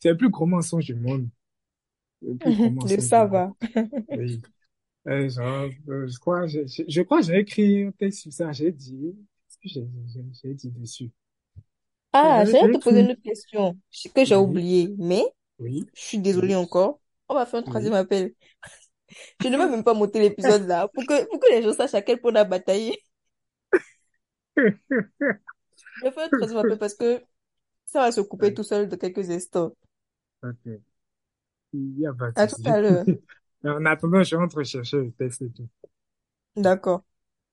c'est 0.00 0.10
le 0.10 0.16
plus 0.16 0.30
gros 0.30 0.46
mensonge 0.46 0.86
du 0.86 0.94
monde. 0.94 1.28
Le 2.22 2.36
plus 2.36 2.52
gros 2.52 2.64
Le 2.68 2.70
mensonge 2.70 2.96
du 2.96 3.02
ça 3.02 3.26
va. 3.26 3.52
Oui. 4.10 4.40
Euh, 5.06 5.28
genre, 5.28 5.68
euh, 5.88 6.08
je 6.08 6.18
crois, 6.18 6.46
je, 6.46 6.60
je, 6.66 6.82
je 6.88 7.02
crois 7.02 7.20
que 7.20 7.26
j'ai 7.26 7.38
écrit 7.38 7.82
un 7.84 7.90
texte 7.92 8.20
sur 8.20 8.32
ça, 8.32 8.52
j'ai 8.52 8.72
dit, 8.72 9.14
qu'est-ce 9.60 9.78
que 9.78 9.86
j'ai 10.42 10.54
dit 10.54 10.70
dessus? 10.70 11.10
Ah, 12.12 12.44
j'allais 12.46 12.72
te 12.72 12.78
poser 12.78 13.00
une 13.00 13.10
autre 13.10 13.22
question 13.22 13.76
que 14.14 14.24
j'ai 14.24 14.36
oui, 14.36 14.42
oubliée, 14.42 14.94
mais 14.98 15.24
oui, 15.58 15.84
je 15.94 16.00
suis 16.00 16.18
désolée 16.18 16.54
encore. 16.54 17.00
On 17.28 17.34
va 17.34 17.44
faire 17.44 17.60
un 17.60 17.62
troisième 17.64 17.92
oui. 17.92 17.98
appel. 17.98 18.34
Je 19.40 19.48
ne 19.48 19.56
vais 19.56 19.68
même 19.68 19.84
pas 19.84 19.94
monter 19.94 20.20
l'épisode 20.20 20.66
là 20.66 20.88
pour 20.88 21.04
que, 21.04 21.24
pour 21.28 21.38
que 21.38 21.50
les 21.50 21.62
gens 21.62 21.72
sachent 21.72 21.94
à 21.94 22.02
quel 22.02 22.20
point 22.20 22.32
on 22.32 22.36
a 22.36 22.44
bataillé. 22.44 22.98
Je 24.56 26.04
vais 26.04 26.10
faire 26.12 26.24
un 26.24 26.28
troisième 26.28 26.58
appel 26.58 26.78
parce 26.78 26.94
que 26.94 27.22
ça 27.86 28.00
va 28.00 28.12
se 28.12 28.20
couper 28.20 28.54
tout 28.54 28.62
seul 28.62 28.88
de 28.88 28.96
quelques 28.96 29.30
instants. 29.30 29.74
Ok, 30.44 30.80
il 31.72 31.80
n'y 31.98 32.06
a 32.06 32.12
pas 32.14 32.30
de 32.30 32.36
À 32.36 32.46
tout 32.46 32.58
souci. 32.58 32.64
à 32.64 32.80
l'heure. 32.80 33.06
En 33.64 33.84
attendant, 33.86 34.22
je 34.22 34.36
rentre 34.36 34.62
chercher 34.64 34.98
le 34.98 35.12
texte 35.12 35.42
et 35.42 35.50
tout. 35.50 35.68
D'accord. 36.56 37.04